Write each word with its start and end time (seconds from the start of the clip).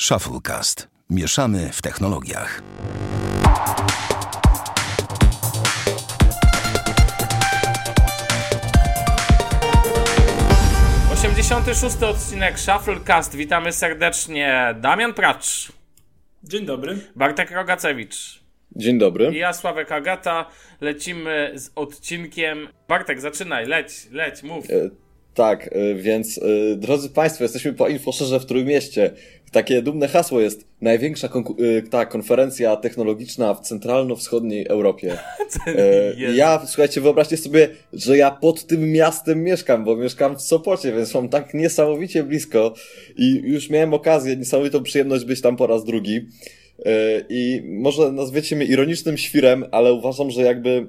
Shufflecast. 0.00 0.88
Mieszamy 1.10 1.70
w 1.72 1.82
technologiach. 1.82 2.62
Osiemdziesiąty 11.12 11.74
szósty 11.74 12.06
odcinek 12.06 12.58
Shufflecast. 12.58 13.36
Witamy 13.36 13.72
serdecznie. 13.72 14.74
Damian 14.80 15.14
Pracz, 15.14 15.72
Dzień 16.44 16.66
dobry. 16.66 16.98
Bartek 17.16 17.50
Rogacewicz 17.50 18.42
Dzień 18.76 18.98
dobry. 18.98 19.30
i 19.32 19.36
ja, 19.36 19.52
Sławek 19.52 19.92
Agata. 19.92 20.46
Lecimy 20.80 21.52
z 21.54 21.70
odcinkiem. 21.74 22.68
Bartek, 22.88 23.20
zaczynaj, 23.20 23.66
leć, 23.66 23.92
leć, 24.10 24.42
mów. 24.42 24.70
E, 24.70 25.05
Tak, 25.36 25.70
e, 25.72 25.94
więc 25.94 26.38
e, 26.38 26.76
drodzy 26.76 27.10
Państwo, 27.10 27.44
jesteśmy 27.44 27.72
po 27.72 27.88
Infoszerze 27.88 28.40
w 28.40 28.46
Trójmieście. 28.46 29.10
Takie 29.52 29.82
dumne 29.82 30.08
hasło 30.08 30.40
jest 30.40 30.64
największa 30.80 31.28
e, 31.28 31.82
ta 31.82 32.06
konferencja 32.06 32.76
technologiczna 32.76 33.54
w 33.54 33.60
centralno-wschodniej 33.60 34.66
Europie. 34.66 35.16
E. 35.66 36.34
Ja, 36.34 36.62
słuchajcie, 36.66 37.00
wyobraźcie 37.00 37.36
sobie, 37.36 37.68
że 37.92 38.16
ja 38.16 38.30
pod 38.30 38.66
tym 38.66 38.92
miastem 38.92 39.44
mieszkam, 39.44 39.84
bo 39.84 39.96
mieszkam 39.96 40.36
w 40.36 40.42
Sopocie, 40.42 40.92
więc 40.92 41.14
mam 41.14 41.28
tak 41.28 41.54
niesamowicie 41.54 42.22
blisko 42.22 42.74
i 43.16 43.42
już 43.44 43.70
miałem 43.70 43.94
okazję, 43.94 44.36
niesamowitą 44.36 44.82
przyjemność 44.82 45.24
być 45.24 45.40
tam 45.40 45.56
po 45.56 45.66
raz 45.66 45.84
drugi. 45.84 46.16
E, 46.16 47.22
I 47.28 47.62
może 47.64 48.12
nazwiecie 48.12 48.56
mnie 48.56 48.66
ironicznym 48.66 49.18
świrem, 49.18 49.64
ale 49.70 49.92
uważam, 49.92 50.30
że 50.30 50.42
jakby 50.42 50.86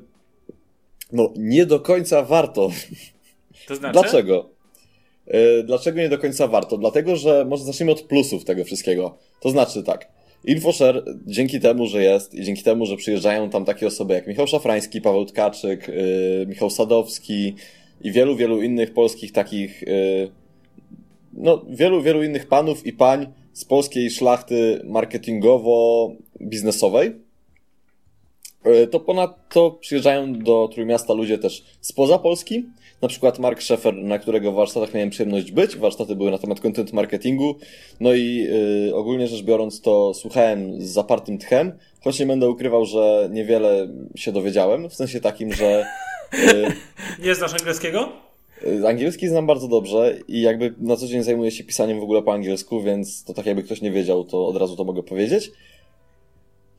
no 1.12 1.34
nie 1.38 1.66
do 1.66 1.80
końca 1.80 2.24
warto 2.24 2.72
To 3.68 3.76
znaczy? 3.76 4.00
Dlaczego? 4.00 4.50
E, 5.28 5.64
Dlaczego 5.64 6.00
nie 6.00 6.10
do 6.10 6.18
końca 6.18 6.48
warto? 6.48 6.78
Dlatego, 6.78 7.16
że 7.16 7.46
może 7.46 7.64
zacznijmy 7.64 7.92
od 7.92 8.02
plusów 8.02 8.46
tego 8.46 8.64
wszystkiego. 8.64 9.18
To 9.40 9.50
znaczy 9.50 9.84
tak. 9.84 10.08
InfoShare 10.46 11.04
dzięki 11.26 11.60
temu, 11.60 11.88
że 11.88 12.04
jest 12.04 12.36
i 12.36 12.44
dzięki 12.44 12.64
temu, 12.64 12.86
że 12.86 12.98
przyjeżdżają 12.98 13.50
tam 13.50 13.66
takie 13.66 13.88
osoby 13.88 14.14
jak 14.14 14.28
Michał 14.28 14.48
Szafrański, 14.48 15.02
Paweł 15.02 15.26
Tkaczyk, 15.26 15.88
yy, 15.88 16.46
Michał 16.48 16.70
Sadowski 16.70 17.56
i 18.02 18.12
wielu, 18.12 18.36
wielu 18.36 18.62
innych 18.62 18.94
polskich 18.94 19.32
takich, 19.32 19.82
yy, 19.82 20.32
no, 21.34 21.66
wielu, 21.70 22.02
wielu 22.02 22.24
innych 22.24 22.48
panów 22.48 22.86
i 22.86 22.94
pań 22.94 23.28
z 23.54 23.66
polskiej 23.66 24.12
szlachty 24.12 24.82
marketingowo-biznesowej, 24.86 27.12
E, 28.68 28.88
to 28.88 29.00
ponadto 29.00 29.72
przyjeżdżają 29.72 30.34
do 30.34 30.70
Trójmiasta 30.74 31.14
ludzie 31.14 31.38
też 31.38 31.64
spoza 31.82 32.20
Polski. 32.20 32.66
Na 33.02 33.08
przykład 33.08 33.40
Mark 33.40 33.62
Szefer, 33.62 33.94
na 33.94 34.20
którego 34.20 34.52
warsztatach 34.52 34.94
miałem 34.94 35.10
przyjemność 35.10 35.52
być. 35.52 35.76
Warsztaty 35.76 36.16
były 36.16 36.32
na 36.32 36.38
temat 36.38 36.60
content 36.60 36.94
marketingu. 36.94 37.56
No 38.00 38.14
i 38.14 38.48
y, 38.90 38.96
ogólnie 38.96 39.28
rzecz 39.28 39.44
biorąc, 39.44 39.82
to 39.82 40.14
słuchałem 40.14 40.82
z 40.82 40.90
zapartym 40.90 41.38
tchem, 41.38 41.72
choć 42.04 42.20
nie 42.20 42.26
będę 42.26 42.50
ukrywał, 42.50 42.86
że 42.86 43.30
niewiele 43.32 43.88
się 44.16 44.32
dowiedziałem. 44.32 44.90
W 44.90 44.94
sensie 44.94 45.22
takim, 45.22 45.54
że 45.54 45.86
y, 46.34 46.74
Nie 47.26 47.36
znasz 47.36 47.54
angielskiego? 47.54 48.10
y, 48.64 48.88
angielski 48.88 49.28
znam 49.28 49.48
bardzo 49.48 49.68
dobrze 49.68 50.16
i 50.28 50.42
jakby 50.42 50.74
na 50.80 50.96
co 50.96 51.08
dzień 51.08 51.24
zajmuję 51.24 51.52
się 51.52 51.64
pisaniem 51.64 52.00
w 52.00 52.04
ogóle 52.04 52.22
po 52.22 52.34
angielsku, 52.34 52.82
więc 52.82 53.24
to 53.24 53.34
tak 53.34 53.46
jakby 53.46 53.64
ktoś 53.64 53.82
nie 53.82 53.92
wiedział, 53.92 54.24
to 54.24 54.48
od 54.48 54.58
razu 54.58 54.76
to 54.76 54.84
mogę 54.84 55.04
powiedzieć. 55.04 55.52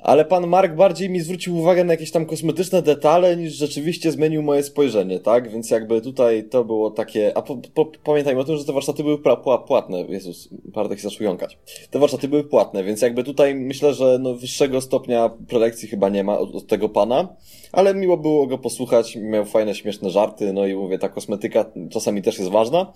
Ale 0.02 0.24
pan 0.24 0.46
Mark 0.46 0.74
bardziej 0.74 1.10
mi 1.10 1.20
zwrócił 1.20 1.56
uwagę 1.56 1.84
na 1.84 1.92
jakieś 1.92 2.10
tam 2.10 2.26
kosmetyczne 2.26 2.82
detale, 2.82 3.36
niż 3.36 3.52
rzeczywiście 3.52 4.12
zmienił 4.12 4.42
moje 4.42 4.62
spojrzenie, 4.62 5.20
tak? 5.20 5.50
Więc 5.50 5.70
jakby 5.70 6.00
tutaj 6.00 6.44
to 6.44 6.64
było 6.64 6.90
takie. 6.90 7.36
A 7.36 7.42
po, 7.42 7.56
po, 7.74 7.86
pamiętajmy 8.04 8.40
o 8.40 8.44
tym, 8.44 8.56
że 8.56 8.64
te 8.64 8.72
warsztaty 8.72 9.02
były 9.02 9.18
płatne. 9.66 10.00
Jezus, 10.00 10.48
Bartek 10.52 10.98
się 10.98 11.08
zaczął 11.08 11.24
jąkać. 11.24 11.58
Te 11.90 11.98
warsztaty 11.98 12.28
były 12.28 12.44
płatne, 12.44 12.84
więc 12.84 13.02
jakby 13.02 13.24
tutaj 13.24 13.54
myślę, 13.54 13.94
że 13.94 14.18
no 14.20 14.34
wyższego 14.34 14.80
stopnia 14.80 15.30
prelekcji 15.48 15.88
chyba 15.88 16.08
nie 16.08 16.24
ma 16.24 16.38
od, 16.38 16.54
od 16.54 16.66
tego 16.66 16.88
pana. 16.88 17.28
Ale 17.72 17.94
miło 17.94 18.16
było 18.16 18.46
go 18.46 18.58
posłuchać, 18.58 19.16
miał 19.16 19.44
fajne, 19.44 19.74
śmieszne 19.74 20.10
żarty, 20.10 20.52
no 20.52 20.66
i 20.66 20.74
mówię, 20.74 20.98
ta 20.98 21.08
kosmetyka 21.08 21.64
czasami 21.90 22.22
też 22.22 22.38
jest 22.38 22.50
ważna. 22.50 22.92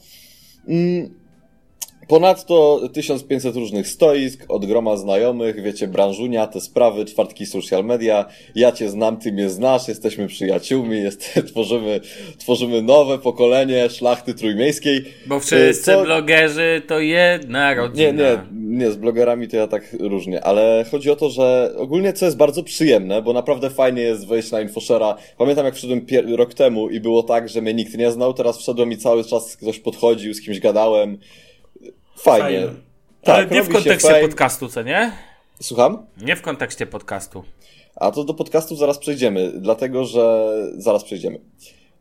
Mm, 0.68 1.21
Ponadto 2.08 2.80
1500 2.92 3.56
różnych 3.56 3.88
stoisk, 3.88 4.44
od 4.48 4.66
groma 4.66 4.96
znajomych, 4.96 5.62
wiecie, 5.62 5.88
branżunia, 5.88 6.46
te 6.46 6.60
sprawy, 6.60 7.04
czwartki 7.04 7.46
social 7.46 7.84
media, 7.84 8.24
ja 8.54 8.72
cię 8.72 8.88
znam, 8.88 9.16
ty 9.16 9.32
mnie 9.32 9.50
znasz, 9.50 9.88
jesteśmy 9.88 10.26
przyjaciółmi, 10.26 10.96
jest, 11.02 11.34
tworzymy, 11.50 12.00
tworzymy 12.38 12.82
nowe 12.82 13.18
pokolenie 13.18 13.90
szlachty 13.90 14.34
trójmiejskiej. 14.34 15.04
Bo 15.26 15.40
wszyscy 15.40 15.92
Co- 15.92 16.04
blogerzy 16.04 16.82
to 16.86 17.00
jedna 17.00 17.74
rodzina. 17.74 18.12
Nie, 18.12 18.12
nie, 18.12 18.38
nie, 18.78 18.90
z 18.90 18.96
blogerami 18.96 19.48
to 19.48 19.56
ja 19.56 19.66
tak 19.66 19.96
różnie, 20.00 20.44
ale 20.44 20.84
chodzi 20.90 21.10
o 21.10 21.16
to, 21.16 21.30
że 21.30 21.72
ogólnie 21.76 22.12
co 22.12 22.24
jest 22.24 22.36
bardzo 22.36 22.62
przyjemne, 22.62 23.22
bo 23.22 23.32
naprawdę 23.32 23.70
fajnie 23.70 24.02
jest 24.02 24.26
wejść 24.26 24.50
na 24.50 24.60
Infoshera. 24.60 25.16
Pamiętam 25.38 25.64
jak 25.64 25.74
wszedłem 25.74 26.06
rok 26.36 26.54
temu 26.54 26.88
i 26.88 27.00
było 27.00 27.22
tak, 27.22 27.48
że 27.48 27.62
mnie 27.62 27.74
nikt 27.74 27.98
nie 27.98 28.10
znał, 28.10 28.34
teraz 28.34 28.58
wszedłem 28.58 28.92
i 28.92 28.96
cały 28.96 29.24
czas 29.24 29.56
ktoś 29.56 29.78
podchodził, 29.78 30.34
z 30.34 30.40
kimś 30.40 30.60
gadałem. 30.60 31.18
Fajnie. 32.16 32.60
Fajne. 32.60 32.74
Tak, 33.22 33.36
Ale 33.36 33.46
nie 33.46 33.62
w 33.62 33.68
kontekście 33.68 34.14
podcastu, 34.20 34.68
co 34.68 34.82
nie? 34.82 35.12
Słucham? 35.60 36.06
Nie 36.22 36.36
w 36.36 36.42
kontekście 36.42 36.86
podcastu. 36.86 37.44
A 37.96 38.10
to 38.10 38.24
do 38.24 38.34
podcastów 38.34 38.78
zaraz 38.78 38.98
przejdziemy, 38.98 39.52
dlatego 39.58 40.04
że 40.04 40.52
zaraz 40.76 41.04
przejdziemy. 41.04 41.40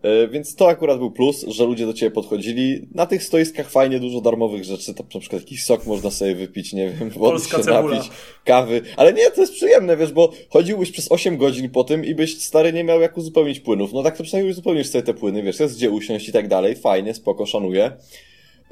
E, 0.02 0.28
Więc 0.28 0.56
to 0.56 0.70
akurat 0.70 0.98
był 0.98 1.12
plus, 1.12 1.46
że 1.48 1.64
ludzie 1.66 1.86
do 1.86 1.94
ciebie 1.94 2.12
podchodzili. 2.12 2.88
Na 2.96 3.06
tych 3.06 3.24
stoiskach 3.24 3.70
fajnie 3.70 4.00
dużo 4.00 4.22
darmowych 4.22 4.64
rzeczy, 4.64 4.94
tam 4.94 5.06
na 5.14 5.20
przykład 5.20 5.42
jakiś 5.42 5.64
sok 5.64 5.86
można 5.86 6.12
sobie 6.12 6.36
wypić, 6.36 6.74
nie 6.74 6.90
wiem, 6.90 6.98
wody 7.10 7.14
Polska 7.20 7.58
się 7.58 7.64
cebula. 7.64 7.96
napić, 7.96 8.12
kawy. 8.46 8.82
Ale 8.98 9.14
nie, 9.14 9.32
to 9.32 9.42
jest 9.42 9.54
przyjemne, 9.54 9.98
wiesz, 9.98 10.12
bo 10.12 10.32
chodziłbyś 10.50 10.92
przez 10.92 11.12
8 11.12 11.38
godzin 11.38 11.70
po 11.70 11.84
tym 11.84 12.06
i 12.06 12.16
byś 12.16 12.42
stary 12.44 12.74
nie 12.74 12.84
miał 12.84 13.02
jak 13.02 13.18
uzupełnić 13.18 13.60
płynów. 13.60 13.94
No 13.94 14.04
tak 14.04 14.18
to 14.18 14.24
przynajmniej 14.24 14.52
uzupełnisz 14.52 14.88
sobie 14.88 15.04
te 15.04 15.14
płyny, 15.14 15.44
wiesz, 15.44 15.60
jest 15.60 15.78
gdzie 15.78 15.90
usiąść 15.90 16.30
i 16.30 16.32
tak 16.32 16.48
dalej. 16.48 16.76
Fajnie, 16.76 17.14
spoko, 17.14 17.46
szanuję. 17.46 17.92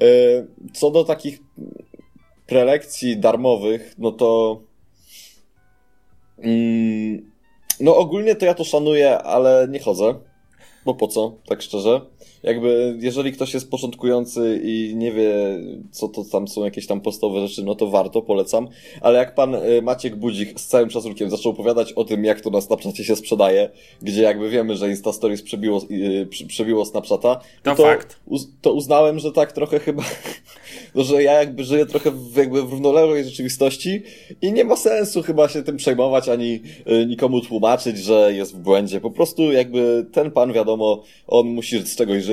E, 0.02 0.06
Co 0.74 0.90
do 0.90 1.04
takich 1.04 1.40
prelekcji 2.46 3.16
darmowych, 3.16 3.94
no 3.98 4.12
to 4.12 4.60
Mm, 6.44 7.30
no 7.80 7.96
ogólnie 7.96 8.36
to 8.36 8.46
ja 8.46 8.54
to 8.54 8.64
szanuję, 8.64 9.18
ale 9.18 9.68
nie 9.70 9.80
chodzę. 9.80 10.14
Bo 10.84 10.94
po 10.94 11.08
co, 11.08 11.32
tak 11.46 11.62
szczerze? 11.62 12.00
Jakby, 12.42 12.96
jeżeli 13.00 13.32
ktoś 13.32 13.54
jest 13.54 13.70
początkujący 13.70 14.60
i 14.64 14.92
nie 14.96 15.12
wie, 15.12 15.34
co 15.90 16.08
to 16.08 16.24
tam 16.24 16.48
są 16.48 16.64
jakieś 16.64 16.86
tam 16.86 17.00
podstawowe 17.00 17.48
rzeczy, 17.48 17.64
no 17.64 17.74
to 17.74 17.86
warto, 17.86 18.22
polecam. 18.22 18.68
Ale 19.00 19.18
jak 19.18 19.34
pan 19.34 19.54
y, 19.54 19.82
Maciek 19.82 20.16
Budzik 20.16 20.60
z 20.60 20.66
całym 20.66 20.90
szacunkiem 20.90 21.30
zaczął 21.30 21.52
opowiadać 21.52 21.92
o 21.92 22.04
tym, 22.04 22.24
jak 22.24 22.40
to 22.40 22.50
na 22.50 22.60
Snapchacie 22.60 23.04
się 23.04 23.16
sprzedaje, 23.16 23.70
gdzie 24.02 24.22
jakby 24.22 24.50
wiemy, 24.50 24.76
że 24.76 24.88
Insta 24.90 25.12
Stories 25.12 25.42
przebiło, 25.42 25.82
y, 25.90 26.26
prze- 26.30 26.46
przebiło 26.46 26.84
Snapchata, 26.84 27.40
no 27.64 27.74
To 27.76 27.82
fakt. 27.82 28.20
uz- 28.26 28.48
to 28.62 28.72
uznałem, 28.72 29.18
że 29.18 29.32
tak 29.32 29.52
trochę 29.52 29.78
chyba, 29.80 30.02
no, 30.94 31.02
że 31.08 31.22
ja 31.22 31.32
jakby 31.32 31.64
żyję 31.64 31.86
trochę 31.86 32.10
w, 32.10 32.36
jakby 32.36 32.62
w 32.62 32.70
równoległej 32.70 33.24
rzeczywistości 33.24 34.02
i 34.42 34.52
nie 34.52 34.64
ma 34.64 34.76
sensu 34.76 35.22
chyba 35.22 35.48
się 35.48 35.62
tym 35.62 35.76
przejmować, 35.76 36.28
ani 36.28 36.60
y, 37.02 37.06
nikomu 37.06 37.40
tłumaczyć, 37.40 37.98
że 37.98 38.32
jest 38.34 38.54
w 38.54 38.58
błędzie. 38.58 39.00
Po 39.00 39.10
prostu 39.10 39.52
jakby 39.52 40.06
ten 40.12 40.30
pan, 40.30 40.52
wiadomo, 40.52 41.02
on 41.26 41.46
musi 41.46 41.78
z 41.86 41.96
czegoś 41.96 42.22
żyć. 42.24 42.29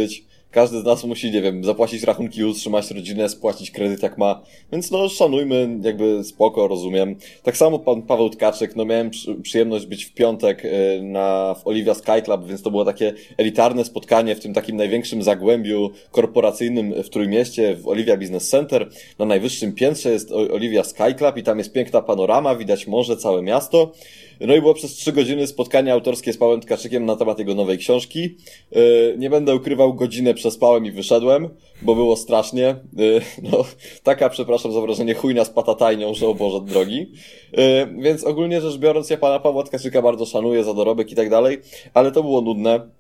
Każdy 0.52 0.82
z 0.82 0.84
nas 0.84 1.04
musi, 1.04 1.32
nie 1.32 1.42
wiem, 1.42 1.64
zapłacić 1.64 2.04
rachunki, 2.04 2.44
utrzymać 2.44 2.92
rodzinę, 2.92 3.30
spłacić 3.30 3.72
kredyt 3.72 4.04
jak 4.04 4.18
ma. 4.18 4.42
Więc 4.72 4.92
no, 4.92 5.10
szanujmy, 5.10 5.80
jakby 5.82 6.24
spoko, 6.24 6.68
rozumiem. 6.68 7.16
Tak 7.44 7.58
samo 7.58 7.80
pan 7.80 8.02
Paweł 8.02 8.30
Tkaczyk, 8.30 8.76
no 8.76 8.86
miałem 8.86 9.10
przy, 9.10 9.36
przyjemność 9.36 9.86
być 9.86 10.06
w 10.06 10.14
piątek 10.14 10.66
y, 10.66 10.70
na, 11.02 11.56
w 11.64 11.68
Olivia 11.68 11.94
Sky 11.94 12.22
Club, 12.26 12.46
więc 12.48 12.62
to 12.62 12.72
było 12.72 12.86
takie 12.86 13.14
elitarne 13.38 13.86
spotkanie 13.86 14.36
w 14.36 14.40
tym 14.40 14.54
takim 14.54 14.78
największym 14.78 15.24
zagłębiu 15.24 15.92
korporacyjnym 16.12 17.04
w 17.04 17.10
Trójmieście, 17.10 17.76
w 17.76 17.88
Olivia 17.88 18.18
Business 18.18 18.50
Center. 18.50 18.90
Na 19.20 19.26
najwyższym 19.26 19.74
piętrze 19.74 20.12
jest 20.12 20.32
O- 20.32 20.54
Olivia 20.54 20.84
Sky 20.84 21.14
Club 21.18 21.38
i 21.38 21.44
tam 21.44 21.58
jest 21.58 21.74
piękna 21.74 22.02
panorama, 22.02 22.56
widać 22.56 22.88
morze, 22.88 23.18
całe 23.18 23.42
miasto. 23.42 23.92
No 24.40 24.56
i 24.56 24.62
było 24.62 24.74
przez 24.74 24.94
trzy 24.94 25.12
godziny 25.12 25.48
spotkanie 25.48 25.94
autorskie 25.94 26.34
z 26.34 26.38
Pawłem 26.38 26.62
Tkaczykiem 26.62 27.06
na 27.06 27.16
temat 27.16 27.40
jego 27.40 27.56
nowej 27.56 27.78
książki. 27.78 28.36
Yy, 28.72 29.16
Nie 29.18 29.30
będę 29.30 29.56
ukrywał, 29.56 29.94
godzinę 29.94 30.34
przespałem 30.34 30.86
i 30.86 30.92
wyszedłem, 30.92 31.50
bo 31.82 31.96
było 31.96 32.16
strasznie. 32.16 32.76
Yy, 32.98 33.22
No, 33.52 33.66
taka, 34.04 34.30
przepraszam 34.30 34.72
za 34.72 34.82
wrażenie, 34.82 35.14
chujna 35.14 35.46
z 35.46 35.50
patatajnią, 35.50 36.14
że 36.14 36.28
o 36.28 36.34
Boże 36.34 36.62
drogi. 36.62 37.12
Yy, 37.54 37.58
Więc 37.98 38.24
ogólnie 38.24 38.62
rzecz 38.62 38.78
biorąc, 38.78 39.10
ja 39.10 39.18
pana 39.18 39.40
Pawła 39.40 39.64
Tkaczyka 39.64 40.02
bardzo 40.02 40.26
szanuję 40.26 40.64
za 40.64 40.74
dorobek 40.74 41.12
i 41.12 41.16
tak 41.16 41.30
dalej, 41.30 41.58
ale 41.94 42.12
to 42.12 42.24
było 42.24 42.42
nudne. 42.42 42.97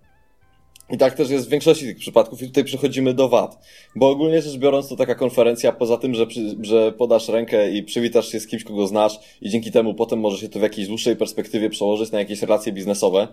I 0.90 0.98
tak 0.98 1.14
też 1.14 1.30
jest 1.30 1.48
w 1.48 1.50
większości 1.50 1.86
tych 1.86 1.98
przypadków 1.98 2.42
i 2.42 2.48
tutaj 2.48 2.64
przechodzimy 2.64 3.14
do 3.14 3.30
VAT. 3.30 3.58
Bo 3.96 4.10
ogólnie 4.10 4.42
rzecz 4.42 4.58
biorąc 4.58 4.90
to 4.90 4.96
taka 4.96 5.16
konferencja, 5.16 5.72
poza 5.72 5.98
tym, 5.98 6.16
że, 6.16 6.28
przy, 6.28 6.56
że 6.62 6.92
podasz 6.92 7.30
rękę 7.30 7.72
i 7.72 7.84
przywitasz 7.84 8.32
się 8.32 8.40
z 8.40 8.48
kimś, 8.48 8.64
kogo 8.64 8.88
znasz 8.88 9.20
i 9.42 9.50
dzięki 9.50 9.72
temu 9.72 9.94
potem 9.94 10.20
może 10.20 10.38
się 10.38 10.50
to 10.50 10.60
w 10.60 10.62
jakiejś 10.62 10.88
dłuższej 10.88 11.16
perspektywie 11.16 11.70
przełożyć 11.70 12.12
na 12.12 12.20
jakieś 12.20 12.42
relacje 12.42 12.74
biznesowe, 12.74 13.28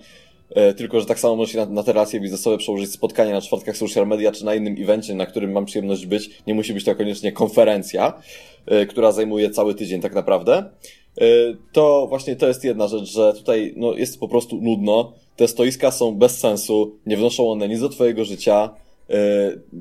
e, 0.50 0.74
tylko, 0.74 1.00
że 1.00 1.06
tak 1.06 1.18
samo 1.18 1.36
może 1.36 1.52
się 1.52 1.58
na, 1.58 1.66
na 1.66 1.82
te 1.82 1.92
relacje 1.92 2.20
biznesowe 2.20 2.58
przełożyć 2.58 2.92
spotkanie 2.92 3.32
na 3.32 3.40
czwartkach 3.40 3.76
social 3.76 4.06
media 4.06 4.32
czy 4.32 4.44
na 4.44 4.54
innym 4.54 4.76
evencie, 4.78 5.14
na 5.14 5.26
którym 5.26 5.52
mam 5.52 5.64
przyjemność 5.64 6.06
być. 6.06 6.30
Nie 6.46 6.54
musi 6.54 6.74
być 6.74 6.84
to 6.84 6.94
koniecznie 6.94 7.32
konferencja, 7.32 8.22
e, 8.66 8.86
która 8.86 9.12
zajmuje 9.12 9.50
cały 9.50 9.74
tydzień 9.74 10.00
tak 10.00 10.14
naprawdę. 10.14 10.70
E, 11.20 11.24
to 11.72 12.06
właśnie 12.08 12.36
to 12.36 12.48
jest 12.48 12.64
jedna 12.64 12.88
rzecz, 12.88 13.04
że 13.04 13.32
tutaj 13.32 13.74
no, 13.76 13.94
jest 13.94 14.20
po 14.20 14.28
prostu 14.28 14.56
nudno 14.62 15.12
te 15.36 15.48
stoiska 15.48 15.90
są 15.90 16.14
bez 16.14 16.38
sensu, 16.38 16.98
nie 17.06 17.16
wnoszą 17.16 17.50
one 17.50 17.68
nic 17.68 17.80
do 17.80 17.88
twojego 17.88 18.24
życia. 18.24 18.70
E, 19.10 19.16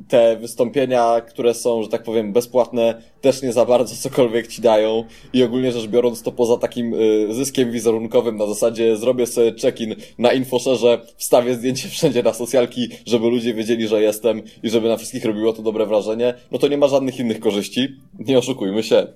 te 0.08 0.38
wystąpienia, 0.38 1.22
które 1.22 1.54
są, 1.54 1.84
że 1.84 1.90
tak 1.90 2.04
powiem, 2.04 2.34
bezpłatne, 2.34 3.02
też 3.24 3.42
nie 3.42 3.54
za 3.54 3.66
bardzo 3.66 3.96
cokolwiek 3.96 4.48
ci 4.48 4.62
dają 4.62 5.04
i 5.34 5.44
ogólnie 5.44 5.72
rzecz 5.72 5.88
biorąc 5.88 6.22
to 6.22 6.32
poza 6.32 6.58
takim 6.58 6.94
e, 6.94 7.34
zyskiem 7.34 7.72
wizerunkowym 7.72 8.38
na 8.38 8.48
zasadzie 8.48 8.98
zrobię 8.98 9.28
sobie 9.28 9.54
check-in 9.62 9.96
na 10.18 10.34
infoszerze, 10.34 11.02
wstawię 11.18 11.56
zdjęcie 11.56 11.90
wszędzie 11.90 12.24
na 12.24 12.34
socjalki, 12.34 12.90
żeby 13.06 13.30
ludzie 13.30 13.54
wiedzieli, 13.54 13.88
że 13.88 14.02
jestem 14.02 14.42
i 14.64 14.70
żeby 14.70 14.88
na 14.88 14.98
wszystkich 14.98 15.26
robiło 15.26 15.54
to 15.54 15.62
dobre 15.62 15.86
wrażenie, 15.86 16.34
no 16.52 16.60
to 16.60 16.68
nie 16.68 16.78
ma 16.78 16.88
żadnych 16.88 17.20
innych 17.20 17.40
korzyści, 17.40 17.88
nie 18.20 18.38
oszukujmy 18.38 18.84
się. 18.84 19.08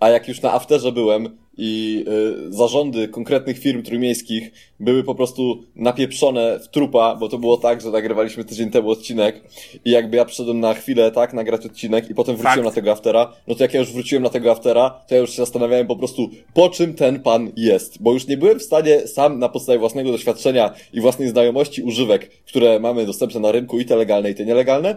A 0.00 0.08
jak 0.08 0.28
już 0.28 0.42
na 0.42 0.52
afterze 0.52 0.92
byłem, 0.92 1.36
i 1.56 2.04
y, 2.48 2.52
zarządy 2.52 3.08
konkretnych 3.08 3.58
firm 3.58 3.82
trójmiejskich 3.82 4.52
były 4.80 5.04
po 5.04 5.14
prostu 5.14 5.62
napieprzone 5.76 6.60
w 6.60 6.68
trupa, 6.68 7.16
bo 7.16 7.28
to 7.28 7.38
było 7.38 7.56
tak, 7.56 7.80
że 7.80 7.90
nagrywaliśmy 7.90 8.44
tydzień 8.44 8.70
temu 8.70 8.90
odcinek 8.90 9.42
i 9.84 9.90
jakby 9.90 10.16
ja 10.16 10.24
przyszedłem 10.24 10.60
na 10.60 10.74
chwilę, 10.74 11.10
tak, 11.10 11.32
nagrać 11.32 11.66
odcinek 11.66 12.10
i 12.10 12.14
potem 12.14 12.36
wróciłem 12.36 12.56
Fakt. 12.56 12.64
na 12.64 12.70
tego 12.70 12.92
aftera, 12.92 13.32
no 13.46 13.53
to 13.54 13.62
jak 13.62 13.74
ja 13.74 13.80
już 13.80 13.92
wróciłem 13.92 14.22
na 14.22 14.30
tego 14.30 14.50
aftera, 14.50 14.90
to 15.08 15.14
ja 15.14 15.20
już 15.20 15.30
się 15.30 15.36
zastanawiałem 15.36 15.86
po 15.86 15.96
prostu, 15.96 16.30
po 16.54 16.68
czym 16.68 16.94
ten 16.94 17.20
pan 17.20 17.52
jest, 17.56 18.02
bo 18.02 18.12
już 18.12 18.26
nie 18.26 18.36
byłem 18.36 18.58
w 18.58 18.62
stanie 18.62 19.06
sam 19.06 19.38
na 19.38 19.48
podstawie 19.48 19.78
własnego 19.78 20.12
doświadczenia 20.12 20.74
i 20.92 21.00
własnej 21.00 21.28
znajomości 21.28 21.82
używek, 21.82 22.30
które 22.46 22.80
mamy 22.80 23.06
dostępne 23.06 23.40
na 23.40 23.52
rynku 23.52 23.80
i 23.80 23.84
te 23.84 23.96
legalne 23.96 24.30
i 24.30 24.34
te 24.34 24.44
nielegalne, 24.44 24.96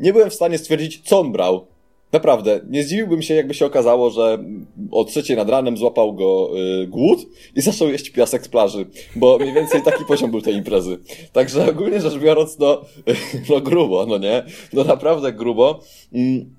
nie 0.00 0.12
byłem 0.12 0.30
w 0.30 0.34
stanie 0.34 0.58
stwierdzić, 0.58 1.00
co 1.04 1.20
on 1.20 1.32
brał. 1.32 1.66
Naprawdę, 2.12 2.60
nie 2.68 2.82
zdziwiłbym 2.82 3.22
się, 3.22 3.34
jakby 3.34 3.54
się 3.54 3.66
okazało, 3.66 4.10
że 4.10 4.44
o 4.90 5.04
trzeciej 5.04 5.36
nad 5.36 5.48
ranem 5.48 5.76
złapał 5.76 6.14
go 6.14 6.50
y, 6.82 6.86
głód 6.86 7.26
i 7.56 7.60
zaczął 7.60 7.88
jeść 7.88 8.10
piasek 8.10 8.44
z 8.44 8.48
plaży, 8.48 8.86
bo 9.16 9.38
mniej 9.38 9.54
więcej 9.54 9.82
taki 9.82 10.04
poziom 10.04 10.30
był 10.30 10.40
tej 10.40 10.54
imprezy. 10.54 10.98
Także 11.32 11.70
ogólnie 11.70 12.00
rzecz 12.00 12.18
biorąc, 12.18 12.58
no, 12.58 12.82
no 13.50 13.60
grubo, 13.60 14.06
no 14.06 14.18
nie? 14.18 14.42
No 14.72 14.84
naprawdę 14.84 15.32
grubo. 15.32 15.80
Mm, 16.12 16.54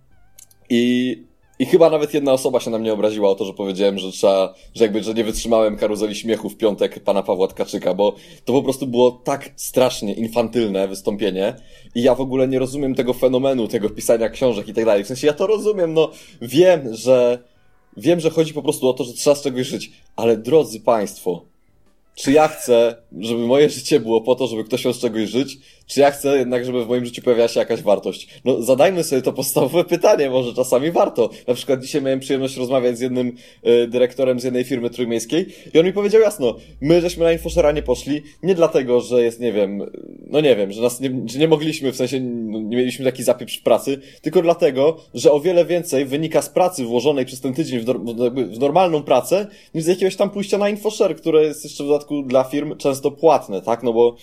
I 0.69 1.17
i 1.63 1.65
chyba 1.65 1.89
nawet 1.89 2.13
jedna 2.13 2.33
osoba 2.33 2.59
się 2.59 2.69
na 2.69 2.79
mnie 2.79 2.93
obraziła 2.93 3.29
o 3.29 3.35
to, 3.35 3.45
że 3.45 3.53
powiedziałem, 3.53 3.99
że 3.99 4.11
trzeba, 4.11 4.53
że 4.75 4.83
jakby, 4.83 5.03
że 5.03 5.13
nie 5.13 5.23
wytrzymałem 5.23 5.77
karuzeli 5.77 6.15
śmiechu 6.15 6.49
w 6.49 6.57
piątek 6.57 6.99
pana 7.03 7.23
Pawła 7.23 7.47
Tkaczyka, 7.47 7.93
bo 7.93 8.15
to 8.45 8.53
po 8.53 8.63
prostu 8.63 8.87
było 8.87 9.11
tak 9.11 9.49
strasznie 9.55 10.13
infantylne 10.13 10.87
wystąpienie 10.87 11.55
i 11.95 12.01
ja 12.01 12.15
w 12.15 12.21
ogóle 12.21 12.47
nie 12.47 12.59
rozumiem 12.59 12.95
tego 12.95 13.13
fenomenu, 13.13 13.67
tego 13.67 13.89
pisania 13.89 14.29
książek 14.29 14.67
i 14.67 14.73
tak 14.73 14.85
dalej. 14.85 15.03
W 15.03 15.07
sensie 15.07 15.27
ja 15.27 15.33
to 15.33 15.47
rozumiem, 15.47 15.93
no 15.93 16.11
wiem, 16.41 16.95
że 16.95 17.43
wiem, 17.97 18.19
że 18.19 18.29
chodzi 18.29 18.53
po 18.53 18.61
prostu 18.61 18.87
o 18.87 18.93
to, 18.93 19.03
że 19.03 19.13
trzeba 19.13 19.35
z 19.35 19.41
czegoś 19.43 19.67
żyć, 19.67 19.91
ale 20.15 20.37
drodzy 20.37 20.79
państwo, 20.79 21.41
czy 22.15 22.31
ja 22.31 22.47
chcę, 22.47 22.95
żeby 23.19 23.47
moje 23.47 23.69
życie 23.69 23.99
było 23.99 24.21
po 24.21 24.35
to, 24.35 24.47
żeby 24.47 24.63
ktoś 24.63 24.85
miał 24.85 24.93
z 24.93 24.99
czegoś 24.99 25.29
żyć, 25.29 25.57
czy 25.87 25.99
ja 25.99 26.11
chcę 26.11 26.37
jednak, 26.37 26.65
żeby 26.65 26.85
w 26.85 26.87
moim 26.87 27.05
życiu 27.05 27.21
pojawiała 27.21 27.47
się 27.47 27.59
jakaś 27.59 27.81
wartość? 27.81 28.27
No, 28.45 28.61
zadajmy 28.61 29.03
sobie 29.03 29.21
to 29.21 29.33
podstawowe 29.33 29.83
pytanie, 29.95 30.29
może 30.29 30.53
czasami 30.53 30.91
warto. 30.91 31.29
Na 31.47 31.53
przykład 31.53 31.81
dzisiaj 31.81 32.01
miałem 32.01 32.19
przyjemność 32.19 32.57
rozmawiać 32.57 32.97
z 32.97 33.01
jednym 33.01 33.35
y, 33.67 33.87
dyrektorem 33.87 34.39
z 34.39 34.43
jednej 34.43 34.63
firmy 34.63 34.89
trójmiejskiej 34.89 35.45
i 35.73 35.79
on 35.79 35.85
mi 35.85 35.93
powiedział 35.93 36.21
jasno, 36.21 36.55
my 36.81 37.01
żeśmy 37.01 37.23
na 37.23 37.31
Infoshera 37.31 37.71
nie 37.71 37.81
poszli, 37.81 38.21
nie 38.43 38.55
dlatego, 38.55 39.01
że 39.01 39.23
jest, 39.23 39.39
nie 39.39 39.53
wiem, 39.53 39.91
no 40.27 40.41
nie 40.41 40.55
wiem, 40.55 40.71
że 40.71 40.81
nas 40.81 40.99
nie, 40.99 41.11
że 41.25 41.39
nie 41.39 41.47
mogliśmy, 41.47 41.91
w 41.91 41.95
sensie 41.95 42.19
no, 42.19 42.59
nie 42.59 42.77
mieliśmy 42.77 43.05
taki 43.05 43.23
zapieprz 43.23 43.57
pracy, 43.57 43.99
tylko 44.21 44.41
dlatego, 44.41 44.97
że 45.13 45.31
o 45.31 45.39
wiele 45.39 45.65
więcej 45.65 46.05
wynika 46.05 46.41
z 46.41 46.49
pracy 46.49 46.83
włożonej 46.85 47.25
przez 47.25 47.41
ten 47.41 47.53
tydzień 47.53 47.79
w, 47.79 47.85
w 48.55 48.59
normalną 48.59 49.03
pracę, 49.03 49.47
niż 49.75 49.83
z 49.83 49.87
jakiegoś 49.87 50.15
tam 50.15 50.29
pójścia 50.29 50.57
na 50.57 50.69
Infoshare, 50.69 51.15
które 51.15 51.43
jest 51.43 51.63
jeszcze 51.63 51.83
w 51.83 51.87
dodatku 51.87 52.21
dla 52.21 52.43
firm 52.43 52.77
często 52.77 53.11
płatne, 53.11 53.61
tak? 53.61 53.83
No 53.83 53.93
bo 53.93 54.15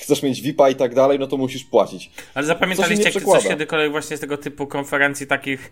chcesz 0.00 0.22
mieć 0.22 0.42
VIP-a 0.42 0.70
i 0.70 0.74
tak 0.74 0.94
dalej, 0.94 1.18
no 1.18 1.26
to 1.26 1.36
musisz 1.36 1.64
płacić. 1.64 2.10
Ale 2.34 2.42
Co 2.42 2.46
zapamiętaliście 2.46 3.10
jak 3.10 3.24
coś 3.24 3.48
kiedykolwiek 3.48 3.90
właśnie 3.90 4.16
z 4.16 4.20
tego 4.20 4.36
typu 4.36 4.66
konferencji 4.66 5.26
takich, 5.26 5.70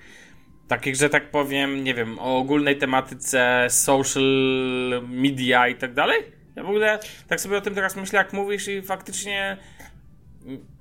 takich, 0.69 0.97
że 0.97 1.09
tak 1.09 1.31
powiem, 1.31 1.85
nie 1.85 1.95
wiem, 1.95 2.19
o 2.19 2.39
ogólnej 2.39 2.79
tematyce 2.79 3.67
social 3.71 4.23
media 5.09 5.69
i 5.69 5.75
tak 5.75 5.95
dalej? 5.95 6.23
Ja 6.57 6.63
w 6.63 6.69
ogóle 6.69 6.99
tak 7.29 7.41
sobie 7.41 7.57
o 7.57 7.61
tym 7.61 7.75
teraz 7.75 7.97
myślę, 7.97 8.19
jak 8.19 8.33
mówisz 8.33 8.69
i 8.69 8.83
faktycznie 8.83 9.57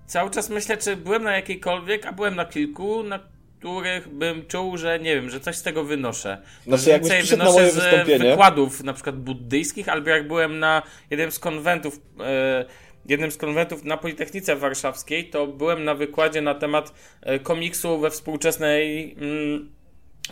cały 0.05 0.29
czas 0.29 0.49
myślę, 0.49 0.77
czy 0.77 0.95
byłem 0.95 1.23
na 1.23 1.35
jakiejkolwiek, 1.35 2.05
a 2.05 2.11
byłem 2.11 2.35
na 2.35 2.45
kilku, 2.45 3.03
na 3.03 3.19
których 3.59 4.07
bym 4.07 4.45
czuł, 4.45 4.77
że 4.77 4.99
nie 4.99 5.15
wiem, 5.15 5.29
że 5.29 5.39
coś 5.39 5.55
z 5.55 5.63
tego 5.63 5.83
wynoszę. 5.83 6.41
Znaczy, 6.67 6.85
więcej 6.85 7.23
wynoszę 7.23 7.71
z 7.71 8.07
wykładów 8.19 8.83
na 8.83 8.93
przykład 8.93 9.15
buddyjskich, 9.15 9.89
albo 9.89 10.09
jak 10.09 10.27
byłem 10.27 10.59
na 10.59 10.81
jednym 11.09 11.31
z 11.31 11.39
konwentów 11.39 11.99
e, 12.19 12.65
jednym 13.09 13.31
z 13.31 13.37
konwentów 13.37 13.83
na 13.83 13.97
Politechnice 13.97 14.55
Warszawskiej, 14.55 15.29
to 15.29 15.47
byłem 15.47 15.83
na 15.83 15.95
wykładzie 15.95 16.41
na 16.41 16.55
temat 16.55 16.93
e, 17.21 17.39
komiksu 17.39 17.99
we 17.99 18.09
współczesnej 18.09 19.15
mm, 19.21 19.69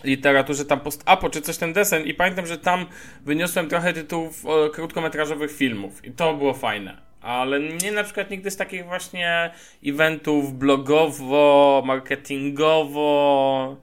literaturze, 0.04 0.66
tam 0.66 0.80
post-apo 0.80 1.30
czy 1.30 1.42
coś 1.42 1.58
ten 1.58 1.74
desen 1.74 2.06
i 2.06 2.14
pamiętam, 2.14 2.46
że 2.46 2.58
tam 2.58 2.86
wyniosłem 3.26 3.70
trochę 3.70 3.94
tytułów 3.94 4.46
e, 4.46 4.70
krótkometrażowych 4.70 5.52
filmów 5.52 6.06
i 6.06 6.12
to 6.12 6.34
było 6.34 6.54
fajne. 6.54 7.08
Ale 7.22 7.60
nie 7.60 7.92
na 7.92 8.04
przykład 8.04 8.32
nigdy 8.32 8.52
z 8.52 8.58
takich 8.58 8.86
właśnie 8.86 9.52
eventów 9.86 10.54
blogowo, 10.54 11.84
marketingowo, 11.86 13.78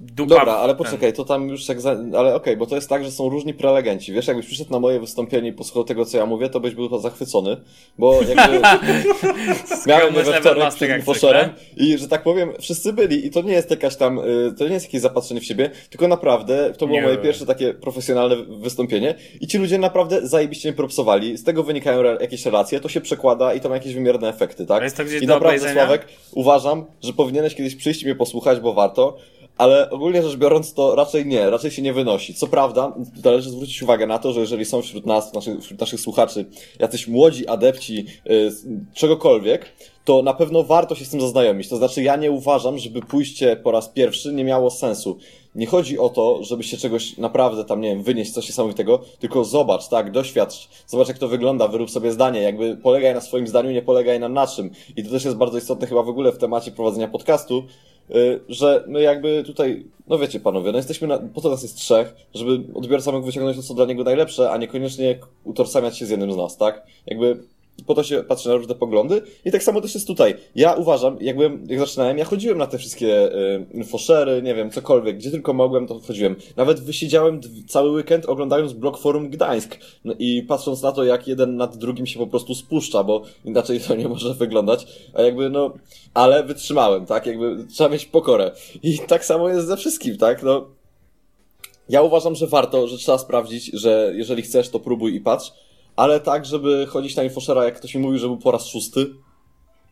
dupa 0.00 0.34
Dobra, 0.34 0.52
ale 0.52 0.74
poczekaj, 0.74 1.12
to 1.12 1.24
tam 1.24 1.48
już 1.48 1.68
jak 1.68 1.80
za... 1.80 1.96
Ale 2.16 2.34
okej, 2.34 2.56
bo 2.56 2.66
to 2.66 2.74
jest 2.74 2.88
tak, 2.88 3.04
że 3.04 3.10
są 3.10 3.28
różni 3.28 3.54
prelegenci. 3.54 4.12
Wiesz, 4.12 4.26
jakbyś 4.26 4.46
przyszedł 4.46 4.70
na 4.70 4.80
moje 4.80 5.00
wystąpienie 5.00 5.48
i 5.48 5.52
posłuchał 5.52 5.84
tego, 5.84 6.04
co 6.04 6.18
ja 6.18 6.26
mówię, 6.26 6.48
to 6.48 6.60
byś 6.60 6.74
był 6.74 6.98
zachwycony, 6.98 7.56
bo 7.98 8.14
jakby 8.22 8.60
miałem 9.86 10.14
je 10.14 10.22
we 10.22 10.40
wtorek 10.40 10.74
przed 10.74 10.88
jak 10.88 10.98
Infoszerem 10.98 11.50
i, 11.76 11.98
że 11.98 12.08
tak 12.08 12.22
powiem, 12.22 12.52
wszyscy 12.60 12.92
byli 12.92 13.26
i 13.26 13.30
to 13.30 13.42
nie 13.42 13.52
jest 13.52 13.70
jakaś 13.70 13.96
tam, 13.96 14.18
y, 14.18 14.54
to 14.58 14.66
nie 14.68 14.74
jest 14.74 14.86
jakieś 14.86 15.00
zapatrzenie 15.00 15.40
w 15.40 15.44
siebie, 15.44 15.70
tylko 15.90 16.08
naprawdę 16.08 16.72
to 16.78 16.86
było 16.86 16.98
Nie. 16.98 17.04
moje 17.04 17.18
pierwsze 17.18 17.46
takie 17.46 17.74
profesjonalne 17.74 18.36
wystąpienie 18.36 19.14
i 19.40 19.46
ci 19.46 19.58
ludzie 19.58 19.78
naprawdę 19.78 20.26
zajebiście 20.26 20.68
mnie 20.68 20.76
propsowali, 20.76 21.36
z 21.36 21.44
tego 21.44 21.62
wynikają 21.62 22.00
re- 22.00 22.18
jakieś 22.20 22.44
relacje, 22.44 22.80
to 22.80 22.88
się 22.88 23.00
przekłada 23.00 23.54
i 23.54 23.60
to 23.60 23.68
ma 23.68 23.74
jakieś 23.74 23.94
wymierne 23.94 24.28
efekty, 24.28 24.66
tak? 24.66 24.82
Gdzieś 25.04 25.22
I 25.22 25.26
naprawdę, 25.26 25.48
obejrzenia? 25.48 25.74
Sławek, 25.86 26.06
uważam, 26.34 26.84
że 27.02 27.12
powinieneś 27.12 27.54
kiedyś 27.54 27.76
przyjść 27.76 28.02
i 28.02 28.04
mnie 28.04 28.14
posłuchać, 28.14 28.60
bo 28.60 28.74
warto, 28.74 29.16
ale 29.60 29.90
ogólnie 29.90 30.22
rzecz 30.22 30.36
biorąc, 30.36 30.74
to 30.74 30.94
raczej 30.94 31.26
nie, 31.26 31.50
raczej 31.50 31.70
się 31.70 31.82
nie 31.82 31.92
wynosi. 31.92 32.34
Co 32.34 32.46
prawda, 32.46 32.94
należy 33.24 33.50
zwrócić 33.50 33.82
uwagę 33.82 34.06
na 34.06 34.18
to, 34.18 34.32
że 34.32 34.40
jeżeli 34.40 34.64
są 34.64 34.82
wśród 34.82 35.06
nas, 35.06 35.34
naszych, 35.34 35.60
wśród 35.62 35.80
naszych 35.80 36.00
słuchaczy, 36.00 36.44
jacyś 36.78 37.08
młodzi 37.08 37.46
adepci 37.46 38.06
y, 38.30 38.50
z- 38.50 38.66
czegokolwiek, 38.94 39.66
to 40.04 40.22
na 40.22 40.34
pewno 40.34 40.62
warto 40.62 40.94
się 40.94 41.04
z 41.04 41.10
tym 41.10 41.20
zaznajomić. 41.20 41.68
To 41.68 41.76
znaczy, 41.76 42.02
ja 42.02 42.16
nie 42.16 42.30
uważam, 42.30 42.78
żeby 42.78 43.00
pójście 43.02 43.56
po 43.56 43.70
raz 43.70 43.88
pierwszy 43.88 44.32
nie 44.32 44.44
miało 44.44 44.70
sensu. 44.70 45.18
Nie 45.54 45.66
chodzi 45.66 45.98
o 45.98 46.08
to, 46.08 46.44
żeby 46.44 46.62
się 46.62 46.76
czegoś 46.76 47.18
naprawdę 47.18 47.64
tam, 47.64 47.80
nie 47.80 47.88
wiem, 47.88 48.02
wynieść 48.02 48.30
coś 48.32 48.48
niesamowitego, 48.48 49.00
tylko 49.18 49.44
zobacz, 49.44 49.88
tak, 49.88 50.10
doświadcz, 50.12 50.68
zobacz 50.86 51.08
jak 51.08 51.18
to 51.18 51.28
wygląda, 51.28 51.68
wyrób 51.68 51.90
sobie 51.90 52.12
zdanie, 52.12 52.40
jakby 52.42 52.76
polegaj 52.76 53.14
na 53.14 53.20
swoim 53.20 53.46
zdaniu, 53.46 53.70
nie 53.70 53.82
polegaj 53.82 54.20
na 54.20 54.28
naszym. 54.28 54.70
I 54.96 55.04
to 55.04 55.10
też 55.10 55.24
jest 55.24 55.36
bardzo 55.36 55.58
istotne 55.58 55.86
chyba 55.86 56.02
w 56.02 56.08
ogóle 56.08 56.32
w 56.32 56.38
temacie 56.38 56.70
prowadzenia 56.70 57.08
podcastu, 57.08 57.62
że 58.48 58.84
my 58.86 59.02
jakby 59.02 59.42
tutaj, 59.46 59.84
no 60.08 60.18
wiecie 60.18 60.40
panowie, 60.40 60.72
no 60.72 60.78
jesteśmy, 60.78 61.08
na, 61.08 61.18
po 61.18 61.40
to 61.40 61.50
nas 61.50 61.62
jest 61.62 61.76
trzech, 61.76 62.14
żeby 62.34 62.74
odbiorca 62.74 63.12
mógł 63.12 63.26
wyciągnąć 63.26 63.56
to, 63.56 63.62
co 63.62 63.74
dla 63.74 63.84
niego 63.84 64.04
najlepsze, 64.04 64.50
a 64.50 64.56
niekoniecznie 64.56 65.18
utożsamiać 65.44 65.98
się 65.98 66.06
z 66.06 66.10
jednym 66.10 66.32
z 66.32 66.36
nas, 66.36 66.56
tak? 66.56 66.86
Jakby 67.06 67.42
po 67.86 67.94
to 67.94 68.02
się 68.02 68.22
patrzy 68.22 68.48
na 68.48 68.54
różne 68.54 68.74
poglądy 68.74 69.22
i 69.44 69.52
tak 69.52 69.62
samo 69.62 69.80
też 69.80 69.94
jest 69.94 70.06
tutaj. 70.06 70.34
Ja 70.54 70.74
uważam, 70.74 71.16
jakbym, 71.20 71.66
jak 71.68 71.78
zaczynałem, 71.78 72.18
ja 72.18 72.24
chodziłem 72.24 72.58
na 72.58 72.66
te 72.66 72.78
wszystkie 72.78 73.34
y, 73.34 73.66
infoszery, 73.74 74.42
nie 74.42 74.54
wiem, 74.54 74.70
cokolwiek, 74.70 75.16
gdzie 75.16 75.30
tylko 75.30 75.52
mogłem, 75.52 75.86
to 75.86 76.00
chodziłem. 76.06 76.36
Nawet 76.56 76.80
wysiedziałem 76.80 77.40
cały 77.68 77.90
weekend 77.90 78.26
oglądając 78.26 78.72
blog 78.72 78.98
Forum 78.98 79.30
Gdańsk 79.30 79.78
no, 80.04 80.14
i 80.18 80.42
patrząc 80.42 80.82
na 80.82 80.92
to, 80.92 81.04
jak 81.04 81.28
jeden 81.28 81.56
nad 81.56 81.76
drugim 81.76 82.06
się 82.06 82.18
po 82.18 82.26
prostu 82.26 82.54
spuszcza, 82.54 83.04
bo 83.04 83.22
inaczej 83.44 83.80
to 83.80 83.94
nie 83.94 84.08
może 84.08 84.34
wyglądać, 84.34 84.86
a 85.14 85.22
jakby 85.22 85.50
no, 85.50 85.74
ale 86.14 86.44
wytrzymałem, 86.44 87.06
tak, 87.06 87.26
jakby 87.26 87.64
trzeba 87.72 87.90
mieć 87.90 88.06
pokorę. 88.06 88.50
I 88.82 88.98
tak 88.98 89.24
samo 89.24 89.48
jest 89.48 89.66
ze 89.66 89.76
wszystkim, 89.76 90.16
tak, 90.16 90.42
no. 90.42 90.66
Ja 91.88 92.02
uważam, 92.02 92.34
że 92.34 92.46
warto, 92.46 92.88
że 92.88 92.98
trzeba 92.98 93.18
sprawdzić, 93.18 93.70
że 93.72 94.12
jeżeli 94.16 94.42
chcesz, 94.42 94.68
to 94.68 94.80
próbuj 94.80 95.14
i 95.14 95.20
patrz, 95.20 95.52
ale 96.00 96.20
tak, 96.20 96.46
żeby 96.46 96.86
chodzić 96.86 97.16
na 97.16 97.22
infoszera, 97.22 97.64
jak 97.64 97.76
ktoś 97.76 97.94
mi 97.94 98.00
mówił, 98.00 98.18
że 98.18 98.26
był 98.26 98.36
po 98.36 98.50
raz 98.50 98.66
szósty, 98.66 99.06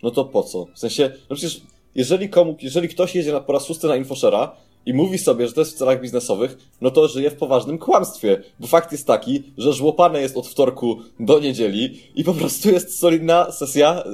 no 0.02 0.10
to 0.10 0.24
po 0.24 0.42
co? 0.42 0.66
W 0.74 0.78
sensie, 0.78 1.12
no 1.30 1.36
przecież 1.36 1.60
jeżeli, 1.94 2.28
komu, 2.28 2.56
jeżeli 2.62 2.88
ktoś 2.88 3.14
jedzie 3.14 3.32
na, 3.32 3.40
po 3.40 3.52
raz 3.52 3.66
szósty 3.66 3.86
na 3.86 3.96
Infoshera 3.96 4.56
i 4.86 4.94
mówi 4.94 5.18
sobie, 5.18 5.46
że 5.46 5.52
to 5.52 5.60
jest 5.60 5.74
w 5.74 5.78
celach 5.78 6.00
biznesowych, 6.00 6.58
no 6.80 6.90
to 6.90 7.08
żyje 7.08 7.30
w 7.30 7.36
poważnym 7.36 7.78
kłamstwie. 7.78 8.42
Bo 8.60 8.66
fakt 8.66 8.92
jest 8.92 9.06
taki, 9.06 9.42
że 9.58 9.72
żłopane 9.72 10.20
jest 10.20 10.36
od 10.36 10.48
wtorku 10.48 10.98
do 11.20 11.40
niedzieli 11.40 12.00
i 12.14 12.24
po 12.24 12.34
prostu 12.34 12.70
jest 12.70 12.98
solidna 12.98 13.52
sesja 13.52 14.04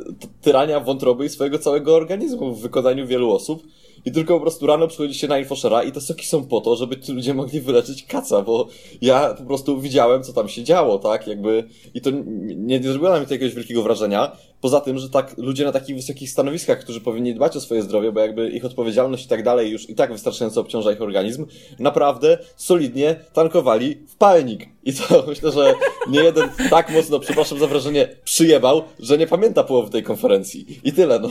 tyrania 0.43 0.81
wątroby 0.81 1.27
i 1.27 1.29
swojego 1.29 1.59
całego 1.59 1.97
organizmu 1.97 2.55
w 2.55 2.61
wykonaniu 2.61 3.07
wielu 3.07 3.33
osób. 3.33 3.63
I 4.05 4.13
tylko 4.13 4.35
po 4.35 4.41
prostu 4.41 4.67
rano 4.67 4.89
przychodzi 4.89 5.15
się 5.15 5.29
na 5.29 5.39
Infoshera 5.39 5.83
i 5.83 5.93
te 5.93 6.01
soki 6.01 6.27
są 6.27 6.45
po 6.45 6.61
to, 6.61 6.77
żeby 6.77 7.01
ci 7.01 7.13
ludzie 7.13 7.35
mogli 7.35 7.61
wyleczyć 7.61 8.07
kaca, 8.07 8.43
bo 8.43 8.69
ja 9.03 9.35
po 9.35 9.45
prostu 9.45 9.81
widziałem, 9.81 10.23
co 10.23 10.33
tam 10.33 10.49
się 10.49 10.65
działo, 10.65 10.99
tak? 10.99 11.27
Jakby, 11.27 11.65
i 11.95 12.01
to 12.01 12.11
nie, 12.11 12.81
nie 12.81 12.89
zrobiło 12.89 13.11
na 13.11 13.17
mnie 13.17 13.27
to 13.27 13.35
jakiegoś 13.35 13.55
wielkiego 13.55 13.83
wrażenia. 13.83 14.37
Poza 14.61 14.81
tym, 14.81 14.99
że 14.99 15.11
tak, 15.11 15.39
ludzie 15.39 15.65
na 15.65 15.73
takich 15.73 15.97
wysokich 15.97 16.31
stanowiskach, 16.31 16.81
którzy 16.81 17.01
powinni 17.01 17.35
dbać 17.35 17.57
o 17.57 17.61
swoje 17.61 17.83
zdrowie, 17.83 18.13
bo 18.13 18.21
jakby 18.21 18.51
ich 18.51 18.65
odpowiedzialność 18.65 19.25
i 19.25 19.29
tak 19.29 19.43
dalej 19.43 19.71
już 19.71 19.91
i 19.91 19.95
tak 19.95 20.13
wystarczająco 20.13 20.61
obciąża 20.61 20.93
ich 20.93 21.03
organizm, 21.03 21.47
naprawdę 21.79 22.39
solidnie 22.57 23.17
tankowali 23.33 23.97
w 24.09 24.17
palnik. 24.17 24.69
I 24.85 24.93
to 24.93 25.25
myślę, 25.29 25.53
że 25.53 25.75
nie 26.11 26.21
jeden 26.21 26.49
tak 26.71 26.93
mocno, 26.93 27.21
przepraszam 27.21 27.59
za 27.59 27.67
wrażenie, 27.67 28.09
przyjebał, 28.25 28.83
że 28.99 29.19
nie 29.19 29.27
pamięta 29.27 29.65
połowy 29.65 29.91
tej 29.91 30.03
konferencji. 30.03 30.81
I 30.85 30.93
tyle, 30.93 31.19
no. 31.19 31.31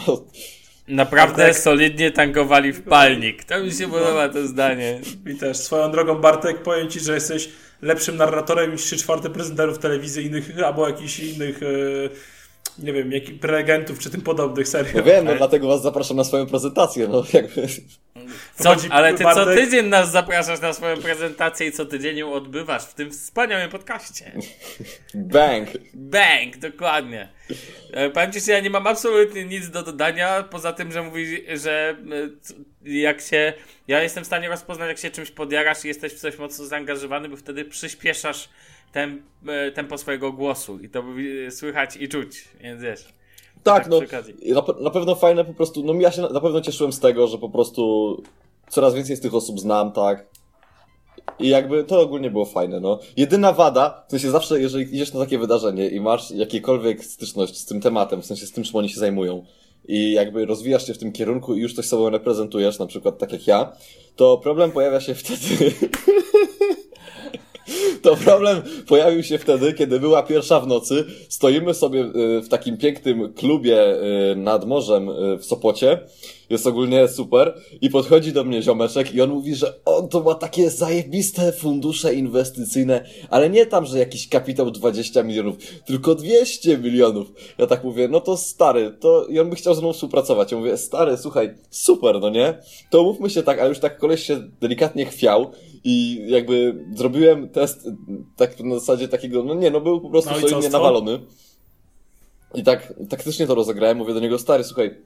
Naprawdę 0.87 1.43
Bartek. 1.43 1.63
solidnie 1.63 2.11
tankowali 2.11 2.73
w 2.73 2.81
palnik. 2.81 3.43
To 3.43 3.63
mi 3.63 3.71
się 3.71 3.87
podoba 3.87 4.29
to 4.29 4.47
zdanie. 4.47 4.99
I 5.33 5.35
też 5.35 5.57
swoją 5.57 5.91
drogą, 5.91 6.15
Bartek, 6.15 6.63
powiem 6.63 6.89
Ci, 6.89 6.99
że 6.99 7.13
jesteś 7.13 7.49
lepszym 7.81 8.17
narratorem 8.17 8.71
niż 8.71 8.81
3 8.81 8.97
czwarte 8.97 9.29
prezenterów 9.29 9.79
telewizyjnych 9.79 10.51
albo 10.65 10.87
jakichś 10.87 11.19
innych... 11.19 11.61
Yy 11.61 12.09
nie 12.79 12.93
wiem, 12.93 13.11
jak 13.11 13.23
prelegentów 13.41 13.99
czy 13.99 14.09
tym 14.09 14.21
podobnych 14.21 14.67
serii. 14.67 14.93
No 14.95 15.03
wiem, 15.03 15.25
no 15.25 15.35
dlatego 15.35 15.67
was 15.67 15.81
zapraszam 15.81 16.17
na 16.17 16.23
swoją 16.23 16.45
prezentację, 16.45 17.07
no 17.07 17.23
jakby. 17.33 17.67
Co, 18.55 18.75
ale 18.89 19.13
ty 19.13 19.23
Bartek... 19.23 19.45
co 19.45 19.55
tydzień 19.55 19.85
nas 19.85 20.11
zapraszasz 20.11 20.61
na 20.61 20.73
swoją 20.73 20.97
prezentację 20.97 21.67
i 21.67 21.71
co 21.71 21.85
tydzień 21.85 22.17
ją 22.17 22.33
odbywasz 22.33 22.83
w 22.83 22.93
tym 22.93 23.11
wspaniałym 23.11 23.69
podcaście. 23.69 24.31
Bang! 25.13 25.69
Bang, 25.93 26.57
dokładnie. 26.57 27.29
E, 27.91 28.09
powiem 28.09 28.31
ci, 28.31 28.39
że 28.39 28.51
ja 28.51 28.59
nie 28.59 28.69
mam 28.69 28.87
absolutnie 28.87 29.45
nic 29.45 29.69
do 29.69 29.83
dodania, 29.83 30.43
poza 30.43 30.73
tym, 30.73 30.91
że 30.91 31.03
mówi, 31.03 31.45
że 31.57 31.95
e, 32.85 32.89
jak 32.89 33.21
się, 33.21 33.53
ja 33.87 34.03
jestem 34.03 34.23
w 34.23 34.27
stanie 34.27 34.49
rozpoznać, 34.49 34.87
jak 34.87 34.97
się 34.97 35.11
czymś 35.11 35.31
podjarasz 35.31 35.85
i 35.85 35.87
jesteś 35.87 36.13
w 36.13 36.19
coś 36.19 36.37
mocno 36.37 36.65
zaangażowany, 36.65 37.29
bo 37.29 37.37
wtedy 37.37 37.65
przyspieszasz 37.65 38.49
tem, 38.93 39.23
e, 39.47 39.71
tempo 39.71 39.97
swojego 39.97 40.31
głosu 40.31 40.79
i 40.79 40.89
to 40.89 41.03
słychać 41.50 41.97
i 41.97 42.09
czuć, 42.09 42.47
więc 42.62 42.81
wiesz. 42.81 43.13
Tak, 43.63 43.83
tak 43.83 43.91
no, 43.91 44.00
na, 44.55 44.83
na, 44.83 44.89
pewno 44.89 45.15
fajne 45.15 45.45
po 45.45 45.53
prostu, 45.53 45.83
no 45.83 45.93
ja 45.93 46.12
się 46.12 46.21
na, 46.21 46.29
na 46.29 46.39
pewno 46.39 46.62
cieszyłem 46.62 46.93
z 46.93 47.00
tego, 47.00 47.27
że 47.27 47.38
po 47.38 47.50
prostu 47.50 48.23
coraz 48.69 48.93
więcej 48.93 49.15
z 49.15 49.21
tych 49.21 49.33
osób 49.33 49.59
znam, 49.59 49.91
tak, 49.91 50.25
i 51.39 51.50
jakby 51.50 51.83
to 51.83 52.01
ogólnie 52.01 52.31
było 52.31 52.45
fajne, 52.45 52.79
no. 52.79 53.00
Jedyna 53.17 53.53
wada, 53.53 54.03
w 54.07 54.12
sensie 54.12 54.31
zawsze, 54.31 54.62
jeżeli 54.62 54.95
idziesz 54.95 55.13
na 55.13 55.19
takie 55.19 55.39
wydarzenie 55.39 55.88
i 55.88 56.00
masz 56.00 56.31
jakiekolwiek 56.31 57.05
styczność 57.05 57.57
z 57.57 57.65
tym 57.65 57.81
tematem, 57.81 58.21
w 58.21 58.25
sensie 58.25 58.45
z 58.45 58.51
tym, 58.51 58.63
czym 58.63 58.75
oni 58.75 58.89
się 58.89 59.00
zajmują, 59.00 59.45
i 59.88 60.12
jakby 60.12 60.45
rozwijasz 60.45 60.88
się 60.88 60.93
w 60.93 60.97
tym 60.97 61.12
kierunku 61.12 61.55
i 61.55 61.62
już 61.62 61.73
coś 61.73 61.85
sobą 61.85 62.09
reprezentujesz, 62.09 62.79
na 62.79 62.85
przykład 62.85 63.17
tak 63.17 63.31
jak 63.31 63.47
ja, 63.47 63.73
to 64.15 64.38
problem 64.38 64.71
pojawia 64.71 65.00
się 65.01 65.15
wtedy. 65.15 65.73
To 68.03 68.15
problem 68.15 68.62
pojawił 68.88 69.24
się 69.24 69.38
wtedy, 69.38 69.74
kiedy 69.74 70.00
była 70.00 70.24
pierwsza 70.24 70.60
w 70.60 70.67
nocy. 70.67 71.05
Stoimy 71.29 71.74
sobie 71.74 72.01
y, 72.01 72.41
w 72.41 72.50
takim 72.50 72.77
pięknym 72.77 73.33
klubie 73.33 73.95
y, 74.31 74.36
nad 74.36 74.65
morzem 74.65 75.10
y, 75.10 75.38
w 75.38 75.45
Sopocie. 75.45 76.00
Jest 76.50 76.67
ogólnie 76.67 77.07
super. 77.07 77.53
I 77.81 77.89
podchodzi 77.89 78.33
do 78.33 78.43
mnie 78.43 78.62
ziomeczek 78.62 79.15
i 79.15 79.22
on 79.22 79.29
mówi, 79.29 79.55
że 79.55 79.74
on 79.86 80.10
to 80.10 80.22
ma 80.22 80.36
takie 80.36 80.69
zajebiste 80.69 81.51
fundusze 81.51 82.13
inwestycyjne, 82.13 83.05
ale 83.29 83.50
nie 83.50 83.65
tam, 83.65 83.86
że 83.86 84.00
jakiś 84.00 84.29
kapitał 84.29 84.72
20 84.72 85.24
milionów, 85.24 85.55
tylko 85.86 86.15
200 86.15 86.77
milionów. 86.77 87.27
Ja 87.57 87.67
tak 87.67 87.83
mówię, 87.83 88.07
no 88.07 88.22
to 88.22 88.38
stary, 88.38 88.98
to 89.00 89.25
i 89.25 89.39
on 89.39 89.50
by 89.50 89.55
chciał 89.55 89.75
ze 89.75 89.81
mną 89.81 89.93
współpracować. 89.93 90.51
Ja 90.51 90.57
mówię, 90.57 90.77
stary, 90.77 91.17
słuchaj, 91.17 91.53
super, 91.69 92.19
no 92.22 92.29
nie? 92.29 92.57
To 92.89 93.03
mówmy 93.03 93.29
się 93.29 93.43
tak, 93.43 93.60
a 93.60 93.65
już 93.65 93.79
tak 93.79 93.98
koleś 93.98 94.24
się 94.24 94.50
delikatnie 94.62 95.05
chwiał 95.05 95.51
i 95.83 96.25
jakby 96.27 96.85
zrobiłem 96.93 97.49
test 97.49 97.87
tak 98.35 98.59
na 98.59 98.75
zasadzie 98.75 99.07
takiego, 99.07 99.43
no 99.43 99.53
nie, 99.53 99.71
no 99.71 99.81
był 99.81 100.01
po 100.01 100.09
prostu 100.09 100.31
no 100.31 100.39
solidnie 100.39 100.69
nawalony. 100.69 101.19
I 102.53 102.63
tak 102.63 102.93
taktycznie 103.09 103.47
to 103.47 103.55
rozegrałem, 103.55 103.97
mówię 103.97 104.13
do 104.13 104.19
niego, 104.19 104.39
stary, 104.39 104.63
słuchaj, 104.63 104.97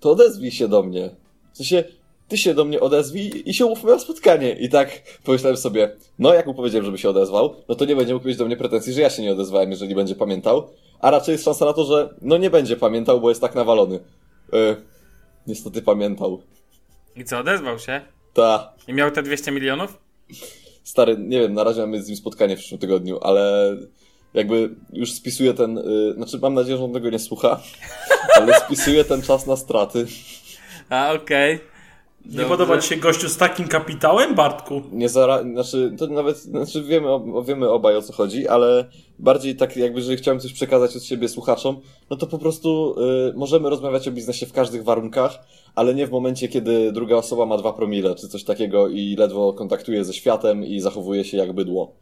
to 0.00 0.10
odezwij 0.10 0.50
się 0.50 0.68
do 0.68 0.82
mnie. 0.82 1.10
W 1.52 1.56
sensie, 1.56 1.84
ty 2.28 2.38
się 2.38 2.54
do 2.54 2.64
mnie 2.64 2.80
odezwij 2.80 3.42
i 3.46 3.54
się 3.54 3.66
umówmy 3.66 3.90
na 3.90 3.98
spotkanie. 3.98 4.52
I 4.52 4.68
tak 4.68 5.20
pomyślałem 5.24 5.56
sobie, 5.56 5.96
no 6.18 6.34
jak 6.34 6.46
mu 6.46 6.54
powiedziałem, 6.54 6.84
żeby 6.84 6.98
się 6.98 7.10
odezwał, 7.10 7.54
no 7.68 7.74
to 7.74 7.84
nie 7.84 7.96
będzie 7.96 8.14
mógł 8.14 8.28
mieć 8.28 8.36
do 8.36 8.46
mnie 8.46 8.56
pretensji, 8.56 8.92
że 8.92 9.00
ja 9.00 9.10
się 9.10 9.22
nie 9.22 9.32
odezwałem, 9.32 9.70
jeżeli 9.70 9.94
będzie 9.94 10.14
pamiętał. 10.14 10.70
A 11.00 11.10
raczej 11.10 11.32
jest 11.32 11.44
szansa 11.44 11.64
na 11.64 11.72
to, 11.72 11.84
że 11.84 12.14
no 12.22 12.36
nie 12.36 12.50
będzie 12.50 12.76
pamiętał, 12.76 13.20
bo 13.20 13.28
jest 13.28 13.40
tak 13.40 13.54
nawalony. 13.54 14.00
Yy, 14.52 14.76
niestety 15.46 15.82
pamiętał. 15.82 16.42
I 17.16 17.24
co, 17.24 17.38
odezwał 17.38 17.78
się? 17.78 18.00
Ta. 18.34 18.74
I 18.88 18.92
miał 18.92 19.10
te 19.10 19.22
200 19.22 19.52
milionów? 19.52 20.05
Stary, 20.84 21.16
nie 21.18 21.40
wiem, 21.40 21.54
na 21.54 21.64
razie 21.64 21.80
mamy 21.80 22.02
z 22.02 22.08
nim 22.08 22.16
spotkanie 22.16 22.56
w 22.56 22.58
przyszłym 22.58 22.80
tygodniu, 22.80 23.18
ale 23.22 23.76
jakby 24.34 24.70
już 24.92 25.12
spisuję 25.12 25.54
ten, 25.54 25.76
yy, 25.76 26.14
znaczy 26.16 26.38
mam 26.38 26.54
nadzieję, 26.54 26.76
że 26.76 26.84
on 26.84 26.92
tego 26.92 27.10
nie 27.10 27.18
słucha, 27.18 27.62
ale 28.36 28.60
spisuję 28.60 29.04
ten 29.04 29.22
czas 29.22 29.46
na 29.46 29.56
straty. 29.56 30.06
A, 30.90 31.12
okej. 31.12 31.54
Okay. 31.54 31.75
Nie 32.30 32.44
podoba 32.44 32.78
ci 32.78 32.88
się 32.88 32.96
gościu 32.96 33.28
z 33.28 33.36
takim 33.36 33.68
kapitałem, 33.68 34.34
Bartku? 34.34 34.82
Nie 34.92 35.08
zara... 35.08 35.42
Znaczy, 35.42 35.94
to 35.98 36.06
nawet, 36.06 36.36
znaczy 36.36 36.82
wiemy, 36.82 37.08
wiemy 37.44 37.70
obaj 37.70 37.96
o 37.96 38.02
co 38.02 38.12
chodzi, 38.12 38.48
ale 38.48 38.88
bardziej 39.18 39.56
tak 39.56 39.76
jakby, 39.76 39.98
jeżeli 39.98 40.16
chciałem 40.16 40.40
coś 40.40 40.52
przekazać 40.52 40.96
od 40.96 41.04
siebie 41.04 41.28
słuchaczom, 41.28 41.80
no 42.10 42.16
to 42.16 42.26
po 42.26 42.38
prostu 42.38 42.94
y, 43.30 43.32
możemy 43.36 43.70
rozmawiać 43.70 44.08
o 44.08 44.12
biznesie 44.12 44.46
w 44.46 44.52
każdych 44.52 44.84
warunkach, 44.84 45.38
ale 45.74 45.94
nie 45.94 46.06
w 46.06 46.10
momencie, 46.10 46.48
kiedy 46.48 46.92
druga 46.92 47.16
osoba 47.16 47.46
ma 47.46 47.56
dwa 47.56 47.72
promile, 47.72 48.14
czy 48.14 48.28
coś 48.28 48.44
takiego 48.44 48.88
i 48.88 49.16
ledwo 49.18 49.52
kontaktuje 49.52 50.04
ze 50.04 50.12
światem 50.12 50.64
i 50.64 50.80
zachowuje 50.80 51.24
się 51.24 51.36
jak 51.36 51.52
bydło. 51.52 51.92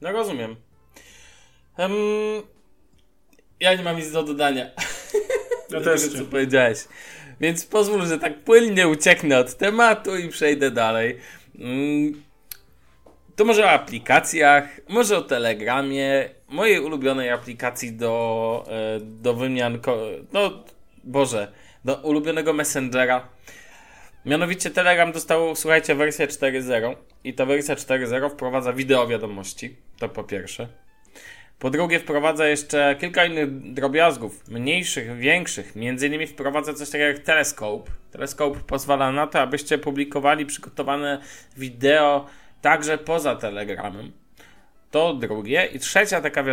No 0.00 0.12
rozumiem. 0.12 0.56
Um, 1.78 1.92
ja 3.60 3.74
nie 3.74 3.82
mam 3.82 3.96
nic 3.96 4.12
do 4.12 4.22
dodania. 4.22 4.70
Ja 5.70 5.80
też. 5.80 6.00
co 6.18 6.24
powiedziałeś. 6.24 6.78
Więc 7.40 7.66
pozwól, 7.66 8.06
że 8.06 8.18
tak 8.18 8.38
płynnie 8.38 8.88
ucieknę 8.88 9.38
od 9.38 9.54
tematu 9.54 10.16
i 10.16 10.28
przejdę 10.28 10.70
dalej. 10.70 11.18
Mm, 11.58 12.22
to 13.36 13.44
może 13.44 13.64
o 13.64 13.70
aplikacjach, 13.70 14.80
może 14.88 15.18
o 15.18 15.22
Telegramie, 15.22 16.28
mojej 16.48 16.80
ulubionej 16.80 17.30
aplikacji 17.30 17.92
do, 17.92 18.64
e, 18.68 19.00
do 19.00 19.34
wymian, 19.34 19.78
no 20.32 20.64
Boże, 21.04 21.52
do 21.84 21.96
ulubionego 21.96 22.52
Messengera. 22.52 23.28
Mianowicie 24.24 24.70
Telegram 24.70 25.12
dostał, 25.12 25.56
słuchajcie, 25.56 25.94
wersję 25.94 26.26
4.0 26.26 26.96
i 27.24 27.34
ta 27.34 27.46
wersja 27.46 27.74
4.0 27.74 28.30
wprowadza 28.30 28.72
wideo 28.72 29.06
wiadomości, 29.06 29.76
to 29.98 30.08
po 30.08 30.24
pierwsze. 30.24 30.83
Po 31.64 31.70
drugie, 31.70 32.00
wprowadza 32.00 32.46
jeszcze 32.46 32.96
kilka 33.00 33.24
innych 33.24 33.72
drobiazgów, 33.72 34.48
mniejszych, 34.48 35.16
większych. 35.16 35.76
Między 35.76 36.06
innymi 36.06 36.26
wprowadza 36.26 36.74
coś 36.74 36.90
takiego 36.90 37.04
jak 37.04 37.18
teleskop. 37.18 37.90
Teleskop 38.10 38.58
pozwala 38.58 39.12
na 39.12 39.26
to, 39.26 39.40
abyście 39.40 39.78
publikowali 39.78 40.46
przygotowane 40.46 41.20
wideo 41.56 42.26
także 42.60 42.98
poza 42.98 43.36
Telegramem. 43.36 44.12
To 44.90 45.14
drugie. 45.14 45.66
I 45.66 45.78
trzecia 45.78 46.20
taka, 46.20 46.44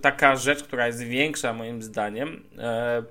taka 0.00 0.36
rzecz, 0.36 0.62
która 0.62 0.86
jest 0.86 1.02
większa 1.02 1.52
moim 1.52 1.82
zdaniem, 1.82 2.42
e, 2.58 3.02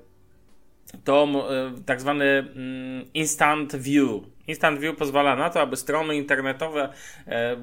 to 1.04 1.28
e, 1.50 1.82
tak 1.86 2.00
zwany 2.00 2.24
mm, 2.24 3.04
Instant 3.14 3.76
View. 3.76 4.22
Instant 4.46 4.80
View 4.80 4.96
pozwala 4.96 5.36
na 5.36 5.50
to, 5.50 5.60
aby 5.60 5.76
strony 5.76 6.16
internetowe, 6.16 6.88
e, 7.26 7.56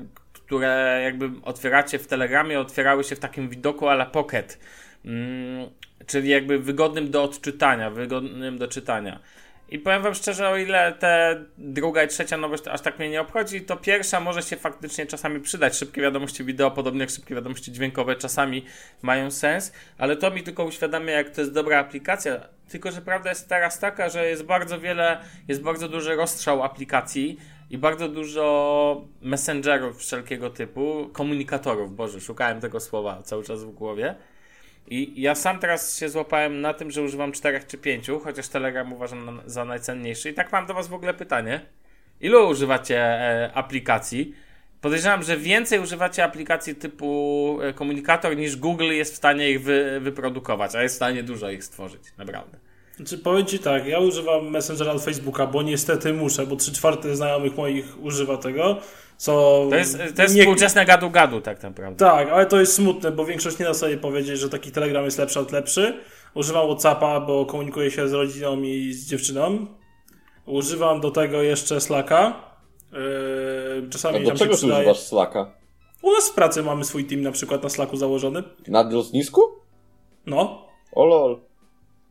które 0.47 1.01
jakby 1.03 1.29
otwieracie 1.43 1.99
w 1.99 2.07
Telegramie, 2.07 2.59
otwierały 2.59 3.03
się 3.03 3.15
w 3.15 3.19
takim 3.19 3.49
widoku 3.49 3.87
ala 3.87 4.05
Pocket, 4.05 4.59
mm, 5.05 5.69
czyli 6.05 6.29
jakby 6.29 6.59
wygodnym 6.59 7.11
do 7.11 7.23
odczytania, 7.23 7.89
wygodnym 7.89 8.57
do 8.57 8.67
czytania. 8.67 9.19
I 9.69 9.79
powiem 9.79 10.01
wam 10.01 10.13
szczerze, 10.13 10.49
o 10.49 10.57
ile 10.57 10.91
te 10.91 11.43
druga 11.57 12.03
i 12.03 12.07
trzecia 12.07 12.37
nowość 12.37 12.67
aż 12.67 12.81
tak 12.81 12.99
mnie 12.99 13.09
nie 13.09 13.21
obchodzi, 13.21 13.61
to 13.61 13.77
pierwsza 13.77 14.19
może 14.19 14.41
się 14.41 14.55
faktycznie 14.55 15.05
czasami 15.05 15.39
przydać. 15.39 15.77
Szybkie 15.77 16.01
wiadomości 16.01 16.43
wideo, 16.43 16.71
podobnie 16.71 17.01
jak 17.01 17.09
szybkie 17.09 17.35
wiadomości 17.35 17.71
dźwiękowe, 17.71 18.15
czasami 18.15 18.65
mają 19.01 19.31
sens, 19.31 19.73
ale 19.97 20.15
to 20.15 20.31
mi 20.31 20.43
tylko 20.43 20.65
uświadamia, 20.65 21.13
jak 21.13 21.29
to 21.29 21.41
jest 21.41 21.53
dobra 21.53 21.79
aplikacja. 21.79 22.39
Tylko, 22.69 22.91
że 22.91 23.01
prawda 23.01 23.29
jest 23.29 23.49
teraz 23.49 23.79
taka, 23.79 24.09
że 24.09 24.29
jest 24.29 24.43
bardzo 24.43 24.79
wiele, 24.79 25.17
jest 25.47 25.61
bardzo 25.61 25.89
duży 25.89 26.15
rozstrzał 26.15 26.63
aplikacji, 26.63 27.37
i 27.69 27.77
bardzo 27.77 28.09
dużo 28.09 29.05
messengerów 29.21 29.97
wszelkiego 29.97 30.49
typu, 30.49 31.09
komunikatorów, 31.13 31.95
Boże, 31.95 32.21
szukałem 32.21 32.61
tego 32.61 32.79
słowa 32.79 33.21
cały 33.23 33.43
czas 33.43 33.63
w 33.63 33.71
głowie. 33.71 34.15
I 34.89 35.21
ja 35.21 35.35
sam 35.35 35.59
teraz 35.59 35.97
się 35.97 36.09
złapałem 36.09 36.61
na 36.61 36.73
tym, 36.73 36.91
że 36.91 37.01
używam 37.01 37.31
czterech 37.31 37.67
czy 37.67 37.77
pięciu, 37.77 38.19
chociaż 38.19 38.47
Telegram 38.47 38.93
uważam 38.93 39.41
za 39.45 39.65
najcenniejszy. 39.65 40.29
I 40.29 40.33
tak 40.33 40.51
mam 40.51 40.65
do 40.65 40.73
Was 40.73 40.87
w 40.87 40.93
ogóle 40.93 41.13
pytanie. 41.13 41.61
Ilu 42.21 42.49
używacie 42.49 42.99
e, 42.99 43.51
aplikacji? 43.53 44.33
Podejrzewam, 44.81 45.23
że 45.23 45.37
więcej 45.37 45.79
używacie 45.79 46.23
aplikacji 46.23 46.75
typu 46.75 47.59
e, 47.61 47.73
komunikator 47.73 48.37
niż 48.37 48.55
Google 48.55 48.91
jest 48.91 49.13
w 49.13 49.17
stanie 49.17 49.51
ich 49.51 49.61
wy, 49.61 49.99
wyprodukować, 49.99 50.75
a 50.75 50.83
jest 50.83 50.95
w 50.95 50.97
stanie 50.97 51.23
dużo 51.23 51.49
ich 51.49 51.63
stworzyć, 51.63 52.01
naprawdę. 52.17 52.57
Znaczy, 52.97 53.17
powiem 53.17 53.45
Ci 53.45 53.59
tak, 53.59 53.85
ja 53.87 53.99
używam 53.99 54.49
Messengera 54.49 54.91
od 54.91 55.03
Facebooka, 55.03 55.47
bo 55.47 55.61
niestety 55.61 56.13
muszę, 56.13 56.47
bo 56.47 56.55
3 56.55 56.71
czwarte 56.71 57.15
znajomych 57.15 57.57
moich 57.57 58.03
używa 58.03 58.37
tego, 58.37 58.77
co... 59.17 59.65
To 59.69 59.75
jest, 59.75 59.97
to 60.15 60.21
jest 60.21 60.35
nie- 60.35 60.41
współczesne 60.41 60.85
gadu-gadu 60.85 61.41
tak 61.41 61.63
naprawdę. 61.63 62.05
Tak, 62.05 62.29
ale 62.29 62.45
to 62.45 62.59
jest 62.59 62.73
smutne, 62.73 63.11
bo 63.11 63.25
większość 63.25 63.59
nie 63.59 63.65
da 63.65 63.73
sobie 63.73 63.97
powiedzieć, 63.97 64.39
że 64.39 64.49
taki 64.49 64.71
Telegram 64.71 65.05
jest 65.05 65.17
lepszy 65.17 65.39
od 65.39 65.51
lepszy. 65.51 65.99
Używam 66.33 66.65
Whatsappa, 66.67 67.19
bo 67.19 67.45
komunikuję 67.45 67.91
się 67.91 68.07
z 68.07 68.13
rodziną 68.13 68.61
i 68.61 68.93
z 68.93 69.09
dziewczyną. 69.09 69.65
Używam 70.45 71.01
do 71.01 71.11
tego 71.11 71.41
jeszcze 71.41 71.81
Slacka. 71.81 72.33
Yy, 72.93 73.89
czasami 73.89 74.17
A 74.27 74.31
do 74.31 74.37
czego 74.39 74.55
przydaje. 74.55 74.79
używasz 74.79 74.99
Slacka? 74.99 75.51
U 76.01 76.11
nas 76.11 76.29
w 76.29 76.33
pracy 76.33 76.63
mamy 76.63 76.85
swój 76.85 77.05
team 77.05 77.21
na 77.21 77.31
przykład 77.31 77.63
na 77.63 77.69
Slacku 77.69 77.97
założony. 77.97 78.43
Na 78.67 78.89
lotnisku? 78.89 79.41
No. 80.25 80.67
O 80.91 81.05
lol. 81.05 81.39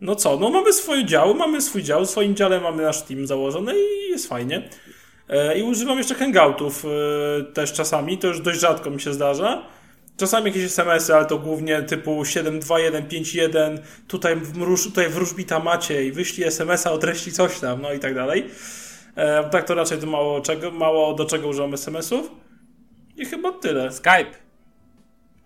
No 0.01 0.17
co, 0.17 0.37
no 0.37 0.51
mamy 0.51 0.73
swoje 0.73 1.05
działy, 1.05 1.35
mamy 1.35 1.61
swój 1.61 1.83
dział, 1.83 2.05
w 2.07 2.11
swoim 2.11 2.37
dziale 2.37 2.61
mamy 2.61 2.83
nasz 2.83 3.03
team 3.03 3.27
założony 3.27 3.75
i 3.79 4.11
jest 4.11 4.29
fajnie. 4.29 4.69
E, 5.29 5.59
I 5.59 5.63
używam 5.63 5.99
jeszcze 5.99 6.15
hangoutów 6.15 6.85
e, 6.85 6.89
też 7.45 7.73
czasami, 7.73 8.19
to 8.19 8.29
już 8.29 8.41
dość 8.41 8.61
rzadko 8.61 8.91
mi 8.91 9.01
się 9.01 9.13
zdarza. 9.13 9.67
Czasami 10.17 10.47
jakieś 10.47 10.65
SMS-y, 10.65 11.15
ale 11.15 11.27
to 11.27 11.39
głównie 11.39 11.83
typu 11.83 12.25
72151, 12.25 13.79
tutaj, 14.09 14.37
wróż, 14.37 14.85
tutaj 14.85 15.09
wróżbita 15.09 15.59
Maciej, 15.59 16.13
wyślij 16.13 16.47
SMS-a 16.47 16.93
o 16.93 16.99
coś 17.33 17.61
tam, 17.61 17.83
no 17.83 17.93
i 17.93 17.99
tak 17.99 18.15
dalej. 18.15 18.45
E, 19.17 19.51
tak 19.51 19.65
to 19.65 19.75
raczej 19.75 19.99
to 19.99 20.07
mało, 20.07 20.41
czego, 20.41 20.71
mało 20.71 21.15
do 21.15 21.25
czego 21.25 21.49
używam 21.49 21.75
SMS-ów. 21.75 22.31
I 23.17 23.25
chyba 23.25 23.53
tyle. 23.53 23.93
Skype. 23.93 24.46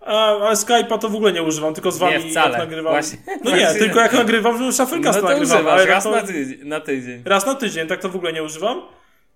A, 0.01 0.27
ale 0.37 0.55
Skype'a 0.55 0.97
to 0.99 1.09
w 1.09 1.15
ogóle 1.15 1.33
nie 1.33 1.43
używam, 1.43 1.73
tylko 1.73 1.91
z 1.91 1.97
wami 1.97 2.23
Nie, 2.25 2.31
wcale. 2.31 2.49
jak 2.51 2.59
nagrywam. 2.59 2.93
Właśnie- 2.93 3.17
no 3.43 3.55
nie, 3.57 3.67
tylko 3.73 3.99
jak 3.99 4.13
nagrywam, 4.13 4.57
że 4.57 4.63
No 4.63 4.71
Shufflecast 4.71 5.19
to 5.19 5.25
nagrywam. 5.25 5.55
używasz 5.57 5.73
ale 5.73 5.85
raz 5.85 6.03
to, 6.03 6.11
na 6.11 6.21
tydzień, 6.21 6.67
na 6.67 6.79
tydzień. 6.79 7.23
raz 7.25 7.45
na 7.45 7.55
tydzień, 7.55 7.87
tak 7.87 8.01
to 8.01 8.09
w 8.09 8.15
ogóle 8.15 8.33
nie 8.33 8.43
używam. 8.43 8.81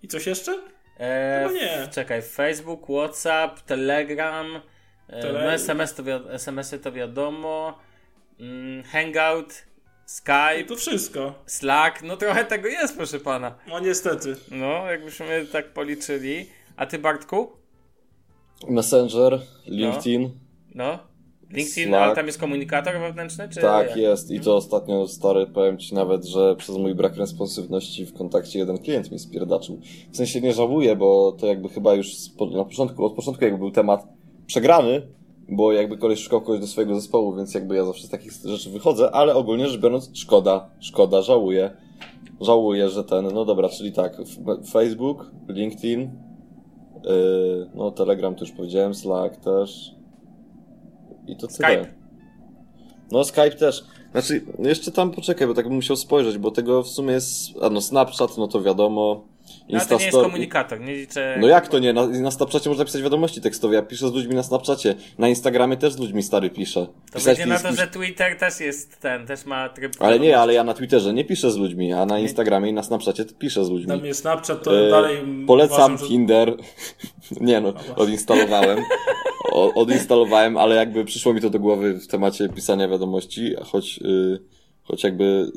I 0.03 0.07
coś 0.07 0.27
jeszcze? 0.27 0.59
E, 0.99 1.45
Chyba 1.47 1.59
nie. 1.61 1.87
Czekaj, 1.93 2.21
Facebook, 2.21 2.81
WhatsApp, 2.89 3.61
Telegram, 3.61 4.61
e, 5.09 5.21
Tele- 5.21 5.43
no 5.43 5.51
SMS 5.53 5.93
to 5.93 6.03
wi- 6.03 6.29
SMS-y 6.29 6.79
to 6.79 6.91
wiadomo, 6.91 7.77
mm, 8.39 8.83
Hangout, 8.83 9.53
Skype, 10.05 10.59
I 10.61 10.65
to 10.65 10.75
wszystko. 10.75 11.33
Slack, 11.45 12.01
no 12.03 12.17
trochę 12.17 12.45
tego 12.45 12.67
jest, 12.67 12.97
proszę 12.97 13.19
pana. 13.19 13.55
No 13.67 13.79
niestety. 13.79 14.35
No, 14.51 14.91
jakbyśmy 14.91 15.45
tak 15.51 15.73
policzyli. 15.73 16.49
A 16.77 16.85
ty, 16.85 16.99
Bartku? 16.99 17.51
Messenger, 18.69 19.39
LinkedIn. 19.65 20.21
No? 20.23 20.29
LinkedIn, 21.49 21.87
Slack. 21.87 22.03
ale 22.03 22.15
tam 22.15 22.25
jest 22.25 22.39
komunikator 22.39 22.99
wewnętrzny, 22.99 23.49
czy 23.49 23.61
Tak, 23.61 23.87
jak? 23.87 23.97
jest. 23.97 24.31
I 24.31 24.39
to 24.39 24.55
ostatnio, 24.55 25.07
stary, 25.07 25.47
powiem 25.47 25.77
ci 25.77 25.95
nawet, 25.95 26.25
że 26.25 26.55
przez 26.55 26.77
mój 26.77 26.95
brak 26.95 27.15
responsywności 27.15 28.05
w 28.05 28.13
kontakcie 28.13 28.59
jeden 28.59 28.77
klient 28.77 29.11
mi 29.11 29.19
spierdaczył. 29.19 29.79
W 30.11 30.17
sensie 30.17 30.41
nie 30.41 30.53
żałuję, 30.53 30.95
bo 30.95 31.31
to 31.31 31.47
jakby 31.47 31.69
chyba 31.69 31.93
już 31.93 32.15
na 32.55 32.63
początku, 32.63 33.05
od 33.05 33.13
początku 33.13 33.43
jakby 33.43 33.59
był 33.59 33.71
temat 33.71 34.07
przegrany, 34.45 35.01
bo 35.49 35.73
jakby 35.73 35.97
koleś 35.97 36.19
szukał 36.19 36.41
kogoś 36.41 36.59
do 36.59 36.67
swojego 36.67 36.95
zespołu, 36.95 37.35
więc 37.35 37.53
jakby 37.53 37.75
ja 37.75 37.85
zawsze 37.85 38.07
z 38.07 38.09
takich 38.09 38.31
rzeczy 38.45 38.69
wychodzę, 38.69 39.11
ale 39.11 39.35
ogólnie 39.35 39.67
rzecz 39.67 39.81
biorąc, 39.81 40.11
szkoda, 40.13 40.69
szkoda, 40.79 41.21
żałuję. 41.21 41.71
Żałuję, 42.41 42.89
że 42.89 43.03
ten, 43.03 43.25
no 43.33 43.45
dobra, 43.45 43.69
czyli 43.69 43.91
tak, 43.91 44.17
Facebook, 44.71 45.31
LinkedIn, 45.49 46.01
yy, 46.01 47.69
no 47.75 47.91
Telegram 47.91 48.35
to 48.35 48.45
już 48.45 48.51
powiedziałem, 48.51 48.95
Slack 48.95 49.37
też. 49.37 49.94
I 51.27 51.35
to 51.35 51.47
tyle. 51.47 51.69
Skype. 51.69 51.93
No 53.11 53.23
Skype 53.23 53.51
też. 53.51 53.83
Znaczy, 54.11 54.45
jeszcze 54.59 54.91
tam 54.91 55.11
poczekaj, 55.11 55.47
bo 55.47 55.53
tak 55.53 55.65
bym 55.65 55.75
musiał 55.75 55.97
spojrzeć, 55.97 56.37
bo 56.37 56.51
tego 56.51 56.83
w 56.83 56.87
sumie 56.87 57.13
jest... 57.13 57.49
A 57.61 57.69
no 57.69 57.81
Snapchat, 57.81 58.37
no 58.37 58.47
to 58.47 58.61
wiadomo. 58.61 59.34
No, 59.69 59.79
ale 59.79 59.87
to 59.87 59.97
nie 59.97 60.05
jest 60.05 60.17
komunikator, 60.17 60.79
nie 60.79 60.93
liczę... 60.95 61.37
No 61.41 61.47
jak 61.47 61.67
to 61.67 61.79
nie? 61.79 61.93
Na, 61.93 62.07
na 62.07 62.31
Snapchacie 62.31 62.69
można 62.69 62.85
pisać 62.85 63.01
wiadomości 63.01 63.41
tekstowe. 63.41 63.75
Ja 63.75 63.81
piszę 63.81 64.09
z 64.09 64.13
ludźmi 64.13 64.35
na 64.35 64.43
Snapchacie. 64.43 64.95
Na 65.17 65.29
Instagramie 65.29 65.77
też 65.77 65.93
z 65.93 65.99
ludźmi 65.99 66.23
stary 66.23 66.49
piszę. 66.49 66.87
To 67.11 67.17
Pisać 67.17 67.37
będzie 67.37 67.53
na 67.53 67.59
to, 67.59 67.75
że 67.75 67.87
Twitter 67.87 68.37
też 68.37 68.59
jest 68.59 68.99
ten, 68.99 69.27
też 69.27 69.45
ma 69.45 69.69
tryb... 69.69 69.93
Ale 69.99 70.19
nie, 70.19 70.39
ale 70.39 70.53
ja 70.53 70.63
na 70.63 70.73
Twitterze 70.73 71.13
nie 71.13 71.25
piszę 71.25 71.51
z 71.51 71.57
ludźmi, 71.57 71.93
a 71.93 72.05
na 72.05 72.19
Instagramie 72.19 72.69
i 72.69 72.73
na 72.73 72.83
Snapchacie 72.83 73.25
piszę 73.39 73.65
z 73.65 73.69
ludźmi. 73.69 73.85
Dla 73.85 73.97
mnie 73.97 74.13
Snapchat 74.13 74.63
to 74.63 74.87
E, 74.87 74.89
dalej 74.89 75.17
Polecam 75.47 75.77
uważam, 75.77 75.97
że... 75.97 76.07
Tinder. 76.07 76.57
Nie 77.41 77.61
no, 77.61 77.73
odinstalowałem. 77.95 78.79
O, 79.51 79.73
odinstalowałem, 79.73 80.57
ale 80.57 80.75
jakby 80.75 81.05
przyszło 81.05 81.33
mi 81.33 81.41
to 81.41 81.49
do 81.49 81.59
głowy 81.59 81.93
w 81.93 82.07
temacie 82.07 82.49
pisania 82.49 82.87
wiadomości, 82.87 83.55
choć, 83.63 83.99
y, 84.05 84.39
choć 84.83 85.03
jakby 85.03 85.51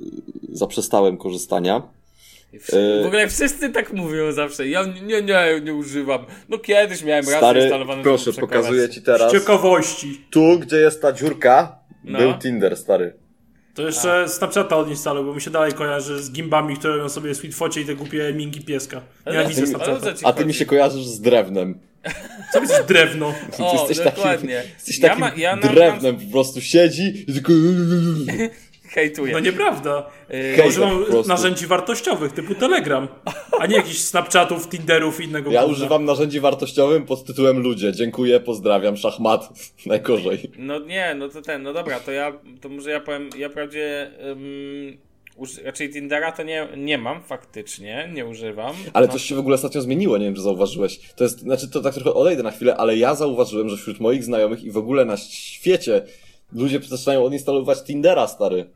zaprzestałem 0.48 1.16
korzystania. 1.16 1.97
W 3.02 3.06
ogóle 3.06 3.28
wszyscy 3.28 3.70
tak 3.70 3.92
mówią 3.92 4.32
zawsze. 4.32 4.68
Ja 4.68 4.84
nie, 4.84 5.22
nie, 5.22 5.60
nie, 5.62 5.74
używam. 5.74 6.26
No 6.48 6.58
kiedyś 6.58 7.02
miałem 7.02 7.28
raz 7.28 7.36
Stary, 7.36 7.60
instalowany. 7.60 8.02
proszę, 8.02 8.32
pokazuję 8.32 8.88
ci 8.88 9.02
teraz. 9.02 9.30
Z 9.30 9.34
ciekawości. 9.34 10.20
Tu, 10.30 10.58
gdzie 10.58 10.76
jest 10.76 11.02
ta 11.02 11.12
dziurka, 11.12 11.78
No. 12.04 12.18
był 12.18 12.34
Tinder, 12.34 12.76
stary. 12.76 13.16
To 13.74 13.82
jeszcze 13.82 14.28
Snapchata 14.28 14.76
odinstaluj, 14.76 15.24
bo 15.24 15.34
mi 15.34 15.40
się 15.40 15.50
dalej 15.50 15.72
kojarzy 15.72 16.22
z 16.22 16.30
gimbami, 16.32 16.76
które 16.76 16.96
robią 16.96 17.08
sobie 17.08 17.34
sweetfocie 17.34 17.80
i 17.80 17.84
te 17.84 17.94
głupie 17.94 18.32
minki 18.34 18.60
pieska. 18.60 19.00
Ale 19.24 19.46
o 19.46 19.50
Snapchata. 19.50 20.12
A 20.24 20.32
ty 20.32 20.46
mi 20.46 20.54
się 20.54 20.66
kojarzysz 20.66 21.04
z 21.06 21.20
drewnem. 21.20 21.78
Co 22.52 22.60
jest 22.60 22.84
drewno? 22.88 23.34
O, 23.58 23.72
jesteś 23.88 23.98
dokładnie. 24.06 24.56
takim, 24.56 24.72
jesteś 24.74 24.98
Ja 24.98 25.08
takim 25.08 25.20
ma- 25.20 25.32
ja 25.36 25.56
drewnem, 25.56 26.16
po 26.16 26.32
prostu 26.32 26.60
siedzi 26.60 27.24
i 27.30 27.32
tylko... 27.34 27.52
Hejtuję. 28.88 29.32
No 29.32 29.40
nieprawda. 29.40 30.10
Yy, 30.58 30.68
używam 30.68 31.04
narzędzi 31.26 31.66
wartościowych 31.66 32.32
typu 32.32 32.54
Telegram, 32.54 33.08
a 33.60 33.66
nie 33.66 33.76
jakichś 33.76 33.98
Snapchatów, 33.98 34.68
Tinderów 34.68 35.20
i 35.20 35.24
innego 35.24 35.50
Ja 35.50 35.64
używam 35.64 36.04
narzędzi 36.04 36.40
wartościowym 36.40 37.06
pod 37.06 37.24
tytułem 37.24 37.58
ludzie. 37.58 37.92
Dziękuję, 37.92 38.40
pozdrawiam, 38.40 38.96
szachmat. 38.96 39.48
Najgorzej. 39.86 40.50
No 40.58 40.78
nie, 40.78 41.14
no 41.18 41.28
to 41.28 41.42
ten, 41.42 41.62
no 41.62 41.72
dobra, 41.72 42.00
to 42.00 42.12
ja, 42.12 42.32
to 42.60 42.68
może 42.68 42.90
ja 42.90 43.00
powiem, 43.00 43.30
ja 43.38 43.48
wprawdzie, 43.48 44.10
um, 44.28 44.98
raczej 45.64 45.90
Tindera 45.90 46.32
to 46.32 46.42
nie, 46.42 46.68
nie 46.76 46.98
mam 46.98 47.22
faktycznie, 47.22 48.10
nie 48.14 48.26
używam. 48.26 48.76
Ale 48.92 49.06
no, 49.06 49.12
coś 49.12 49.22
się 49.22 49.34
w 49.34 49.38
ogóle 49.38 49.54
ostatnio 49.54 49.80
zmieniło, 49.80 50.18
nie 50.18 50.24
wiem, 50.24 50.34
czy 50.34 50.42
zauważyłeś. 50.42 51.00
To 51.16 51.24
jest, 51.24 51.40
znaczy 51.40 51.70
to 51.70 51.80
tak 51.80 51.94
trochę 51.94 52.14
odejdę 52.14 52.42
na 52.42 52.50
chwilę, 52.50 52.76
ale 52.76 52.96
ja 52.96 53.14
zauważyłem, 53.14 53.68
że 53.68 53.76
wśród 53.76 54.00
moich 54.00 54.24
znajomych 54.24 54.64
i 54.64 54.70
w 54.70 54.76
ogóle 54.76 55.04
na 55.04 55.16
świecie 55.16 56.02
ludzie 56.52 56.80
zaczynają 56.82 57.24
odinstalowywać 57.24 57.84
Tindera, 57.84 58.26
stary. 58.26 58.66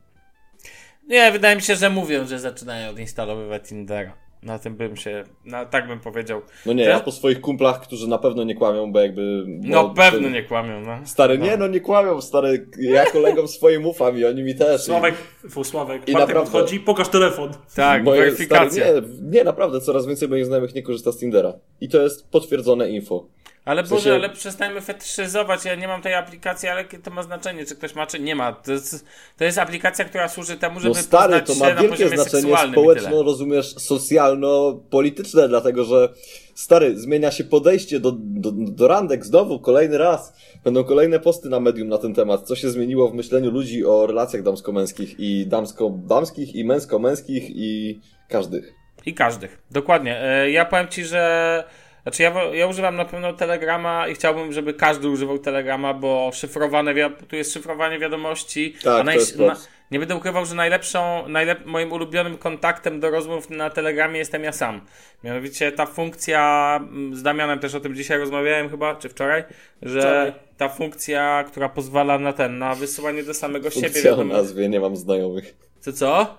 Nie, 1.09 1.33
wydaje 1.33 1.57
mi 1.57 1.63
się, 1.63 1.77
że 1.77 1.91
mówią, 1.91 2.27
że 2.27 2.39
zaczynają 2.39 2.91
odinstalowywać 2.91 3.69
Tindera. 3.69 4.13
Na 4.43 4.59
tym 4.59 4.77
bym 4.77 4.97
się, 4.97 5.25
na, 5.45 5.65
tak 5.67 5.87
bym 5.89 6.01
powiedział. 6.01 6.43
No 6.67 6.73
nie, 6.73 6.85
Te- 6.85 6.91
ja 6.91 7.01
po 7.01 7.13
swoich 7.13 7.41
kumplach, 7.41 7.81
którzy 7.81 8.09
na 8.09 8.19
pewno 8.19 8.45
nie 8.45 8.55
kłamią, 8.55 8.93
bo 8.93 9.01
jakby... 9.01 9.45
Bo 9.47 9.69
No 9.69 9.91
pewno 9.91 10.29
nie 10.29 10.43
kłamią, 10.43 10.81
no. 10.81 10.99
Stary, 11.07 11.39
nie, 11.39 11.57
no 11.57 11.67
nie 11.67 11.81
kłamią, 11.81 12.21
stary. 12.21 12.67
Ja 12.81 13.07
kolegom 13.07 13.49
swoim 13.49 13.87
ufam 13.87 14.19
i 14.19 14.25
oni 14.25 14.43
mi 14.43 14.55
też. 14.55 14.81
Sławek, 14.83 15.15
fu, 15.51 15.65
Sławek, 15.65 16.09
I 16.09 16.13
naprawdę- 16.13 16.35
podchodzi, 16.51 16.81
pokaż 16.81 17.09
telefon. 17.09 17.51
Tak, 17.75 18.05
Moje- 18.05 18.21
weryfikacja. 18.21 18.85
Stary, 18.85 19.03
nie, 19.23 19.39
nie, 19.39 19.45
naprawdę, 19.45 19.81
coraz 19.81 20.07
więcej 20.07 20.29
moich 20.29 20.47
znajomych 20.47 20.75
nie 20.75 20.83
korzysta 20.83 21.13
z 21.13 21.19
Tindera. 21.19 21.53
I 21.81 21.89
to 21.89 22.03
jest 22.03 22.31
potwierdzone 22.31 22.91
info. 22.91 23.27
Ale 23.65 23.83
W 23.83 23.89
sensie- 23.89 24.05
Boże, 24.05 24.15
ale 24.15 24.31
przestańmy 24.31 24.81
fetyszyzować. 24.81 25.65
Ja 25.65 25.75
nie 25.75 25.89
mam 25.89 26.03
tej 26.03 26.15
aplikacji, 26.15 26.69
ale 26.69 26.85
to 26.85 27.11
ma 27.11 27.23
znaczenie? 27.23 27.67
Czy 27.67 27.77
ktoś 27.77 27.95
ma, 27.95 28.07
czy 28.07 28.21
nie 28.21 28.35
ma? 28.37 28.53
To 28.53 28.73
jest, 28.73 29.07
to 29.37 29.45
jest 29.45 29.59
aplikacja, 29.59 30.05
która 30.05 30.29
służy 30.29 30.57
temu, 30.57 30.81
żeby 30.81 30.95
No 30.95 31.03
stary, 31.03 31.41
to 31.43 31.55
ma 31.55 31.75
wielkie 31.75 32.09
znaczenie 32.09 32.55
społeczno, 32.73 33.23
rozumiesz, 33.23 33.75
socjalno-polityczne, 33.79 35.49
dlatego 35.49 35.85
że 35.85 36.09
stary, 36.55 36.99
zmienia 36.99 37.31
się 37.31 37.45
podejście 37.45 38.01
do, 38.01 38.13
do, 38.19 38.53
do 38.53 38.89
randek 38.89 39.27
znowu, 39.27 39.61
kolejny 39.61 39.99
raz. 39.99 40.33
Będą 40.65 40.85
kolejne 40.85 41.21
posty 41.21 41.49
na 41.49 41.61
medium 41.61 41.89
na 41.89 41.99
ten 41.99 42.15
temat, 42.15 42.43
co 42.43 42.57
się 42.57 42.71
zmieniło 42.71 43.09
w 43.09 43.15
myśleniu 43.15 43.51
ludzi 43.51 43.85
o 43.85 44.07
relacjach 44.07 44.43
damsko-męskich 44.43 45.15
i 45.21 45.47
damsko-damskich 45.47 46.55
i 46.55 46.65
męsko-męskich 46.65 47.43
i 47.51 48.01
każdych. 48.29 48.73
I 49.07 49.15
każdych. 49.15 49.59
Dokładnie. 49.71 50.21
E, 50.23 50.51
Ja 50.51 50.65
powiem 50.65 50.89
ci, 50.89 51.05
że. 51.05 51.65
Znaczy, 52.03 52.23
ja, 52.23 52.45
ja 52.53 52.67
używam 52.67 52.97
na 52.97 53.05
pewno 53.05 53.33
Telegrama 53.33 54.09
i 54.09 54.15
chciałbym, 54.15 54.53
żeby 54.53 54.75
każdy 54.75 55.09
używał 55.09 55.39
Telegrama, 55.39 55.95
bo 55.95 56.31
szyfrowane, 56.35 56.95
tu 57.29 57.37
jest 57.37 57.53
szyfrowanie 57.53 57.99
wiadomości, 57.99 58.75
Tak, 58.85 59.15
jest 59.15 59.39
na. 59.39 59.57
Nie 59.91 59.99
będę 59.99 60.17
ukrywał, 60.17 60.47
że 60.47 60.55
najlepszą, 60.55 61.29
najlep 61.29 61.67
moim 61.67 61.93
ulubionym 61.93 62.39
kontaktem 62.39 63.01
do 63.01 63.11
rozmów 63.11 63.51
na 63.51 63.71
Telegramie 63.71 64.19
jestem 64.19 64.45
ja 64.45 64.53
sam. 64.53 64.81
Mianowicie 65.25 65.73
ta 65.73 65.87
funkcja, 65.87 66.75
mm, 66.83 67.17
z 67.17 67.23
Damianem 67.23 67.59
też 67.59 67.75
o 67.75 67.81
tym 67.81 67.95
dzisiaj 67.95 68.19
rozmawiałem 68.19 68.69
chyba, 68.71 68.95
czy 68.97 69.09
wczoraj, 69.09 69.45
że 69.83 70.01
Wczoraj. 70.01 70.33
ta 70.57 70.69
funkcja, 70.69 71.45
która 71.47 71.69
pozwala 71.69 72.19
na 72.19 72.33
ten, 72.33 72.59
na 72.59 72.75
wysyłanie 72.75 73.23
do 73.23 73.35
samego 73.35 73.71
siebie. 73.71 73.89
Funkcja 73.89 74.13
o 74.13 74.17
wiadomo- 74.17 74.33
nazwie, 74.35 74.69
nie 74.69 74.81
mam 74.81 74.97
znajomych. 74.97 75.55
Co, 75.81 75.93
co? 75.93 76.37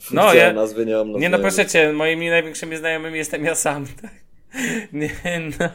Funkcja 0.00 0.34
ja- 0.34 0.50
o 0.50 0.52
nazwie, 0.52 0.84
nie 0.86 0.94
mam 0.96 1.10
Nie 1.12 1.28
no, 1.28 1.38
proszę 1.38 1.66
cię, 1.66 1.92
moimi 1.92 2.30
największymi 2.30 2.76
znajomymi 2.76 3.18
jestem 3.18 3.44
ja 3.44 3.54
sam. 3.54 3.86
Tak? 4.02 4.23
Nie, 4.92 5.40
no, 5.58 5.68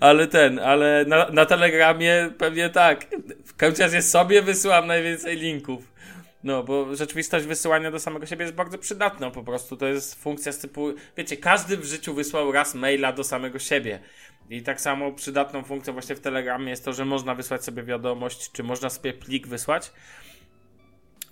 ale 0.00 0.26
ten, 0.26 0.58
ale 0.58 1.04
na, 1.08 1.28
na 1.28 1.46
Telegramie 1.46 2.30
pewnie 2.38 2.68
tak. 2.68 3.06
W 3.46 3.56
każdym 3.56 3.86
razie 3.86 4.02
sobie 4.02 4.42
wysyłam 4.42 4.86
najwięcej 4.86 5.36
linków. 5.36 5.92
No, 6.44 6.62
bo 6.62 6.96
rzeczywistość 6.96 7.46
wysyłania 7.46 7.90
do 7.90 8.00
samego 8.00 8.26
siebie 8.26 8.42
jest 8.42 8.54
bardzo 8.54 8.78
przydatna 8.78 9.30
po 9.30 9.42
prostu. 9.42 9.76
To 9.76 9.86
jest 9.86 10.22
funkcja 10.22 10.52
z 10.52 10.58
typu, 10.58 10.94
wiecie, 11.16 11.36
każdy 11.36 11.76
w 11.76 11.84
życiu 11.84 12.14
wysłał 12.14 12.52
raz 12.52 12.74
maila 12.74 13.12
do 13.12 13.24
samego 13.24 13.58
siebie. 13.58 14.00
I 14.50 14.62
tak 14.62 14.80
samo 14.80 15.12
przydatną 15.12 15.64
funkcją 15.64 15.92
właśnie 15.92 16.16
w 16.16 16.20
Telegramie 16.20 16.70
jest 16.70 16.84
to, 16.84 16.92
że 16.92 17.04
można 17.04 17.34
wysłać 17.34 17.64
sobie 17.64 17.82
wiadomość, 17.82 18.52
czy 18.52 18.62
można 18.62 18.90
sobie 18.90 19.12
plik 19.12 19.46
wysłać. 19.46 19.92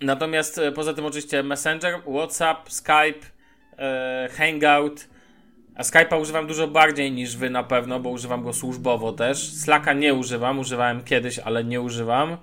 Natomiast 0.01 0.57
e, 0.57 0.71
poza 0.71 0.93
tym 0.93 1.05
oczywiście 1.05 1.43
Messenger, 1.43 2.01
WhatsApp, 2.01 2.71
Skype, 2.71 3.25
e, 3.77 4.29
Hangout. 4.37 5.07
A 5.81 5.83
Skype'a 5.83 6.21
używam 6.21 6.47
dużo 6.47 6.67
bardziej 6.67 7.11
niż 7.11 7.37
wy 7.37 7.49
na 7.49 7.63
pewno, 7.63 7.99
bo 7.99 8.09
używam 8.09 8.43
go 8.43 8.53
służbowo 8.53 9.11
też. 9.11 9.53
Slacka 9.53 9.93
nie 9.93 10.13
używam, 10.13 10.59
używałem 10.59 11.03
kiedyś, 11.03 11.39
ale 11.39 11.63
nie 11.63 11.81
używam. 11.81 12.37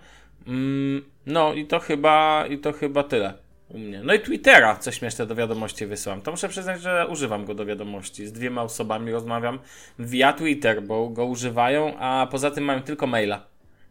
Mm, 0.46 1.04
no 1.26 1.52
i 1.52 1.66
to 1.66 1.78
chyba 1.78 2.44
i 2.50 2.58
to 2.58 2.72
chyba 2.72 3.02
tyle 3.02 3.34
u 3.68 3.78
mnie. 3.78 4.00
No 4.04 4.14
i 4.14 4.20
Twittera, 4.20 4.76
co 4.76 4.92
śmieszne 4.92 5.26
do 5.26 5.34
wiadomości 5.34 5.86
wysyłam. 5.86 6.22
To 6.22 6.30
muszę 6.30 6.48
przyznać, 6.48 6.82
że 6.82 7.06
używam 7.10 7.44
go 7.44 7.54
do 7.54 7.66
wiadomości. 7.66 8.26
Z 8.26 8.32
dwiema 8.32 8.62
osobami 8.62 9.12
rozmawiam 9.12 9.58
via 9.98 10.32
Twitter, 10.32 10.82
bo 10.82 11.08
go 11.08 11.24
używają, 11.24 11.98
a 11.98 12.28
poza 12.30 12.50
tym 12.50 12.64
mają 12.64 12.82
tylko 12.82 13.06
maila. 13.06 13.46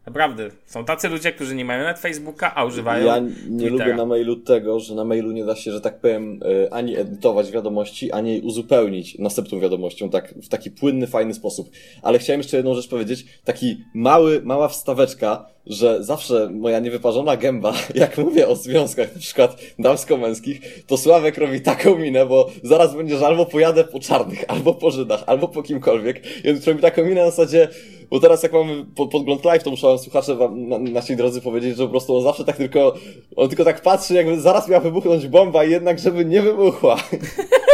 Naprawdę. 0.08 0.50
Są 0.66 0.84
tacy 0.84 1.08
ludzie, 1.08 1.32
którzy 1.32 1.54
nie 1.54 1.64
mają 1.64 1.82
nawet 1.82 1.98
Facebooka, 1.98 2.54
a 2.54 2.64
używają 2.64 3.06
Ja 3.06 3.18
nie 3.18 3.30
Twittera. 3.58 3.70
lubię 3.70 3.96
na 3.96 4.06
mailu 4.06 4.36
tego, 4.36 4.80
że 4.80 4.94
na 4.94 5.04
mailu 5.04 5.32
nie 5.32 5.44
da 5.44 5.56
się, 5.56 5.72
że 5.72 5.80
tak 5.80 6.00
powiem, 6.00 6.40
e, 6.64 6.72
ani 6.72 6.96
edytować 6.96 7.50
wiadomości, 7.50 8.12
ani 8.12 8.30
jej 8.30 8.40
uzupełnić 8.40 9.18
następną 9.18 9.60
wiadomością, 9.60 10.10
tak, 10.10 10.34
w 10.42 10.48
taki 10.48 10.70
płynny, 10.70 11.06
fajny 11.06 11.34
sposób. 11.34 11.70
Ale 12.02 12.18
chciałem 12.18 12.40
jeszcze 12.40 12.56
jedną 12.56 12.74
rzecz 12.74 12.88
powiedzieć, 12.88 13.26
taki 13.44 13.84
mały, 13.94 14.42
mała 14.44 14.68
wstaweczka, 14.68 15.46
że 15.66 16.04
zawsze 16.04 16.50
moja 16.50 16.78
niewyparzona 16.78 17.36
gęba, 17.36 17.72
jak 17.94 18.18
mówię 18.18 18.48
o 18.48 18.56
związkach 18.56 19.14
na 19.14 19.20
przykład 19.20 19.60
damsko-męskich, 19.78 20.84
to 20.86 20.96
Sławek 20.96 21.38
robi 21.38 21.60
taką 21.60 21.98
minę, 21.98 22.26
bo 22.26 22.50
zaraz 22.62 22.94
będzie, 22.96 23.18
że 23.18 23.26
albo 23.26 23.46
pojadę 23.46 23.84
po 23.84 24.00
czarnych, 24.00 24.44
albo 24.48 24.74
po 24.74 24.90
Żydach, 24.90 25.22
albo 25.26 25.48
po 25.48 25.62
kimkolwiek. 25.62 26.44
I 26.44 26.50
on 26.50 26.56
robi 26.66 26.82
taką 26.82 27.04
minę 27.04 27.24
na 27.24 27.30
zasadzie, 27.30 27.68
bo 28.10 28.20
teraz 28.20 28.42
jak 28.42 28.52
mamy 28.52 28.86
po- 28.96 29.06
podgląd 29.06 29.44
live, 29.44 29.62
to 29.62 29.70
muszę 29.70 29.98
słuchacze 29.98 30.34
wam, 30.34 30.68
na, 30.68 30.78
nasi 30.78 31.16
drodzy 31.16 31.40
powiedzieć, 31.40 31.76
że 31.76 31.84
po 31.84 31.90
prostu 31.90 32.16
on 32.16 32.22
zawsze 32.22 32.44
tak 32.44 32.56
tylko, 32.56 32.94
on 33.36 33.48
tylko 33.48 33.64
tak 33.64 33.82
patrzy, 33.82 34.14
jakby 34.14 34.40
zaraz 34.40 34.68
miała 34.68 34.80
wybuchnąć 34.80 35.26
bomba 35.26 35.64
i 35.64 35.70
jednak 35.70 35.98
żeby 35.98 36.24
nie 36.24 36.42
wybuchła. 36.42 36.96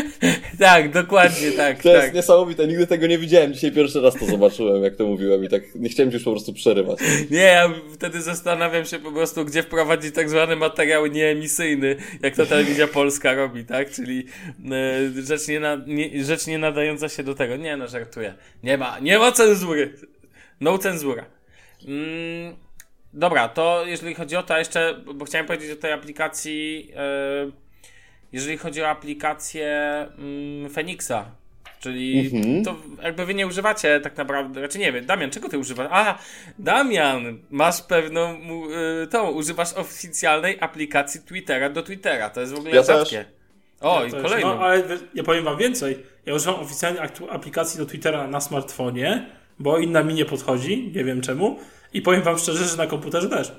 Tak, 0.58 0.92
dokładnie 0.92 1.52
tak. 1.52 1.82
To 1.82 1.92
tak. 1.92 2.02
jest 2.02 2.14
niesamowite, 2.14 2.66
nigdy 2.66 2.86
tego 2.86 3.06
nie 3.06 3.18
widziałem. 3.18 3.54
Dzisiaj 3.54 3.72
pierwszy 3.72 4.00
raz 4.00 4.14
to 4.14 4.26
zobaczyłem, 4.26 4.82
jak 4.82 4.96
to 4.96 5.06
mówiłem 5.06 5.44
i 5.44 5.48
tak 5.48 5.74
nie 5.74 5.88
chciałem 5.88 6.10
ci 6.10 6.14
już 6.14 6.24
po 6.24 6.30
prostu 6.30 6.52
przerywać. 6.52 6.98
Nie, 7.30 7.38
ja 7.38 7.70
wtedy 7.94 8.22
zastanawiam 8.22 8.84
się 8.84 8.98
po 8.98 9.12
prostu, 9.12 9.44
gdzie 9.44 9.62
wprowadzić 9.62 10.14
tak 10.14 10.30
zwany 10.30 10.56
materiał 10.56 11.06
nieemisyjny, 11.06 11.96
jak 12.22 12.36
to 12.36 12.46
telewizja 12.46 12.86
polska 12.86 13.34
robi, 13.34 13.64
tak? 13.64 13.90
Czyli 13.90 14.26
e, 15.18 15.22
rzecz, 15.22 15.48
nie, 15.48 15.60
na, 15.60 15.76
nie, 15.86 16.24
rzecz 16.24 16.46
nie 16.46 16.58
nadająca 16.58 17.08
się 17.08 17.22
do 17.22 17.34
tego. 17.34 17.56
Nie, 17.56 17.76
no 17.76 17.88
żartuję. 17.88 18.34
Nie 18.62 18.78
ma, 18.78 18.98
nie 18.98 19.18
ma 19.18 19.32
cenzury. 19.32 19.94
No 20.60 20.78
cenzura. 20.78 21.24
Mm, 21.88 22.56
dobra, 23.12 23.48
to 23.48 23.82
jeżeli 23.86 24.14
chodzi 24.14 24.36
o 24.36 24.42
to, 24.42 24.54
a 24.54 24.58
jeszcze, 24.58 25.00
bo 25.14 25.24
chciałem 25.24 25.46
powiedzieć 25.46 25.70
o 25.70 25.76
tej 25.76 25.92
aplikacji, 25.92 26.92
e, 26.96 27.65
jeżeli 28.32 28.56
chodzi 28.58 28.82
o 28.82 28.88
aplikację 28.88 29.68
mm, 30.18 30.70
Phoenixa, 30.70 31.24
czyli 31.80 32.30
to 32.64 32.76
jakby 33.02 33.26
wy 33.26 33.34
nie 33.34 33.46
używacie 33.46 34.00
tak 34.00 34.16
naprawdę, 34.16 34.60
raczej 34.62 34.80
nie 34.80 34.92
wiem, 34.92 35.06
Damian, 35.06 35.30
czego 35.30 35.48
ty 35.48 35.58
używasz? 35.58 35.88
A, 35.90 36.18
Damian, 36.58 37.38
masz 37.50 37.82
pewną, 37.82 38.38
y, 39.02 39.06
tą, 39.06 39.30
używasz 39.30 39.72
oficjalnej 39.72 40.56
aplikacji 40.60 41.20
Twittera 41.20 41.68
do 41.70 41.82
Twittera, 41.82 42.30
to 42.30 42.40
jest 42.40 42.52
w 42.54 42.58
ogóle 42.58 42.74
Ja 42.74 42.82
też. 42.82 42.86
rzadkie. 43.10 43.24
O, 43.80 44.04
i 44.04 44.10
To 44.10 44.16
jest- 44.16 44.28
kolejną. 44.28 44.54
No, 44.54 44.60
ale 44.64 44.82
ja 45.14 45.22
powiem 45.22 45.44
wam 45.44 45.58
więcej. 45.58 45.98
Ja 46.26 46.34
używam 46.34 46.54
oficjalnie 46.54 47.00
aktu- 47.00 47.26
aplikacji 47.30 47.78
do 47.78 47.86
Twittera 47.86 48.26
na 48.26 48.40
smartfonie, 48.40 49.26
bo 49.58 49.78
inna 49.78 50.02
mi 50.02 50.14
nie 50.14 50.24
podchodzi, 50.24 50.92
nie 50.96 51.04
wiem 51.04 51.20
czemu. 51.20 51.58
I 51.92 52.02
powiem 52.02 52.22
wam 52.22 52.38
szczerze, 52.38 52.64
że 52.64 52.76
na 52.76 52.86
komputerze 52.86 53.28
też. 53.28 53.52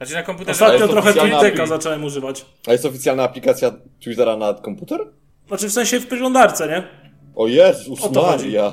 Znaczy 0.00 0.14
na 0.14 0.22
komputerze... 0.22 0.64
Ostatnio 0.64 0.88
trochę 0.88 1.12
apli- 1.12 1.66
zacząłem 1.66 2.04
używać. 2.04 2.46
A 2.68 2.72
jest 2.72 2.84
oficjalna 2.86 3.22
aplikacja 3.22 3.72
Twittera 4.00 4.36
na 4.36 4.54
komputer? 4.54 5.00
Znaczy 5.48 5.68
w 5.68 5.72
sensie 5.72 6.00
w 6.00 6.06
przeglądarce, 6.06 6.68
nie? 6.68 6.82
O 7.36 7.46
Jezus 7.46 8.04
O 8.04 8.08
to 8.08 8.22
chodzi. 8.22 8.44
Maria. 8.44 8.70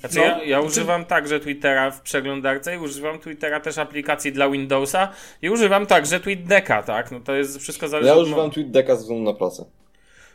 Znaczy 0.00 0.16
No, 0.16 0.22
ja, 0.22 0.42
ja 0.44 0.60
czy- 0.60 0.66
używam 0.66 1.04
także 1.04 1.40
Twittera 1.40 1.90
w 1.90 2.00
przeglądarce 2.00 2.74
i 2.74 2.78
używam 2.78 3.18
Twittera 3.18 3.60
też 3.60 3.78
aplikacji 3.78 4.32
dla 4.32 4.50
Windowsa 4.50 5.08
i 5.42 5.50
używam 5.50 5.86
także 5.86 6.20
TweetDecka, 6.20 6.82
tak? 6.82 7.12
No 7.12 7.20
to 7.20 7.34
jest 7.34 7.58
wszystko 7.58 7.88
zależy 7.88 8.08
Ja 8.08 8.14
od... 8.14 8.22
używam 8.22 8.50
TweetDecka 8.50 8.96
ze 8.96 9.02
względu 9.02 9.24
na 9.24 9.32
pracę. 9.38 9.64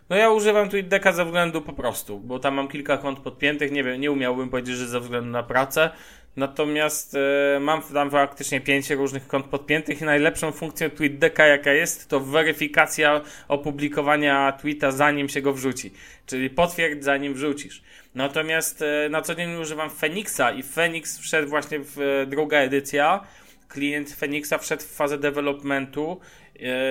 No 0.10 0.16
ja 0.18 0.30
używam 0.30 0.70
TweetDecka 0.70 1.12
ze 1.12 1.26
względu 1.26 1.62
po 1.62 1.74
prostu, 1.74 2.20
bo 2.20 2.40
tam 2.40 2.54
mam 2.54 2.68
kilka 2.68 2.98
kont 2.98 3.20
podpiętych, 3.20 3.72
nie 3.72 3.84
wiem, 3.84 4.02
nie 4.02 4.12
umiałbym 4.12 4.50
powiedzieć, 4.50 4.76
że 4.76 4.88
ze 4.88 5.00
względu 5.00 5.30
na 5.30 5.44
pracę, 5.44 5.90
natomiast 6.36 7.16
e, 7.56 7.60
mam 7.60 7.82
tam 7.82 8.12
faktycznie 8.12 8.62
pięć 8.62 8.90
różnych 8.90 9.28
kont 9.28 9.46
podpiętych 9.46 10.02
i 10.02 10.06
najlepszą 10.06 10.52
funkcją 10.52 10.90
TweetDecka 10.90 11.48
jaka 11.48 11.72
jest, 11.72 12.10
to 12.10 12.20
weryfikacja 12.20 13.22
opublikowania 13.48 14.52
tweeta 14.52 14.92
zanim 14.92 15.30
się 15.30 15.42
go 15.42 15.54
wrzuci, 15.54 15.92
czyli 16.26 16.50
potwierdź 16.50 17.04
zanim 17.04 17.34
wrzucisz. 17.34 17.84
Natomiast 18.16 18.82
e, 18.82 19.10
na 19.10 19.22
co 19.22 19.36
dzień 19.36 19.56
używam 19.56 19.90
Phoenixa 19.90 20.52
i 20.52 20.64
Phoenix 20.64 21.20
wszedł 21.20 21.50
właśnie 21.50 21.80
w 21.80 22.02
e, 22.02 22.26
druga 22.26 22.58
edycja, 22.58 23.24
klient 23.68 24.12
Phoenixa 24.12 24.58
wszedł 24.60 24.84
w 24.84 24.96
fazę 24.96 25.18
developmentu, 25.18 26.20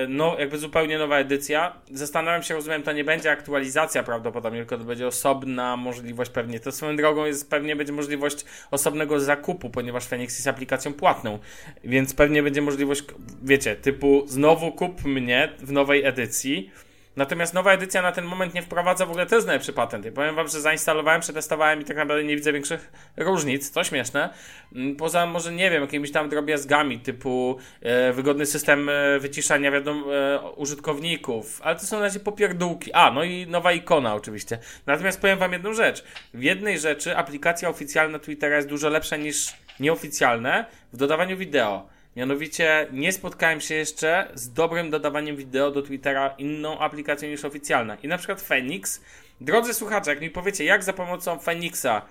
no 0.07 0.39
jakby 0.39 0.57
zupełnie 0.57 0.97
nowa 0.97 1.17
edycja. 1.17 1.75
Zastanawiam 1.91 2.43
się, 2.43 2.53
rozumiem, 2.53 2.83
to 2.83 2.91
nie 2.91 3.03
będzie 3.03 3.31
aktualizacja 3.31 4.03
prawdopodobnie, 4.03 4.59
tylko 4.59 4.77
to 4.77 4.83
będzie 4.83 5.07
osobna 5.07 5.77
możliwość 5.77 6.31
pewnie. 6.31 6.59
To 6.59 6.71
swoją 6.71 6.95
drogą 6.95 7.25
jest 7.25 7.49
pewnie 7.49 7.75
będzie 7.75 7.93
możliwość 7.93 8.45
osobnego 8.71 9.19
zakupu, 9.19 9.69
ponieważ 9.69 10.05
Phoenix 10.05 10.37
jest 10.37 10.47
aplikacją 10.47 10.93
płatną, 10.93 11.39
więc 11.83 12.13
pewnie 12.13 12.43
będzie 12.43 12.61
możliwość, 12.61 13.03
wiecie, 13.43 13.75
typu 13.75 14.23
znowu 14.27 14.71
kup 14.71 15.05
mnie 15.05 15.49
w 15.59 15.71
nowej 15.71 16.05
edycji. 16.05 16.71
Natomiast 17.15 17.53
nowa 17.53 17.71
edycja 17.71 18.01
na 18.01 18.11
ten 18.11 18.25
moment 18.25 18.53
nie 18.53 18.61
wprowadza 18.61 19.05
w 19.05 19.09
ogóle, 19.09 19.25
to 19.25 19.35
jest 19.35 19.47
najlepszy 19.47 19.73
patent. 19.73 20.05
Ja 20.05 20.11
powiem 20.11 20.35
wam, 20.35 20.47
że 20.47 20.61
zainstalowałem, 20.61 21.21
przetestowałem 21.21 21.81
i 21.81 21.85
tak 21.85 21.97
naprawdę 21.97 22.23
nie 22.23 22.35
widzę 22.35 22.53
większych 22.53 22.91
różnic, 23.17 23.71
to 23.71 23.83
śmieszne. 23.83 24.29
Mm, 24.75 24.95
Poza 24.95 25.25
może, 25.25 25.51
nie 25.51 25.71
wiem, 25.71 25.81
jakimiś 25.81 26.11
tam 26.11 26.29
drobiazgami, 26.29 26.99
typu 26.99 27.57
e, 27.81 28.13
wygodny 28.13 28.45
system 28.45 28.89
e, 28.89 29.19
wyciszania 29.19 29.71
wiadom, 29.71 30.03
e, 30.11 30.39
użytkowników, 30.55 31.61
ale 31.63 31.75
to 31.75 31.85
są 31.85 31.95
na 31.95 32.03
razie 32.03 32.19
popierdółki. 32.19 32.93
A, 32.93 33.11
no 33.11 33.23
i 33.23 33.47
nowa 33.47 33.71
ikona 33.71 34.15
oczywiście. 34.15 34.57
Natomiast 34.85 35.21
powiem 35.21 35.39
wam 35.39 35.53
jedną 35.53 35.73
rzecz. 35.73 36.03
W 36.33 36.43
jednej 36.43 36.79
rzeczy 36.79 37.17
aplikacja 37.17 37.69
oficjalna 37.69 38.19
Twittera 38.19 38.55
jest 38.55 38.67
dużo 38.67 38.89
lepsza 38.89 39.15
niż 39.15 39.53
nieoficjalne 39.79 40.65
w 40.93 40.97
dodawaniu 40.97 41.37
wideo. 41.37 41.87
Mianowicie 42.15 42.87
nie 42.91 43.11
spotkałem 43.11 43.61
się 43.61 43.75
jeszcze 43.75 44.31
z 44.33 44.53
dobrym 44.53 44.89
dodawaniem 44.89 45.35
wideo 45.35 45.71
do 45.71 45.81
Twittera 45.81 46.35
inną 46.37 46.79
aplikacją 46.79 47.29
niż 47.29 47.45
oficjalna. 47.45 47.95
I 47.95 48.07
na 48.07 48.17
przykład 48.17 48.41
Phoenix. 48.41 49.01
Drodzy 49.41 49.73
słuchacze, 49.73 50.11
jak 50.11 50.21
mi 50.21 50.29
powiecie, 50.29 50.63
jak 50.65 50.83
za 50.83 50.93
pomocą 50.93 51.39
Phoenixa 51.39 52.01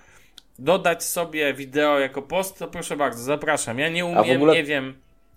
dodać 0.59 1.03
sobie 1.03 1.53
wideo 1.53 1.99
jako 1.99 2.21
post, 2.21 2.59
to 2.59 2.67
proszę 2.67 2.97
bardzo, 2.97 3.23
zapraszam. 3.23 3.79
Ja 3.79 3.89
nie 3.89 4.05
umiem, 4.05 4.35
ogóle- 4.37 4.53
nie 4.53 4.63
wiem. 4.63 4.93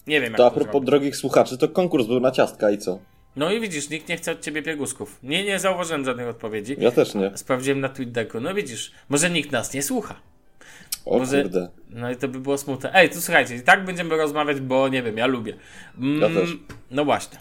Nie 0.06 0.20
wiem, 0.20 0.32
jak 0.32 0.36
To 0.36 0.46
a 0.46 0.50
to 0.50 0.54
propos 0.54 0.72
zrobić. 0.72 0.86
drogich 0.86 1.16
słuchaczy, 1.16 1.58
to 1.58 1.68
konkurs 1.68 2.06
był 2.06 2.20
na 2.20 2.30
ciastka 2.30 2.70
i 2.70 2.78
co? 2.78 2.98
No 3.36 3.52
i 3.52 3.60
widzisz, 3.60 3.90
nikt 3.90 4.08
nie 4.08 4.16
chce 4.16 4.32
od 4.32 4.40
ciebie 4.40 4.62
piegusków. 4.62 5.18
Nie, 5.22 5.44
nie 5.44 5.58
zauważyłem 5.58 6.04
żadnych 6.04 6.28
odpowiedzi. 6.28 6.76
Ja 6.78 6.90
też 6.90 7.14
nie. 7.14 7.36
Sprawdziłem 7.38 7.80
na 7.80 7.88
TweetDecku. 7.88 8.40
No 8.40 8.54
widzisz, 8.54 8.92
może 9.08 9.30
nikt 9.30 9.52
nas 9.52 9.74
nie 9.74 9.82
słucha. 9.82 10.14
O 11.06 11.18
Może- 11.18 11.42
kurde. 11.42 11.68
No 11.90 12.10
i 12.10 12.16
to 12.16 12.28
by 12.28 12.40
było 12.40 12.58
smutne. 12.58 12.90
Ej, 12.94 13.10
tu 13.10 13.20
słuchajcie, 13.20 13.54
i 13.54 13.60
tak 13.62 13.84
będziemy 13.84 14.16
rozmawiać, 14.16 14.60
bo 14.60 14.88
nie 14.88 15.02
wiem, 15.02 15.18
ja 15.18 15.26
lubię. 15.26 15.54
Mm, 15.98 16.20
Ja 16.34 16.40
też. 16.40 16.50
No 16.90 17.04
właśnie. 17.04 17.38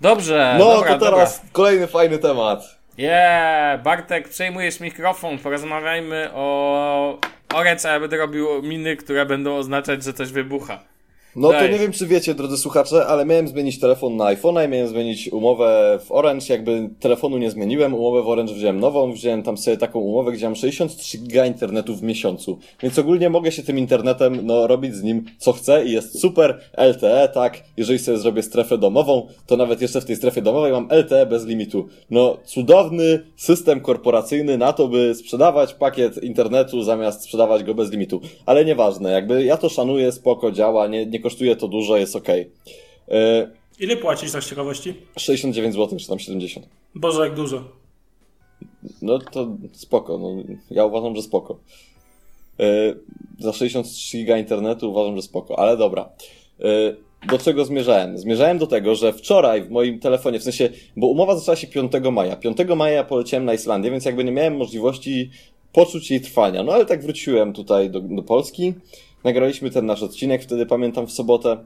Dobrze, 0.00 0.54
No 0.58 0.64
dobra, 0.64 0.98
to 0.98 1.04
teraz 1.10 1.42
kolejny 1.52 1.86
fajny 1.86 2.18
temat. 2.18 2.58
dobra. 2.60 2.78
Yeah, 2.98 3.82
Bartek, 3.82 4.28
przejmujesz 4.28 4.80
mikrofon, 4.80 5.38
porozmawiajmy 5.38 6.30
o 6.34 7.18
Orange, 7.54 7.88
a 7.90 7.92
ja 7.92 8.00
będę 8.00 8.16
robił 8.16 8.62
miny, 8.62 8.96
które 8.96 9.26
będą 9.26 9.56
oznaczać, 9.56 10.04
że 10.04 10.12
coś 10.12 10.32
wybucha. 10.32 10.78
No 11.38 11.52
to 11.52 11.68
nie 11.68 11.78
wiem, 11.78 11.92
czy 11.92 12.06
wiecie, 12.06 12.34
drodzy 12.34 12.56
słuchacze, 12.56 13.06
ale 13.06 13.26
miałem 13.26 13.48
zmienić 13.48 13.80
telefon 13.80 14.16
na 14.16 14.24
iPhone'a 14.24 14.66
i 14.66 14.68
miałem 14.68 14.88
zmienić 14.88 15.32
umowę 15.32 15.98
w 16.04 16.12
Orange. 16.12 16.46
Jakby 16.48 16.90
telefonu 17.00 17.38
nie 17.38 17.50
zmieniłem, 17.50 17.94
umowę 17.94 18.22
w 18.22 18.28
Orange 18.28 18.54
wziąłem 18.54 18.80
nową, 18.80 19.12
wziąłem 19.12 19.42
tam 19.42 19.56
sobie 19.56 19.76
taką 19.76 19.98
umowę, 19.98 20.32
gdzie 20.32 20.46
mam 20.46 20.56
63 20.56 21.18
giga 21.18 21.46
internetu 21.46 21.96
w 21.96 22.02
miesiącu. 22.02 22.58
Więc 22.82 22.98
ogólnie 22.98 23.30
mogę 23.30 23.52
się 23.52 23.62
tym 23.62 23.78
internetem, 23.78 24.46
no, 24.46 24.66
robić 24.66 24.94
z 24.94 25.02
nim 25.02 25.24
co 25.38 25.52
chcę 25.52 25.84
i 25.84 25.92
jest 25.92 26.20
super. 26.20 26.60
LTE, 26.76 27.28
tak. 27.34 27.62
Jeżeli 27.76 27.98
sobie 27.98 28.18
zrobię 28.18 28.42
strefę 28.42 28.78
domową, 28.78 29.26
to 29.46 29.56
nawet 29.56 29.80
jeszcze 29.80 30.00
w 30.00 30.04
tej 30.04 30.16
strefie 30.16 30.42
domowej 30.42 30.72
mam 30.72 30.88
LTE 30.90 31.26
bez 31.26 31.46
limitu. 31.46 31.88
No, 32.10 32.36
cudowny 32.44 33.22
system 33.36 33.80
korporacyjny 33.80 34.58
na 34.58 34.72
to, 34.72 34.88
by 34.88 35.14
sprzedawać 35.14 35.74
pakiet 35.74 36.22
internetu 36.22 36.82
zamiast 36.82 37.22
sprzedawać 37.22 37.64
go 37.64 37.74
bez 37.74 37.90
limitu. 37.90 38.20
Ale 38.46 38.64
nieważne, 38.64 39.12
jakby 39.12 39.44
ja 39.44 39.56
to 39.56 39.68
szanuję, 39.68 40.12
spoko, 40.12 40.52
działa, 40.52 40.86
nie, 40.86 41.06
nie 41.06 41.20
kosztuje 41.28 41.56
to 41.56 41.68
dużo, 41.68 41.96
jest 41.96 42.16
okej. 42.16 42.50
E, 43.08 43.50
Ile 43.80 43.96
płacisz 43.96 44.32
tak 44.32 44.44
z 44.44 44.48
ciekawości? 44.48 44.94
69 45.18 45.74
zł, 45.74 45.98
czy 45.98 46.08
tam 46.08 46.18
70. 46.18 46.68
Boże, 46.94 47.22
jak 47.24 47.34
dużo. 47.34 47.64
No 49.02 49.18
to 49.18 49.56
spoko, 49.72 50.18
no, 50.18 50.42
ja 50.70 50.84
uważam, 50.84 51.16
że 51.16 51.22
spoko. 51.22 51.58
E, 52.60 52.94
za 53.38 53.52
63 53.52 54.18
giga 54.18 54.38
internetu 54.38 54.90
uważam, 54.90 55.16
że 55.16 55.22
spoko, 55.22 55.58
ale 55.58 55.76
dobra. 55.76 56.08
E, 56.60 56.94
do 57.28 57.38
czego 57.38 57.64
zmierzałem? 57.64 58.18
Zmierzałem 58.18 58.58
do 58.58 58.66
tego, 58.66 58.94
że 58.94 59.12
wczoraj 59.12 59.62
w 59.62 59.70
moim 59.70 60.00
telefonie, 60.00 60.40
w 60.40 60.42
sensie, 60.42 60.70
bo 60.96 61.06
umowa 61.06 61.36
zaczęła 61.36 61.56
się 61.56 61.66
5 61.66 61.92
maja. 62.12 62.36
5 62.36 62.58
maja 62.76 63.04
poleciałem 63.04 63.44
na 63.44 63.54
Islandię, 63.54 63.90
więc 63.90 64.04
jakby 64.04 64.24
nie 64.24 64.32
miałem 64.32 64.56
możliwości 64.56 65.30
poczuć 65.72 66.10
jej 66.10 66.20
trwania. 66.20 66.62
No 66.62 66.72
ale 66.72 66.86
tak 66.86 67.02
wróciłem 67.02 67.52
tutaj 67.52 67.90
do, 67.90 68.00
do 68.00 68.22
Polski. 68.22 68.74
Nagraliśmy 69.28 69.70
ten 69.70 69.86
nasz 69.86 70.02
odcinek, 70.02 70.42
wtedy 70.42 70.66
pamiętam 70.66 71.06
w 71.06 71.12
sobotę. 71.12 71.56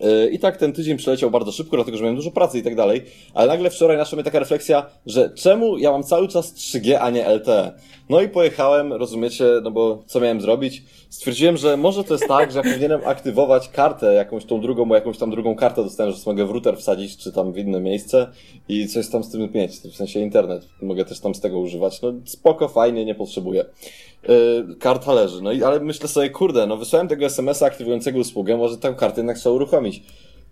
Yy, 0.00 0.30
I 0.30 0.38
tak 0.38 0.56
ten 0.56 0.72
tydzień 0.72 0.96
przeleciał 0.96 1.30
bardzo 1.30 1.52
szybko, 1.52 1.76
dlatego 1.76 1.96
że 1.96 2.02
miałem 2.02 2.16
dużo 2.16 2.30
pracy 2.30 2.58
i 2.58 2.62
tak 2.62 2.76
dalej. 2.76 3.02
Ale 3.34 3.48
nagle 3.48 3.70
wczoraj 3.70 3.96
naszła 3.96 4.16
mnie 4.16 4.24
taka 4.24 4.38
refleksja, 4.38 4.86
że 5.06 5.30
czemu 5.34 5.78
ja 5.78 5.92
mam 5.92 6.02
cały 6.02 6.28
czas 6.28 6.54
3G, 6.54 6.98
a 7.00 7.10
nie 7.10 7.28
LTE? 7.28 7.72
No 8.08 8.20
i 8.20 8.28
pojechałem, 8.28 8.92
rozumiecie, 8.92 9.44
no 9.62 9.70
bo 9.70 10.02
co 10.06 10.20
miałem 10.20 10.40
zrobić? 10.40 10.82
Stwierdziłem, 11.10 11.56
że 11.56 11.76
może 11.76 12.04
to 12.04 12.14
jest 12.14 12.28
tak, 12.28 12.52
że 12.52 12.58
ja 12.58 12.64
powinienem 12.64 13.00
aktywować 13.04 13.68
kartę, 13.68 14.14
jakąś 14.14 14.44
tą 14.44 14.60
drugą, 14.60 14.84
bo 14.84 14.94
jakąś 14.94 15.18
tam 15.18 15.30
drugą 15.30 15.56
kartę 15.56 15.84
dostałem, 15.84 16.12
że 16.12 16.18
mogę 16.26 16.46
w 16.46 16.50
router 16.50 16.76
wsadzić, 16.76 17.16
czy 17.16 17.32
tam 17.32 17.52
w 17.52 17.58
inne 17.58 17.80
miejsce 17.80 18.26
i 18.68 18.88
coś 18.88 19.08
tam 19.08 19.24
z 19.24 19.30
tym 19.30 19.52
mieć, 19.54 19.72
w 19.72 19.96
sensie 19.96 20.20
internet. 20.20 20.68
Mogę 20.82 21.04
też 21.04 21.20
tam 21.20 21.34
z 21.34 21.40
tego 21.40 21.58
używać. 21.58 22.02
No 22.02 22.12
spoko, 22.24 22.68
fajnie, 22.68 23.04
nie 23.04 23.14
potrzebuję. 23.14 23.64
Yy, 24.28 24.76
karta 24.76 25.12
leży. 25.12 25.42
No 25.42 25.52
i 25.52 25.62
ale 25.62 25.80
myślę 25.80 26.08
sobie, 26.08 26.30
kurde, 26.30 26.66
no 26.66 26.76
wysłałem 26.76 27.08
tego 27.08 27.26
SMS-a 27.26 27.66
aktywującego 27.66 28.18
usługę, 28.18 28.56
może 28.56 28.78
tę 28.78 28.94
kartę 28.94 29.20
jednak 29.20 29.38
trzeba 29.38 29.54
uruchomić. 29.54 30.02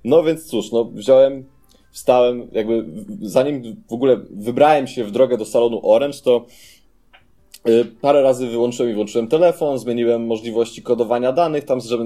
No 0.05 0.23
więc 0.23 0.47
cóż, 0.47 0.73
no 0.73 0.85
wziąłem, 0.85 1.45
wstałem, 1.91 2.49
jakby 2.53 2.85
zanim 3.23 3.83
w 3.89 3.93
ogóle 3.93 4.21
wybrałem 4.31 4.87
się 4.87 5.05
w 5.05 5.11
drogę 5.11 5.37
do 5.37 5.45
salonu 5.45 5.81
Orange, 5.83 6.19
to 6.25 6.47
yy, 7.65 7.85
parę 7.85 8.23
razy 8.23 8.47
wyłączyłem 8.47 8.93
i 8.93 8.95
włączyłem 8.95 9.29
telefon, 9.29 9.79
zmieniłem 9.79 10.27
możliwości 10.27 10.83
kodowania 10.83 11.33
danych, 11.33 11.65
tam 11.65 11.81
żeby, 11.81 12.05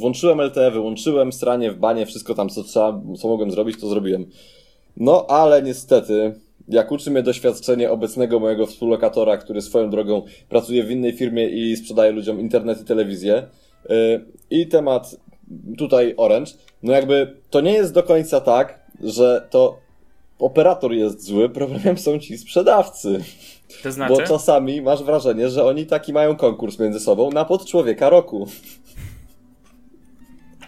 włączyłem 0.00 0.40
LTE, 0.40 0.70
wyłączyłem 0.70 1.32
stranie 1.32 1.70
w 1.70 1.78
banie, 1.78 2.06
wszystko 2.06 2.34
tam 2.34 2.48
co 2.48 2.62
trzeba, 2.62 3.00
co 3.18 3.28
mogłem 3.28 3.50
zrobić, 3.50 3.80
to 3.80 3.88
zrobiłem. 3.88 4.26
No 4.96 5.26
ale 5.26 5.62
niestety, 5.62 6.34
jak 6.68 6.92
uczy 6.92 7.10
mnie 7.10 7.22
doświadczenie 7.22 7.90
obecnego 7.90 8.40
mojego 8.40 8.66
współlokatora, 8.66 9.36
który 9.36 9.62
swoją 9.62 9.90
drogą 9.90 10.22
pracuje 10.48 10.84
w 10.84 10.90
innej 10.90 11.12
firmie 11.12 11.48
i 11.48 11.76
sprzedaje 11.76 12.12
ludziom 12.12 12.40
internet 12.40 12.80
i 12.80 12.84
telewizję, 12.84 13.42
yy, 13.88 14.24
i 14.50 14.66
temat 14.66 15.16
tutaj 15.78 16.14
Orange, 16.16 16.52
no 16.82 16.92
jakby 16.92 17.36
to 17.50 17.60
nie 17.60 17.72
jest 17.72 17.94
do 17.94 18.02
końca 18.02 18.40
tak, 18.40 18.86
że 19.00 19.46
to 19.50 19.78
operator 20.38 20.92
jest 20.92 21.24
zły, 21.24 21.48
problemem 21.48 21.98
są 21.98 22.18
ci 22.18 22.38
sprzedawcy. 22.38 23.20
To 23.82 23.92
znaczy? 23.92 24.14
Bo 24.14 24.22
czasami 24.22 24.82
masz 24.82 25.02
wrażenie, 25.02 25.48
że 25.48 25.64
oni 25.64 25.86
taki 25.86 26.12
mają 26.12 26.36
konkurs 26.36 26.78
między 26.78 27.00
sobą 27.00 27.30
na 27.30 27.44
pod 27.44 27.66
człowieka 27.66 28.10
roku. 28.10 28.48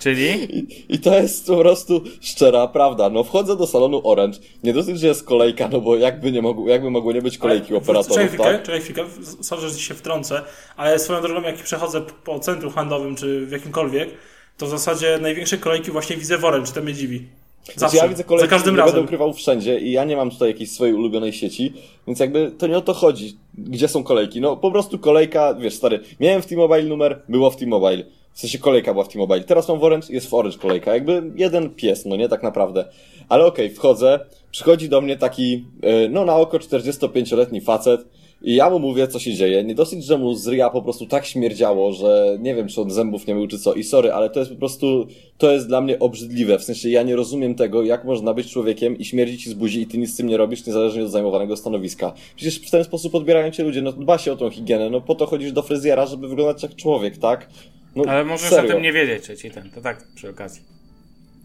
Czyli? 0.00 0.56
I, 0.58 0.66
I 0.94 0.98
to 0.98 1.14
jest 1.14 1.46
po 1.46 1.56
prostu 1.56 2.00
szczera 2.20 2.66
prawda. 2.66 3.10
No 3.10 3.24
wchodzę 3.24 3.56
do 3.56 3.66
salonu 3.66 4.00
Orange, 4.04 4.38
nie 4.64 4.72
dosyć, 4.72 5.00
że 5.00 5.06
jest 5.06 5.24
kolejka, 5.24 5.68
no 5.68 5.80
bo 5.80 5.96
jakby 5.96 6.32
nie 6.32 6.42
mogło, 6.42 6.68
jakby 6.68 6.90
mogło 6.90 7.12
nie 7.12 7.22
być 7.22 7.38
kolejki 7.38 7.68
Ale- 7.68 7.78
operatorów, 7.78 8.08
Czekaj 8.16 8.28
chwilkę, 8.28 8.44
tak? 8.44 8.62
czekaj 8.62 8.80
chwilkę, 8.80 9.04
sorry, 9.40 9.68
że 9.68 9.78
się 9.78 9.94
wtrącę, 9.94 10.42
ale 10.76 10.98
swoją 10.98 11.22
drogą, 11.22 11.42
jak 11.42 11.56
przechodzę 11.56 12.00
po 12.24 12.38
centrum 12.40 12.72
handlowym, 12.72 13.16
czy 13.16 13.46
w 13.46 13.50
jakimkolwiek, 13.52 14.10
to 14.58 14.66
w 14.66 14.68
zasadzie 14.70 15.18
największe 15.22 15.58
kolejki 15.58 15.90
właśnie 15.90 16.16
widzę 16.16 16.38
w 16.38 16.44
Orange, 16.44 16.72
to 16.72 16.82
mnie 16.82 16.94
dziwi. 16.94 17.26
Zawsze, 17.66 17.78
Znaczy, 17.78 17.96
ja 17.96 18.08
widzę 18.08 18.24
kolejki, 18.24 18.50
za 18.50 18.56
każdym 18.56 18.76
razem. 18.76 18.92
będę 18.94 19.04
ukrywał 19.04 19.32
wszędzie 19.32 19.80
i 19.80 19.92
ja 19.92 20.04
nie 20.04 20.16
mam 20.16 20.30
tutaj 20.30 20.48
jakiejś 20.48 20.70
swojej 20.70 20.94
ulubionej 20.94 21.32
sieci, 21.32 21.72
więc 22.06 22.20
jakby 22.20 22.52
to 22.58 22.66
nie 22.66 22.78
o 22.78 22.80
to 22.80 22.94
chodzi, 22.94 23.36
gdzie 23.58 23.88
są 23.88 24.02
kolejki. 24.04 24.40
No 24.40 24.56
po 24.56 24.70
prostu 24.70 24.98
kolejka, 24.98 25.54
wiesz 25.54 25.74
stary, 25.74 26.00
miałem 26.20 26.42
w 26.42 26.46
T-Mobile 26.46 26.82
numer, 26.82 27.22
było 27.28 27.50
w 27.50 27.56
T-Mobile. 27.56 28.04
W 28.32 28.40
sensie 28.40 28.58
kolejka 28.58 28.92
była 28.92 29.04
w 29.04 29.08
T-Mobile. 29.08 29.40
Teraz 29.40 29.68
mam 29.68 29.78
w 29.78 29.84
Orange, 29.84 30.06
jest 30.10 30.30
w 30.30 30.34
Orange 30.34 30.58
kolejka. 30.58 30.94
Jakby 30.94 31.22
jeden 31.36 31.70
pies, 31.70 32.06
no 32.06 32.16
nie 32.16 32.28
tak 32.28 32.42
naprawdę. 32.42 32.84
Ale 33.28 33.46
okej, 33.46 33.70
wchodzę, 33.70 34.20
przychodzi 34.50 34.88
do 34.88 35.00
mnie 35.00 35.16
taki, 35.16 35.64
yy, 35.82 36.08
no 36.10 36.24
na 36.24 36.36
oko 36.36 36.58
45-letni 36.58 37.60
facet 37.60 38.04
i 38.42 38.54
ja 38.54 38.70
mu 38.70 38.78
mówię, 38.78 39.08
co 39.08 39.18
się 39.18 39.34
dzieje. 39.34 39.64
Nie 39.64 39.74
dosyć, 39.74 40.04
że 40.04 40.18
mu 40.18 40.34
z 40.34 40.46
ryja 40.46 40.70
po 40.70 40.82
prostu 40.82 41.06
tak 41.06 41.26
śmierdziało, 41.26 41.92
że 41.92 42.38
nie 42.40 42.54
wiem, 42.54 42.68
czy 42.68 42.80
on 42.80 42.90
zębów 42.90 43.26
nie 43.26 43.34
mył, 43.34 43.46
czy 43.46 43.58
co. 43.58 43.74
I 43.74 43.84
sorry, 43.84 44.12
ale 44.12 44.30
to 44.30 44.40
jest 44.40 44.52
po 44.52 44.58
prostu, 44.58 45.06
to 45.38 45.52
jest 45.52 45.68
dla 45.68 45.80
mnie 45.80 45.98
obrzydliwe. 45.98 46.58
W 46.58 46.64
sensie 46.64 46.90
ja 46.90 47.02
nie 47.02 47.16
rozumiem 47.16 47.54
tego, 47.54 47.82
jak 47.82 48.04
można 48.04 48.34
być 48.34 48.50
człowiekiem 48.52 48.98
i 48.98 49.04
śmierdzi 49.04 49.38
ci 49.38 49.50
z 49.50 49.54
buzi 49.54 49.80
i 49.80 49.86
ty 49.86 49.98
nic 49.98 50.14
z 50.14 50.16
tym 50.16 50.26
nie 50.26 50.36
robisz, 50.36 50.66
niezależnie 50.66 51.04
od 51.04 51.10
zajmowanego 51.10 51.56
stanowiska. 51.56 52.12
Przecież 52.36 52.58
w 52.58 52.70
ten 52.70 52.84
sposób 52.84 53.14
odbierają 53.14 53.50
cię 53.50 53.62
ludzie, 53.62 53.82
no 53.82 53.92
dba 53.92 54.18
się 54.18 54.32
o 54.32 54.36
tą 54.36 54.50
higienę, 54.50 54.90
no 54.90 55.00
po 55.00 55.14
to 55.14 55.26
chodzisz 55.26 55.52
do 55.52 55.62
fryzjera, 55.62 56.06
żeby 56.06 56.28
wyglądać 56.28 56.62
jak 56.62 56.76
człowiek, 56.76 57.18
tak? 57.18 57.48
No, 57.96 58.04
Ale 58.08 58.24
możesz 58.24 58.50
serio. 58.50 58.70
o 58.70 58.72
tym 58.72 58.82
nie 58.82 58.92
wiedzieć, 58.92 59.40
czy 59.42 59.50
ten, 59.50 59.70
to 59.70 59.80
tak 59.80 60.04
przy 60.14 60.28
okazji. 60.30 60.62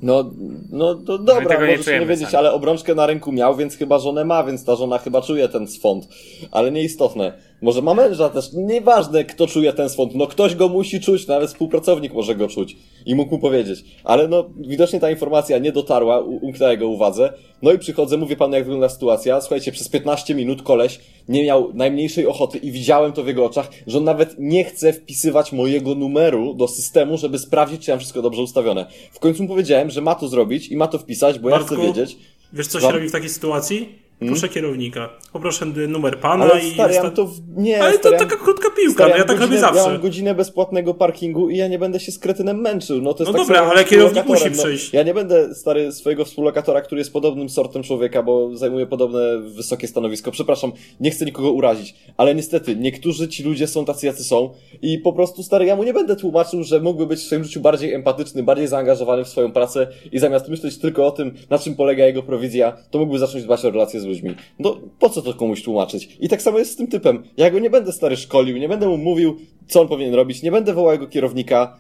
No, 0.02 0.32
no 0.72 0.96
to 0.96 1.18
dobra, 1.18 1.50
tego 1.50 1.66
nie 1.66 1.78
możesz 1.78 1.88
nie, 1.88 2.06
wiedzieć, 2.06 2.26
sami. 2.26 2.36
ale 2.38 2.54
obrączkę 2.54 2.96
na 2.96 3.06
ręku 3.06 3.32
miał, 3.32 3.56
więc 3.56 3.78
chyba 3.78 4.00
żonę 4.00 4.26
ma, 4.26 4.44
więc 4.44 4.66
ta 4.66 4.76
żona 4.76 4.98
chyba 4.98 5.22
czuje 5.22 5.50
ten 5.50 5.68
swąd. 5.68 6.08
Ale 6.52 6.72
nieistotne. 6.72 7.34
Może 7.62 7.82
ma 7.82 7.94
męża 7.94 8.30
też, 8.30 8.50
nieważne 8.54 9.26
kto 9.26 9.48
czuje 9.48 9.74
ten 9.74 9.89
swąd, 9.89 10.15
no 10.15 10.28
ktoś 10.28 10.56
go 10.56 10.70
musi 10.70 11.00
czuć, 11.00 11.28
nawet 11.28 11.50
współpracownik 11.50 12.13
może 12.13 12.36
go 12.36 12.48
czuć 12.48 12.78
i 13.06 13.15
mógł 13.15 13.36
mu 13.36 13.41
powiedzieć. 13.41 13.86
Ale 14.04 14.28
no, 14.28 14.50
widocznie 14.58 15.00
ta 15.00 15.12
informacja 15.12 15.58
nie 15.58 15.72
dotarła, 15.72 16.20
umknęła 16.20 16.72
jego 16.72 16.88
uwadze. 16.88 17.34
No 17.62 17.72
i 17.72 17.80
przychodzę, 17.80 18.18
mówię 18.18 18.36
panu 18.36 18.54
jak 18.54 18.63
wygląda 18.63 18.89
sytuacja. 18.89 19.41
Słuchajcie, 19.41 19.72
przez 19.72 19.89
15 19.89 20.36
minut 20.36 20.62
koleś 20.62 21.00
nie 21.30 21.44
miał 21.44 21.72
najmniejszej 21.74 22.28
ochoty 22.28 22.58
i 22.58 22.72
widziałem 22.72 23.13
to 23.13 23.24
w 23.24 23.28
jego 23.28 23.46
oczach, 23.46 23.70
że 23.88 23.98
on 23.98 24.04
nawet 24.04 24.36
nie 24.39 24.63
chce 24.63 24.94
wpisywać 24.94 25.52
mojego 25.52 25.96
numeru 25.96 26.54
do 26.54 26.68
systemu, 26.68 27.18
żeby 27.18 27.39
sprawdzić, 27.39 27.86
czy 27.86 27.91
ja 27.91 27.96
mam 27.96 28.00
wszystko 28.00 28.22
dobrze 28.22 28.41
ustawione. 28.41 28.86
W 29.12 29.20
końcu 29.20 29.44
mu 29.44 29.50
powiedziałem, 29.50 29.89
że 29.89 30.02
ma 30.02 30.15
to 30.15 30.28
zrobić 30.28 30.68
i 30.68 30.78
ma 30.78 30.88
to 30.88 30.98
wpisać, 30.98 31.39
bo 31.39 31.50
ja 31.50 31.56
Bartku, 31.56 31.76
chcę 31.76 31.84
wiedzieć. 31.84 32.18
Wiesz, 32.54 32.68
co 32.68 32.80
się 32.80 32.91
robi 32.91 33.10
w 33.10 33.12
takiej 33.12 33.30
sytuacji? 33.30 34.05
Proszę 34.19 34.49
kierownika. 34.49 35.10
Poproszę 35.34 35.65
numer 35.65 36.19
pana 36.19 36.45
Ale 36.45 36.62
i... 36.65 36.73
stary, 36.73 36.93
ja 36.93 36.99
sta- 36.99 37.12
to 37.12 37.25
w... 37.25 37.39
nie, 37.58 37.82
Ale 37.84 37.91
to 37.93 37.99
stary, 37.99 38.13
ja- 38.15 38.19
taka 38.19 38.36
krótka 38.43 38.69
piłka, 38.78 38.93
stary, 38.93 39.12
no 39.12 39.17
ja 39.17 39.23
tak 39.23 39.39
robię 39.39 39.47
godzinę, 39.49 39.67
Ja 39.67 39.73
zawsze. 39.73 39.91
mam 39.91 40.01
godzinę 40.01 40.36
bezpłatnego 40.36 40.93
parkingu 40.93 41.49
i 41.49 41.58
ja 41.58 41.67
nie 41.67 41.80
będę 41.80 41.99
się 41.99 42.12
z 42.12 42.19
kretynem 42.19 42.62
męczył. 42.62 43.01
No 43.01 43.13
to 43.13 43.23
jest 43.23 43.34
No 43.34 43.39
tak 43.39 43.47
dobra, 43.47 43.62
ale 43.71 43.84
kierownik 43.86 44.25
musi 44.25 44.51
przyjść. 44.51 44.93
No, 44.93 44.99
ja 44.99 45.04
nie 45.06 45.13
będę, 45.13 45.56
stary, 45.56 45.91
swojego 45.91 46.25
współlokatora, 46.25 46.82
który 46.82 46.99
jest 47.01 47.13
podobnym 47.13 47.49
sortem 47.49 47.84
człowieka, 47.84 48.23
bo 48.23 48.58
zajmuje 48.58 48.86
podobne 48.88 49.39
wysokie 49.39 49.88
stanowisko. 49.88 50.32
Przepraszam, 50.32 50.71
nie 50.99 51.12
chcę 51.12 51.25
nikogo 51.25 51.51
urazić, 51.51 51.95
ale 52.17 52.36
niestety, 52.36 52.75
niektórzy 52.75 53.28
ci 53.28 53.43
ludzie 53.43 53.67
są 53.67 53.86
tacy, 53.86 54.06
jacy 54.06 54.23
są 54.23 54.49
i 54.82 54.99
po 54.99 55.13
prostu, 55.13 55.43
stary, 55.43 55.65
ja 55.65 55.75
mu 55.75 55.84
nie 55.84 55.93
będę 55.93 56.15
tłumaczył, 56.15 56.63
że 56.63 56.80
mógłby 56.80 57.08
być 57.08 57.19
w 57.19 57.23
swoim 57.23 57.43
życiu 57.43 57.60
bardziej 57.62 57.93
empatyczny, 57.93 58.43
bardziej 58.43 58.67
zaangażowany 58.67 59.23
w 59.23 59.28
swoją 59.28 59.51
pracę 59.51 59.88
i 60.12 60.19
zamiast 60.19 60.49
myśleć 60.49 60.78
tylko 60.78 61.06
o 61.08 61.12
tym, 61.12 61.34
na 61.49 61.60
czym 61.60 61.75
polega 61.75 62.06
jego 62.06 62.23
prowizja, 62.23 62.78
to 62.91 62.99
mógłby 62.99 63.19
zacząć 63.19 63.43
dbać 63.43 63.65
o 63.65 63.71
relacje 63.71 63.99
z 63.99 64.05
ludźmi. 64.06 64.36
No, 64.60 64.78
po 65.00 65.10
co 65.10 65.22
to 65.22 65.34
komuś 65.34 65.63
tłumaczyć? 65.63 66.18
I 66.20 66.30
tak 66.30 66.41
samo 66.41 66.60
jest 66.60 66.72
z 66.72 66.76
tym 66.76 66.88
typem. 66.88 67.24
Ja 67.38 67.52
go 67.52 67.60
nie 67.60 67.70
będę, 67.70 67.91
stary, 67.91 68.18
szkolił, 68.18 68.58
nie 68.58 68.70
będę 68.70 68.88
mu 68.88 68.98
mówił, 68.98 69.38
co 69.68 69.82
on 69.82 69.88
powinien 69.88 70.13
robić, 70.13 70.44
nie 70.44 70.52
będę 70.52 70.74
wołał 70.74 70.91
jego 70.91 71.08
kierownika, 71.08 71.80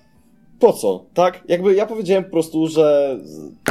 po 0.59 0.73
co, 0.73 1.05
tak? 1.13 1.43
Jakby 1.47 1.75
ja 1.75 1.85
powiedziałem 1.85 2.23
po 2.23 2.29
prostu, 2.29 2.67
że 2.67 3.17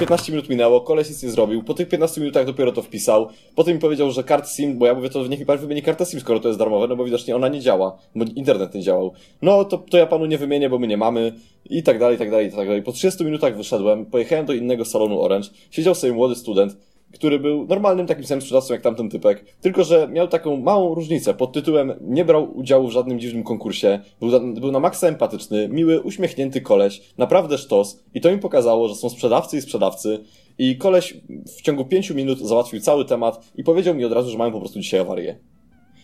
15 0.01 0.33
minut 0.33 0.49
minęło, 0.49 0.81
koleś 0.81 1.09
nic 1.09 1.23
nie 1.23 1.31
zrobił, 1.31 1.62
po 1.62 1.75
tych 1.75 1.88
15 1.88 2.21
minutach 2.21 2.47
dopiero 2.47 2.73
to 2.73 2.83
wpisał, 2.83 3.29
potem 3.55 3.75
mi 3.75 3.81
powiedział, 3.81 4.11
że 4.11 4.25
kart 4.25 4.51
SIM, 4.51 4.79
bo 4.79 4.87
ja 4.87 4.95
mówię, 4.95 5.11
to 5.11 5.27
niech 5.27 5.40
mi 5.40 5.47
pan 5.47 5.59
wymieni 5.59 5.83
kartę 5.83 6.07
SIM, 6.07 6.21
skoro 6.21 6.40
to 6.40 6.49
jest 6.49 6.59
darmowe, 6.59 6.88
no 6.88 6.97
bo 6.97 7.05
widocznie 7.05 7.37
ona 7.37 7.49
nie 7.49 7.61
działa, 7.61 7.99
bo 8.14 8.25
internet 8.37 8.75
nie 8.75 8.83
działał. 8.83 9.12
No 9.43 9.64
to, 9.64 9.79
to 9.79 9.99
ja 9.99 10.07
panu 10.07 10.27
nie 10.27 10.38
wymienię, 10.38 10.71
bo 10.71 10.79
my 10.79 10.87
nie 10.87 10.97
mamy 10.97 11.33
i 11.71 11.83
tak 11.83 11.99
dalej, 11.99 12.17
i 12.17 12.19
tak 12.19 12.31
dalej, 12.31 12.47
i 12.47 12.51
tak 12.51 12.67
dalej. 12.67 12.83
Po 12.83 12.93
30 12.93 13.25
minutach 13.25 13.57
wyszedłem, 13.57 14.07
pojechałem 14.07 14.47
do 14.47 14.53
innego 14.53 14.85
salonu 14.85 15.21
Orange, 15.21 15.49
siedział 15.71 15.95
sobie 15.95 16.12
młody 16.12 16.35
student, 16.35 16.77
który 17.14 17.38
był 17.38 17.66
normalnym 17.66 18.07
takim 18.07 18.24
samym 18.24 18.42
sprzedawcą 18.42 18.74
jak 18.74 18.83
tamten 18.83 19.11
typek, 19.11 19.44
tylko 19.61 19.85
że 19.85 20.09
miał 20.09 20.29
taką 20.29 20.57
małą 20.57 20.94
różnicę 20.94 21.35
pod 21.35 21.53
tytułem 21.53 21.92
nie 22.00 22.24
brał 22.24 22.57
udziału 22.57 22.88
w 22.88 22.92
żadnym 22.92 23.20
dziwnym 23.20 23.42
konkursie, 23.44 24.00
był, 24.20 24.55
był 24.55 24.72
na 24.72 24.81
maksa 24.81 25.07
empatyczny, 25.07 25.68
miły, 25.68 26.00
uśmiechnięty 26.00 26.61
koleś, 26.61 27.03
naprawdę 27.18 27.59
sztos 27.59 28.05
i 28.14 28.20
to 28.20 28.33
mi 28.33 28.38
pokazało, 28.38 28.88
że 28.88 28.94
są 28.94 29.09
sprzedawcy 29.09 29.57
i 29.57 29.61
sprzedawcy 29.61 30.24
i 30.59 30.77
koleś 30.77 31.20
w 31.59 31.62
ciągu 31.62 31.85
pięciu 31.85 32.14
minut 32.14 32.38
załatwił 32.38 32.81
cały 32.81 33.05
temat 33.05 33.53
i 33.57 33.64
powiedział 33.64 33.94
mi 33.94 34.05
od 34.05 34.12
razu, 34.12 34.31
że 34.31 34.38
mają 34.38 34.53
po 34.53 34.61
prostu 34.61 34.81
dzisiaj 34.81 35.00
awarię. 35.00 35.38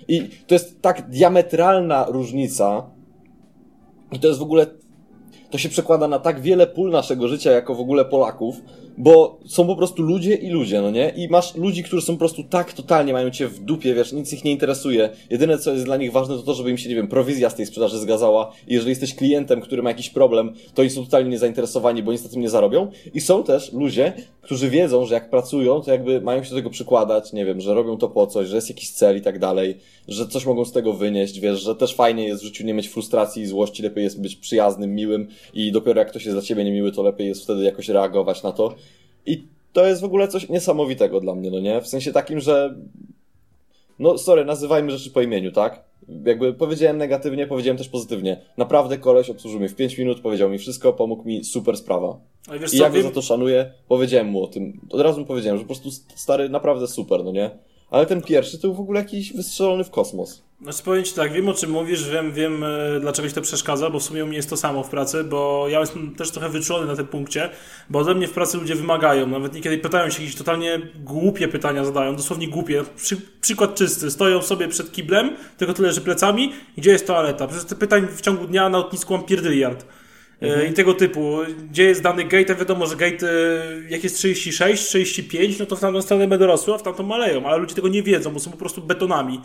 I 0.09 0.29
to 0.47 0.55
jest 0.55 0.83
tak 0.83 1.11
diametralna 1.11 2.07
różnica 2.09 2.91
i 4.13 4.19
to 4.19 4.29
jest 4.29 4.41
w 4.41 4.43
ogóle 4.43 4.67
to 5.51 5.59
się 5.59 5.69
przekłada 5.69 6.09
na 6.09 6.19
tak 6.19 6.41
wiele 6.41 6.67
pól 6.67 6.91
naszego 6.91 7.29
życia 7.29 7.51
jako 7.51 7.75
w 7.75 7.81
ogóle 7.81 8.05
Polaków, 8.05 8.57
bo 8.99 9.41
są 9.47 9.67
po 9.67 9.77
prostu 9.77 10.03
ludzie 10.03 10.35
i 10.35 10.51
ludzie, 10.51 10.81
no 10.81 10.91
nie? 10.91 11.13
I 11.17 11.29
masz 11.29 11.55
ludzi, 11.55 11.83
którzy 11.83 12.07
są 12.07 12.13
po 12.13 12.19
prostu 12.19 12.45
tak 12.45 12.73
totalnie 12.73 13.13
mają 13.13 13.31
cię 13.31 13.49
w 13.49 13.59
dupie, 13.59 13.95
wiesz, 13.95 14.13
nic 14.13 14.33
ich 14.33 14.45
nie 14.45 14.51
interesuje. 14.51 15.11
Jedyne, 15.31 15.59
co 15.59 15.73
jest 15.73 15.85
dla 15.85 15.97
nich 15.97 16.13
ważne, 16.13 16.37
to 16.37 16.43
to, 16.43 16.55
żeby 16.55 16.71
im 16.71 16.79
się, 16.79 16.89
nie 16.89 16.95
wiem, 16.95 17.09
prowizja 17.09 17.51
z 17.51 17.55
tej 17.55 17.67
sprzedaży 17.67 17.99
zgadzała. 17.99 18.53
I 18.69 18.75
jeżeli 18.75 18.91
jesteś 18.91 19.15
klientem, 19.15 19.61
który 19.61 19.83
ma 19.83 19.91
jakiś 19.91 20.11
problem, 20.11 20.55
to 20.75 20.83
oni 20.83 20.91
są 20.91 21.05
totalnie 21.05 21.31
niezainteresowani, 21.31 22.03
bo 22.03 22.13
tym 22.33 22.41
nie 22.41 22.51
zarobią. 22.51 22.91
I 23.15 23.21
są 23.21 23.43
też 23.43 23.73
ludzie, 23.73 24.13
którzy 24.43 24.71
wiedzą, 24.71 25.07
że 25.07 25.15
jak 25.15 25.31
pracują, 25.31 25.81
to 25.81 25.91
jakby 25.91 26.21
mają 26.21 26.45
się 26.45 26.51
do 26.51 26.57
tego 26.57 26.71
przykładać, 26.71 27.33
nie 27.33 27.45
wiem, 27.45 27.61
że 27.61 27.75
robią 27.75 27.97
to 27.97 28.09
po 28.09 28.27
coś, 28.27 28.49
że 28.49 28.57
jest 28.57 28.69
jakiś 28.69 28.91
cel 28.91 29.17
i 29.17 29.21
tak 29.21 29.39
dalej, 29.39 29.77
że 30.09 30.27
coś 30.27 30.47
mogą 30.47 30.65
z 30.65 30.73
tego 30.73 30.93
wynieść, 30.93 31.41
wiesz, 31.41 31.61
że 31.61 31.75
też 31.75 31.95
fajnie 31.95 32.25
jest 32.25 32.43
w 32.43 32.45
życiu 32.45 32.65
nie 32.65 32.75
mieć 32.75 32.89
frustracji 32.89 33.43
i 33.43 33.47
złości, 33.47 33.83
lepiej 33.83 34.05
jest 34.05 34.21
być 34.21 34.37
przyjaznym, 34.37 34.95
miłym 34.95 35.29
i 35.55 35.73
dopiero 35.73 35.99
jak 35.99 36.11
ktoś 36.11 36.25
jest 36.25 36.37
dla 36.37 36.43
ciebie 36.43 36.65
niemiły, 36.65 36.93
to 36.93 37.03
lepiej 37.03 37.29
jest 37.29 37.43
wtedy 37.43 37.65
jakoś 37.65 37.89
reagować 37.89 38.43
na 38.43 38.53
to. 38.53 38.75
I 39.27 39.45
to 39.73 39.87
jest 39.87 40.01
w 40.01 40.05
ogóle 40.05 40.29
coś 40.29 40.49
niesamowitego 40.49 41.21
dla 41.21 41.35
mnie, 41.35 41.51
no 41.51 41.61
nie? 41.61 41.81
W 41.81 41.89
sensie 41.89 42.13
takim, 42.13 42.41
że 42.41 42.75
no 43.99 44.19
sorry, 44.19 44.45
nazywajmy 44.45 44.91
rzeczy 44.91 45.11
po 45.11 45.23
imieniu, 45.23 45.53
tak? 45.53 45.85
Jakby 46.27 46.55
powiedziałem 46.55 46.99
negatywnie, 46.99 47.47
powiedziałem 47.47 47.77
też 47.77 47.89
pozytywnie. 47.89 48.41
Naprawdę 48.57 48.99
koleś 48.99 49.31
obsłużył 49.31 49.61
mnie 49.61 49.69
w 49.69 49.75
5 49.75 49.99
minut, 49.99 50.21
powiedział 50.21 50.51
mi 50.51 50.59
wszystko, 50.59 50.93
pomógł 50.93 51.25
mi, 51.25 51.45
super 51.45 51.77
sprawa. 51.77 52.19
I 52.73 52.77
ja 52.77 52.91
go 52.91 53.03
za 53.03 53.11
to 53.11 53.23
szanuję, 53.23 53.73
powiedziałem 53.89 54.29
mu 54.29 54.45
o 54.45 54.47
tym. 54.47 54.81
Od 54.91 55.01
razu 55.01 55.21
mu 55.21 55.27
powiedziałem, 55.27 55.59
że 55.59 55.65
po 55.65 55.69
prostu 55.69 55.91
stary, 56.15 56.49
naprawdę 56.49 56.87
super, 56.87 57.25
no 57.25 57.33
nie? 57.33 57.51
Ale 57.91 58.07
ten 58.07 58.23
pierwszy 58.23 58.59
to 58.59 58.69
był 58.69 58.75
w 58.75 58.81
ogóle 58.81 59.01
jakiś 59.01 59.33
wystrzelony 59.33 59.85
w 59.85 59.91
kosmos. 59.91 60.43
Znaczy 60.63 60.83
powiem 60.83 61.05
Ci 61.05 61.15
tak, 61.15 61.33
wiem 61.33 61.49
o 61.49 61.55
czym 61.55 61.71
mówisz, 61.71 62.09
wiem, 62.09 62.33
wiem 62.33 62.65
e, 62.65 63.01
dlaczego 63.01 63.29
Ci 63.29 63.35
to 63.35 63.41
przeszkadza, 63.41 63.91
bo 63.91 63.99
w 64.01 64.03
sumie 64.03 64.25
u 64.25 64.27
mnie 64.27 64.37
jest 64.37 64.51
to 64.51 64.57
samo 64.57 64.83
w 64.83 64.89
pracy, 64.89 65.25
bo 65.25 65.67
ja 65.69 65.81
jestem 65.81 66.15
też 66.15 66.31
trochę 66.31 66.49
wyczulony 66.49 66.87
na 66.87 66.97
tym 66.97 67.07
punkcie, 67.07 67.51
bo 67.91 67.99
ode 67.99 68.15
mnie 68.15 68.29
w 68.29 68.33
pracy 68.33 68.59
ludzie 68.59 68.75
wymagają, 68.75 69.27
nawet 69.27 69.55
niekiedy 69.55 69.79
pytają 69.79 70.11
się 70.11 70.23
jakieś 70.23 70.37
totalnie 70.37 70.81
głupie 71.05 71.49
pytania 71.49 71.85
zadają, 71.85 72.17
dosłownie 72.17 72.49
głupie. 72.49 72.85
Przy, 72.97 73.17
przykład 73.41 73.75
czysty, 73.75 74.11
stoją 74.11 74.43
sobie 74.43 74.69
przed 74.69 74.93
kiblem, 74.93 75.37
tylko 75.59 75.75
tyle, 75.75 75.93
że 75.93 76.01
plecami, 76.01 76.53
gdzie 76.77 76.91
jest 76.91 77.07
toaleta? 77.07 77.47
Przecież 77.47 77.67
te 77.67 77.75
pytań 77.75 78.07
w 78.17 78.21
ciągu 78.21 78.47
dnia 78.47 78.69
na 78.69 78.79
lotnisku 78.79 79.13
mam 79.13 79.27
pierdyliard. 79.27 79.87
Mhm. 80.41 80.71
I 80.71 80.73
tego 80.73 80.95
typu, 80.95 81.39
gdzie 81.71 81.85
jest 81.85 82.03
dany 82.03 82.25
gate, 82.25 82.55
wiadomo, 82.55 82.87
że 82.87 82.97
gate 82.97 83.27
jak 83.89 84.05
jest 84.05 84.17
36, 84.17 84.85
35, 84.89 85.59
no 85.59 85.67
to 85.67 85.77
w 85.77 85.81
tamtą 85.81 86.03
stronę 86.03 86.29
będą 86.29 86.47
rosły, 86.47 86.75
a 86.75 86.79
w 86.79 86.83
tamtą 86.83 87.03
maleją, 87.03 87.47
ale 87.47 87.59
ludzie 87.59 87.75
tego 87.75 87.89
nie 87.89 88.03
wiedzą, 88.03 88.31
bo 88.31 88.41
są 88.41 88.51
po 88.51 88.57
prostu 88.57 88.83
betonami. 88.83 89.41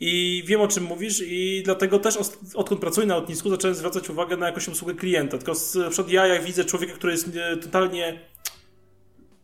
I 0.00 0.42
wiem 0.46 0.60
o 0.60 0.68
czym 0.68 0.84
mówisz 0.84 1.22
i 1.26 1.62
dlatego 1.64 1.98
też 1.98 2.18
odkąd 2.54 2.80
pracuję 2.80 3.06
na 3.06 3.14
lotnisku 3.14 3.50
zacząłem 3.50 3.74
zwracać 3.74 4.10
uwagę 4.10 4.36
na 4.36 4.46
jakąś 4.46 4.68
obsługę 4.68 4.94
klienta. 4.94 5.38
Tylko 5.38 5.52
przykład 5.90 6.10
ja 6.10 6.26
jak 6.26 6.44
widzę 6.44 6.64
człowieka, 6.64 6.92
który 6.92 7.12
jest 7.12 7.30
totalnie 7.62 8.20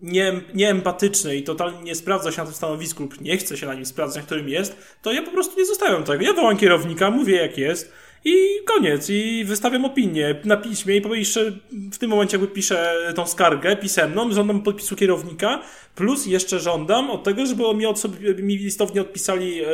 nie, 0.02 0.40
nieempatyczny 0.54 1.36
i 1.36 1.42
totalnie 1.42 1.82
nie 1.82 1.94
sprawdza 1.94 2.32
się 2.32 2.38
na 2.38 2.44
tym 2.44 2.54
stanowisku 2.54 3.02
lub 3.02 3.20
nie 3.20 3.36
chce 3.36 3.56
się 3.56 3.66
na 3.66 3.74
nim 3.74 3.86
sprawdzać, 3.86 4.16
na 4.16 4.26
którym 4.26 4.48
jest, 4.48 4.76
to 5.02 5.12
ja 5.12 5.22
po 5.22 5.30
prostu 5.30 5.58
nie 5.58 5.66
zostawiam 5.66 6.04
tego. 6.04 6.24
Ja 6.24 6.32
wołam 6.32 6.56
kierownika, 6.56 7.10
mówię 7.10 7.36
jak 7.36 7.58
jest 7.58 7.92
i 8.24 8.34
koniec. 8.64 9.10
I 9.10 9.44
wystawiam 9.44 9.84
opinię 9.84 10.34
na 10.44 10.56
piśmie 10.56 10.96
i 10.96 11.18
jeszcze 11.18 11.52
w 11.92 11.98
tym 11.98 12.10
momencie 12.10 12.36
jakby 12.36 12.54
piszę 12.54 12.94
tą 13.14 13.26
skargę 13.26 13.76
pisemną, 13.76 14.32
żądam 14.32 14.62
podpisu 14.62 14.96
kierownika, 14.96 15.62
plus 15.94 16.26
jeszcze 16.26 16.60
żądam 16.60 17.10
od 17.10 17.24
tego, 17.24 17.46
żeby 17.46 17.74
mi, 17.74 17.86
od 17.86 18.00
sobie, 18.00 18.34
mi 18.34 18.56
listownie 18.56 19.00
odpisali 19.00 19.56
yy, 19.56 19.66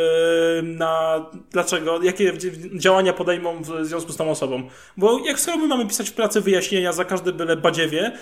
na 0.63 1.27
dlaczego, 1.51 2.03
jakie 2.03 2.33
działania 2.75 3.13
podejmą 3.13 3.63
w 3.63 3.87
związku 3.87 4.13
z 4.13 4.17
tą 4.17 4.31
osobą. 4.31 4.69
Bo 4.97 5.27
jak 5.27 5.41
sobie 5.41 5.67
mamy 5.67 5.87
pisać 5.87 6.11
w 6.11 6.15
pracy 6.15 6.41
wyjaśnienia 6.41 6.93
za 6.93 7.05
każde 7.05 7.33
byle 7.33 7.57
badziewie, 7.57 8.13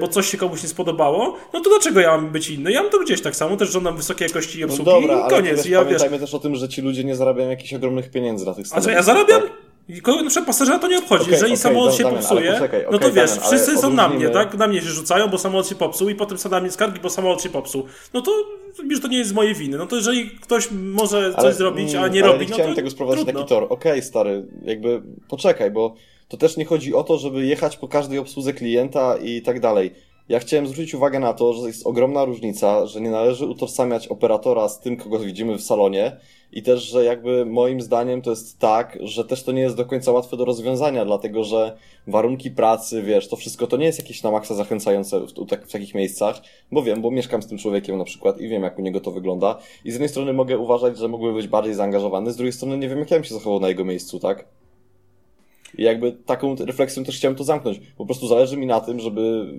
bo 0.00 0.08
coś 0.08 0.26
się 0.26 0.38
komuś 0.38 0.62
nie 0.62 0.68
spodobało, 0.68 1.36
no 1.52 1.60
to 1.60 1.70
dlaczego 1.70 2.00
ja 2.00 2.10
mam 2.10 2.30
być 2.30 2.50
inny? 2.50 2.72
Ja 2.72 2.82
mam 2.82 2.90
to 2.90 2.98
gdzieś 2.98 3.22
tak 3.22 3.36
samo, 3.36 3.56
też 3.56 3.70
żądam 3.70 3.96
wysokiej 3.96 4.28
jakości 4.28 4.64
obsługi 4.64 4.90
no 4.90 5.00
dobra, 5.00 5.26
i 5.26 5.30
koniec. 5.30 5.60
Ale 5.60 5.70
ja, 5.70 5.84
pamiętajmy 5.84 6.18
wiesz... 6.18 6.20
też 6.20 6.34
o 6.34 6.38
tym, 6.38 6.56
że 6.56 6.68
ci 6.68 6.82
ludzie 6.82 7.04
nie 7.04 7.16
zarabiają 7.16 7.50
jakichś 7.50 7.74
ogromnych 7.74 8.10
pieniędzy 8.10 8.46
na 8.46 8.54
tych 8.54 8.66
stanowiskach. 8.66 8.94
A 8.98 9.04
co, 9.04 9.10
ja 9.10 9.14
zarabiam? 9.14 9.42
Tak? 9.42 9.50
Na 10.06 10.30
przykład 10.30 10.46
pasażera 10.46 10.78
to 10.78 10.88
nie 10.88 10.98
obchodzi. 10.98 11.22
Okay, 11.22 11.32
Jeżeli 11.32 11.52
okay, 11.52 11.62
samolot 11.62 11.94
się 11.94 12.02
Damian, 12.02 12.18
popsuje, 12.18 12.52
poczekaj, 12.52 12.86
okay, 12.86 12.92
no 12.92 12.98
to 12.98 13.12
wiesz, 13.12 13.30
Damian, 13.30 13.46
wszyscy 13.46 13.78
są 13.78 13.90
na 13.90 14.08
mnie, 14.08 14.28
tak? 14.28 14.54
Na 14.54 14.68
mnie 14.68 14.80
się 14.80 14.88
rzucają, 14.88 15.28
bo 15.28 15.38
samolot 15.38 15.68
się 15.68 15.74
popsuł 15.74 16.08
i 16.08 16.14
potem 16.14 16.38
są 16.38 16.48
na 16.48 16.60
mnie 16.60 16.70
skargi, 16.70 17.00
bo 17.00 17.10
samolot 17.10 17.42
się 17.42 17.48
popsuł. 17.48 17.84
No 18.14 18.22
to 18.22 18.30
już 18.90 19.00
to 19.00 19.08
nie 19.08 19.18
jest 19.18 19.30
z 19.30 19.32
mojej 19.32 19.54
winy. 19.54 19.78
No 19.78 19.86
to 19.86 19.96
jeżeli 19.96 20.30
ktoś 20.30 20.68
może 20.70 21.30
coś 21.30 21.44
ale, 21.44 21.54
zrobić, 21.54 21.94
a 21.94 22.08
nie 22.08 22.22
robi, 22.22 22.46
no 22.50 22.56
to 22.56 22.74
tego 22.74 22.90
sprowadzić 22.90 23.26
taki 23.26 23.44
tor. 23.44 23.62
Okej, 23.64 23.92
okay, 23.92 24.02
stary, 24.02 24.46
jakby 24.64 25.02
poczekaj, 25.28 25.70
bo 25.70 25.94
to 26.30 26.36
też 26.36 26.56
nie 26.56 26.64
chodzi 26.64 26.94
o 26.94 27.04
to, 27.04 27.18
żeby 27.18 27.46
jechać 27.46 27.76
po 27.76 27.88
każdej 27.88 28.18
obsłudze 28.18 28.52
klienta 28.52 29.16
i 29.16 29.42
tak 29.42 29.60
dalej 29.60 29.90
ja 30.30 30.38
chciałem 30.38 30.66
zwrócić 30.66 30.94
uwagę 30.94 31.20
na 31.20 31.32
to, 31.32 31.52
że 31.52 31.66
jest 31.66 31.86
ogromna 31.86 32.24
różnica, 32.24 32.86
że 32.86 33.00
nie 33.00 33.10
należy 33.10 33.46
utożsamiać 33.46 34.08
operatora 34.08 34.68
z 34.68 34.80
tym, 34.80 34.96
kogo 34.96 35.18
widzimy 35.18 35.58
w 35.58 35.62
salonie 35.62 36.16
i 36.52 36.62
też, 36.62 36.82
że 36.82 37.04
jakby 37.04 37.46
moim 37.46 37.80
zdaniem 37.80 38.22
to 38.22 38.30
jest 38.30 38.58
tak, 38.58 38.98
że 39.00 39.24
też 39.24 39.42
to 39.42 39.52
nie 39.52 39.62
jest 39.62 39.76
do 39.76 39.84
końca 39.84 40.12
łatwe 40.12 40.36
do 40.36 40.44
rozwiązania, 40.44 41.04
dlatego 41.04 41.44
że 41.44 41.76
warunki 42.06 42.50
pracy, 42.50 43.02
wiesz, 43.02 43.28
to 43.28 43.36
wszystko 43.36 43.66
to 43.66 43.76
nie 43.76 43.86
jest 43.86 43.98
jakieś 43.98 44.22
na 44.22 44.30
maksa 44.30 44.54
zachęcające 44.54 45.20
w, 45.20 45.32
w, 45.32 45.66
w 45.66 45.72
takich 45.72 45.94
miejscach, 45.94 46.40
bo 46.72 46.82
wiem, 46.82 47.02
bo 47.02 47.10
mieszkam 47.10 47.42
z 47.42 47.46
tym 47.46 47.58
człowiekiem 47.58 47.98
na 47.98 48.04
przykład 48.04 48.40
i 48.40 48.48
wiem, 48.48 48.62
jak 48.62 48.78
u 48.78 48.82
niego 48.82 49.00
to 49.00 49.10
wygląda 49.10 49.58
i 49.84 49.90
z 49.90 49.94
jednej 49.94 50.08
strony 50.08 50.32
mogę 50.32 50.58
uważać, 50.58 50.98
że 50.98 51.08
mógłby 51.08 51.32
być 51.32 51.48
bardziej 51.48 51.74
zaangażowany, 51.74 52.32
z 52.32 52.36
drugiej 52.36 52.52
strony 52.52 52.78
nie 52.78 52.88
wiem, 52.88 52.98
jak 52.98 53.10
ja 53.10 53.16
bym 53.16 53.24
się 53.24 53.34
zachował 53.34 53.60
na 53.60 53.68
jego 53.68 53.84
miejscu, 53.84 54.20
tak? 54.20 54.44
I 55.78 55.82
jakby 55.82 56.12
taką 56.12 56.54
refleksją 56.54 57.04
też 57.04 57.16
chciałem 57.16 57.36
to 57.36 57.44
zamknąć. 57.44 57.80
Po 57.96 58.06
prostu 58.06 58.28
zależy 58.28 58.56
mi 58.56 58.66
na 58.66 58.80
tym, 58.80 59.00
żeby 59.00 59.54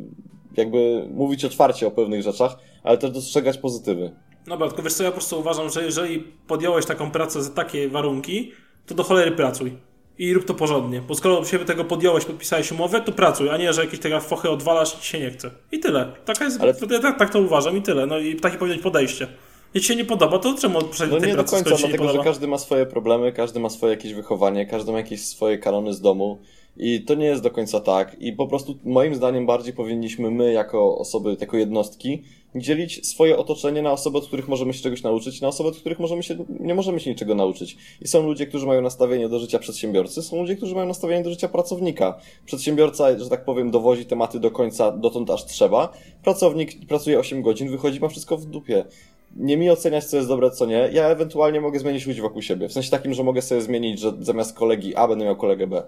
jakby 0.58 1.08
mówić 1.14 1.46
otwarcie 1.46 1.88
o 1.88 1.92
pewnych 1.92 2.22
rzeczach, 2.22 2.58
ale 2.84 2.98
też 2.98 3.12
dostrzegać 3.12 3.58
pozytywy. 3.58 4.12
No 4.48 4.58
tylko 4.58 4.84
wiesz 4.84 4.94
co, 4.94 5.04
ja 5.04 5.10
po 5.10 5.18
prostu 5.18 5.40
uważam, 5.40 5.70
że 5.70 5.84
jeżeli 5.84 6.20
podjąłeś 6.48 6.86
taką 6.86 7.12
pracę 7.12 7.44
za 7.44 7.50
takie 7.50 7.90
warunki, 7.90 8.52
to 8.86 8.96
do 8.96 9.04
cholery 9.04 9.32
pracuj. 9.32 9.78
I 10.18 10.34
rób 10.34 10.46
to 10.46 10.54
porządnie. 10.54 11.02
Bo 11.02 11.16
skoro 11.16 11.46
się 11.46 11.60
tego 11.60 11.86
podjąłeś, 11.86 12.26
podpisałeś 12.26 12.72
umowę, 12.72 13.02
to 13.02 13.12
pracuj, 13.12 13.50
a 13.50 13.58
nie, 13.58 13.74
że 13.74 13.82
jakieś 13.86 14.00
tego 14.00 14.20
fochy 14.20 14.50
odwalasz 14.50 14.98
i 14.98 15.02
ci 15.02 15.08
się 15.08 15.20
nie 15.20 15.32
chce. 15.32 15.52
I 15.72 15.80
tyle. 15.80 16.12
Taka 16.26 16.46
jest, 16.46 16.62
Ale... 16.62 16.74
ja 16.92 17.00
tak, 17.00 17.20
tak 17.20 17.30
to 17.30 17.40
uważam 17.40 17.78
i 17.78 17.82
tyle. 17.82 18.06
No 18.06 18.20
i 18.20 18.36
takie 18.36 18.58
powinno 18.58 18.76
być 18.76 18.84
podejście. 18.84 19.28
Jeśli 19.74 19.88
się 19.88 19.96
nie 19.96 20.06
podoba, 20.06 20.40
to 20.40 20.54
czemu 20.54 20.82
przejść 20.82 21.14
no 21.14 21.20
tej 21.20 21.30
nie 21.30 21.36
pracy, 21.36 21.56
do 21.56 21.64
końca, 21.64 21.88
dlatego 21.88 22.10
że 22.10 22.24
każdy 22.24 22.48
ma 22.48 22.58
swoje 22.58 22.86
problemy, 22.86 23.32
każdy 23.32 23.60
ma 23.60 23.70
swoje 23.70 23.94
jakieś 23.94 24.14
wychowanie, 24.14 24.66
każdy 24.66 24.92
ma 24.92 24.98
jakieś 24.98 25.22
swoje 25.22 25.58
kanony 25.58 25.94
z 25.94 26.02
domu 26.02 26.38
i 26.78 27.02
to 27.02 27.16
nie 27.16 27.26
jest 27.26 27.44
do 27.44 27.52
końca 27.52 27.80
tak. 27.80 28.16
I 28.20 28.34
po 28.34 28.48
prostu 28.48 28.76
moim 28.84 29.16
zdaniem 29.16 29.46
bardziej 29.46 29.74
powinniśmy 29.74 30.32
my, 30.32 30.54
jako 30.54 30.98
osoby, 30.98 31.38
jako 31.40 31.58
jednostki, 31.58 32.24
dzielić 32.56 33.08
swoje 33.08 33.38
otoczenie 33.38 33.82
na 33.82 33.92
osoby, 33.92 34.18
od 34.18 34.28
których 34.28 34.48
możemy 34.48 34.74
się 34.74 34.84
czegoś 34.84 35.04
nauczyć, 35.04 35.42
na 35.42 35.48
osoby, 35.48 35.70
od 35.70 35.78
których 35.78 36.00
możemy 36.00 36.24
się, 36.24 36.46
nie 36.60 36.76
możemy 36.76 37.00
się 37.00 37.10
niczego 37.10 37.36
nauczyć. 37.36 37.78
I 38.02 38.08
są 38.08 38.24
ludzie, 38.24 38.48
którzy 38.48 38.66
mają 38.66 38.82
nastawienie 38.82 39.30
do 39.30 39.40
życia 39.40 39.60
przedsiębiorcy, 39.60 40.22
są 40.22 40.42
ludzie, 40.42 40.56
którzy 40.56 40.76
mają 40.76 40.88
nastawienie 40.88 41.24
do 41.24 41.30
życia 41.30 41.48
pracownika. 41.48 42.20
Przedsiębiorca, 42.46 43.20
że 43.20 43.30
tak 43.30 43.46
powiem, 43.46 43.72
dowozi 43.72 44.06
tematy 44.06 44.40
do 44.40 44.52
końca, 44.52 44.92
dotąd 44.92 45.30
aż 45.30 45.46
trzeba. 45.46 45.94
Pracownik 46.24 46.88
pracuje 46.88 47.20
8 47.20 47.42
godzin, 47.42 47.70
wychodzi, 47.70 48.00
ma 48.00 48.08
wszystko 48.08 48.38
w 48.38 48.46
dupie 48.46 48.86
nie 49.36 49.58
mi 49.58 49.70
oceniać, 49.70 50.06
co 50.06 50.18
jest 50.18 50.30
dobre, 50.30 50.52
co 50.52 50.66
nie. 50.66 50.90
Ja 50.92 51.08
ewentualnie 51.08 51.62
mogę 51.62 51.80
zmienić 51.80 52.08
ludzi 52.08 52.22
wokół 52.22 52.42
siebie. 52.42 52.70
W 52.70 52.74
sensie 52.74 52.92
takim, 52.92 53.14
że 53.14 53.24
mogę 53.24 53.42
sobie 53.42 53.62
zmienić, 53.62 54.00
że 54.00 54.14
zamiast 54.20 54.56
kolegi 54.56 54.96
A 54.96 55.08
będę 55.08 55.26
miał 55.26 55.36
kolegę 55.36 55.68
B. 55.68 55.84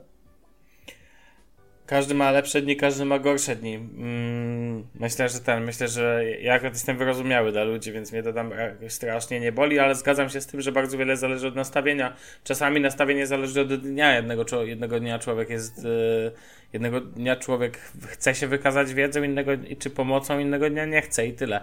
Każdy 1.86 2.14
ma 2.14 2.32
lepsze 2.32 2.62
dni, 2.62 2.76
każdy 2.76 3.06
ma 3.06 3.20
gorsze 3.20 3.56
dni. 3.56 3.76
Mm, 3.76 4.88
myślę, 4.96 5.30
że 5.30 5.40
ten, 5.40 5.64
myślę, 5.64 5.88
że 5.88 6.26
ja 6.42 6.60
jestem 6.64 6.98
wyrozumiały 6.98 7.52
dla 7.52 7.64
ludzi, 7.64 7.92
więc 7.92 8.12
mnie 8.12 8.24
to 8.24 8.34
tam 8.34 8.52
strasznie 8.88 9.40
nie 9.40 9.52
boli, 9.52 9.80
ale 9.80 9.96
zgadzam 9.96 10.30
się 10.30 10.42
z 10.42 10.48
tym, 10.48 10.62
że 10.62 10.72
bardzo 10.72 10.98
wiele 10.98 11.18
zależy 11.18 11.48
od 11.48 11.56
nastawienia. 11.56 12.16
Czasami 12.44 12.82
nastawienie 12.82 13.28
zależy 13.28 13.62
od 13.62 13.76
dnia. 13.76 14.16
Jednego, 14.16 14.64
jednego 14.64 15.00
dnia 15.00 15.20
człowiek 15.20 15.50
jest, 15.50 15.80
e, 15.80 16.32
jednego 16.74 17.02
dnia 17.02 17.36
człowiek 17.36 17.78
chce 18.08 18.36
się 18.36 18.48
wykazać 18.48 18.94
wiedzą, 18.94 19.24
innego 19.24 19.52
czy 19.80 19.90
pomocą, 19.90 20.40
innego 20.40 20.70
dnia 20.70 20.86
nie 20.86 21.02
chce 21.02 21.28
i 21.28 21.34
tyle. 21.34 21.62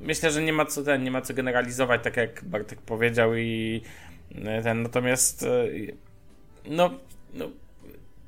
Myślę, 0.00 0.30
że 0.30 0.42
nie 0.42 0.52
ma 0.52 0.64
co 0.64 0.82
ten, 0.82 1.04
nie 1.04 1.10
ma 1.10 1.20
co 1.20 1.34
generalizować, 1.34 2.04
tak 2.04 2.16
jak 2.16 2.44
Bartek 2.44 2.80
powiedział 2.80 3.36
i 3.36 3.82
e, 4.44 4.62
ten, 4.62 4.82
natomiast 4.82 5.42
e, 5.42 5.66
no, 6.66 6.90
no 7.34 7.50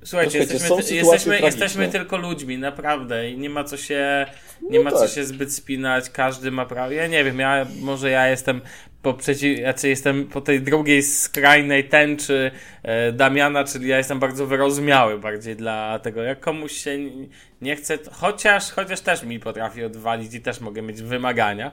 Słuchajcie, 0.05 0.47
słuchajcie, 0.47 0.95
jesteśmy, 0.95 0.97
jesteśmy, 0.97 1.41
jesteśmy 1.41 1.89
tylko 1.89 2.17
ludźmi, 2.17 2.59
naprawdę. 2.59 3.31
I 3.31 3.39
nie 3.39 3.51
ma 3.51 3.65
co 3.65 3.77
się, 3.77 4.27
nie 4.63 4.79
No 4.79 4.85
ma 4.85 4.91
co 4.91 5.01
tak. 5.01 5.11
się 5.11 5.25
zbyt 5.25 5.55
spinać, 5.55 6.11
każdy 6.11 6.51
ma 6.51 6.67
prawo. 6.67 6.93
Ja 6.93 7.07
nie 7.07 7.25
wiem, 7.25 7.39
ja, 7.39 7.67
może 7.81 8.11
ja 8.11 8.29
jestem 8.29 8.61
po 9.03 9.15
przeciw, 9.15 9.59
znaczy 9.59 9.89
jestem 9.89 10.27
po 10.27 10.41
tej 10.41 10.61
drugiej 10.63 11.03
skrajnej 11.03 11.85
tęczy 11.89 12.51
e, 12.83 13.13
Damiana, 13.13 13.65
czyli 13.65 13.89
ja 13.89 13.99
jestem 13.99 14.19
bardzo 14.19 14.47
wyrozumiały 14.47 15.19
bardziej 15.19 15.57
dla 15.57 15.99
tego, 15.99 16.23
jak 16.23 16.41
komuś 16.41 16.73
się 16.73 16.91
n- 16.91 17.29
nie 17.61 17.77
chce, 17.77 17.99
chociaż, 18.13 18.71
chociaż 18.73 19.01
też 19.01 19.23
mi 19.23 19.41
potrafi 19.41 19.85
odwalić 19.85 20.35
i 20.35 20.41
też 20.41 20.61
mogę 20.61 20.83
mieć 20.83 21.03
wymagania. 21.03 21.73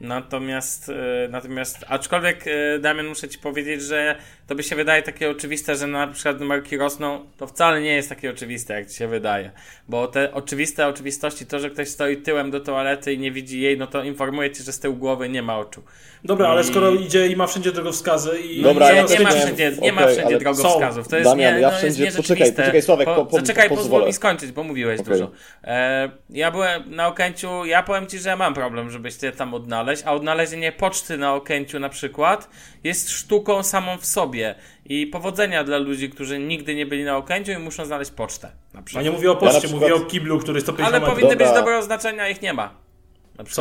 Natomiast, 0.00 0.88
e, 0.88 1.28
natomiast, 1.30 1.84
aczkolwiek 1.88 2.44
e, 2.46 2.78
Damian, 2.78 3.06
muszę 3.06 3.28
ci 3.28 3.38
powiedzieć, 3.38 3.82
że 3.82 4.16
to 4.46 4.54
by 4.54 4.62
się 4.62 4.76
wydaje 4.76 5.02
takie 5.02 5.30
oczywiste, 5.30 5.76
że 5.76 5.86
na 5.86 6.06
przykład 6.06 6.40
marki 6.40 6.76
rosną, 6.76 7.26
to 7.36 7.46
wcale 7.46 7.80
nie 7.80 7.94
jest 7.94 8.08
takie 8.08 8.30
oczywiste, 8.30 8.74
jak 8.74 8.86
ci 8.90 8.96
się 8.96 9.08
wydaje. 9.08 9.50
Bo 9.88 10.06
te 10.06 10.32
oczywiste 10.32 10.86
oczywistości, 10.86 11.46
to, 11.46 11.58
że 11.58 11.70
ktoś 11.70 11.88
stoi 11.88 12.16
tyłem 12.26 12.50
do 12.50 12.60
toalety 12.60 13.12
i 13.12 13.18
nie 13.18 13.32
widzi 13.32 13.60
jej, 13.60 13.78
no 13.78 13.86
to 13.86 14.02
informuje 14.04 14.50
cię, 14.50 14.62
że 14.64 14.72
z 14.72 14.80
tyłu 14.80 14.96
głowy 14.96 15.28
nie 15.28 15.42
ma 15.42 15.58
oczu. 15.58 15.82
Dobra, 16.24 16.48
ale 16.48 16.62
I- 16.62 16.64
skoro 16.64 16.90
idzie 16.94 17.26
i 17.26 17.36
ma 17.36 17.46
wszędzie 17.46 17.72
drogowskazy 17.72 18.38
i... 18.40 18.62
Dobra, 18.62 18.90
nie, 18.90 18.96
ja 18.96 19.04
nie, 19.18 19.20
ma 19.20 19.30
wszędzie, 19.30 19.72
nie 19.82 19.92
ma 19.92 20.02
wszędzie 20.06 20.26
ale 20.26 20.38
drogowskazów. 20.38 21.08
To 21.08 21.16
jest 21.16 21.30
Damian, 21.30 21.54
nie, 21.54 21.60
ja 21.60 21.70
no, 21.70 21.76
wszędzie- 21.78 22.04
jest 22.04 22.16
poczekaj, 22.16 22.38
nierzeczywiste. 22.40 22.62
poczekaj, 22.62 22.82
Sławek, 22.82 23.06
po- 23.08 23.26
po- 23.26 23.36
zaczekaj, 23.36 23.68
pozwolę. 23.68 23.88
pozwól 23.90 24.06
mi 24.06 24.12
skończyć, 24.12 24.52
bo 24.52 24.62
mówiłeś 24.62 25.00
Okej. 25.00 25.12
dużo. 25.12 25.30
E, 25.64 26.10
ja 26.30 26.50
byłem 26.50 26.94
na 26.94 27.06
Okęciu, 27.08 27.64
ja 27.64 27.82
powiem 27.82 28.06
ci, 28.06 28.18
że 28.18 28.28
ja 28.28 28.36
mam 28.36 28.54
problem, 28.54 28.90
żebyś 28.90 29.14
cię 29.14 29.32
tam 29.32 29.54
odnaleźć, 29.54 30.02
a 30.06 30.12
odnalezienie 30.12 30.72
poczty 30.72 31.18
na 31.18 31.34
Okęciu 31.34 31.78
na 31.78 31.88
przykład 31.88 32.48
jest 32.86 33.10
sztuką 33.10 33.62
samą 33.62 33.98
w 33.98 34.06
sobie. 34.06 34.54
I 34.86 35.06
powodzenia 35.06 35.64
dla 35.64 35.78
ludzi, 35.78 36.10
którzy 36.10 36.38
nigdy 36.38 36.74
nie 36.74 36.86
byli 36.86 37.04
na 37.04 37.16
Okęciu 37.16 37.52
i 37.52 37.58
muszą 37.58 37.84
znaleźć 37.84 38.10
pocztę. 38.10 38.48
Na 38.74 38.80
A 38.80 38.82
przykład. 38.82 39.04
nie 39.04 39.10
mówię 39.10 39.30
o 39.30 39.34
Ja 39.34 39.38
poczcie, 39.40 39.54
na 39.54 39.60
przykład- 39.60 39.80
mówię 39.82 39.94
o 39.94 40.00
kiblu, 40.00 40.38
który 40.38 40.56
jest 40.56 40.66
150 40.66 40.94
Ale 41.04 41.12
powinny 41.14 41.36
być 41.36 41.46
Dobra. 41.46 41.60
dobre 41.60 41.78
oznaczenia, 41.78 42.22
a 42.22 42.28
ich 42.28 42.42
nie 42.42 42.52
ma. 42.52 42.70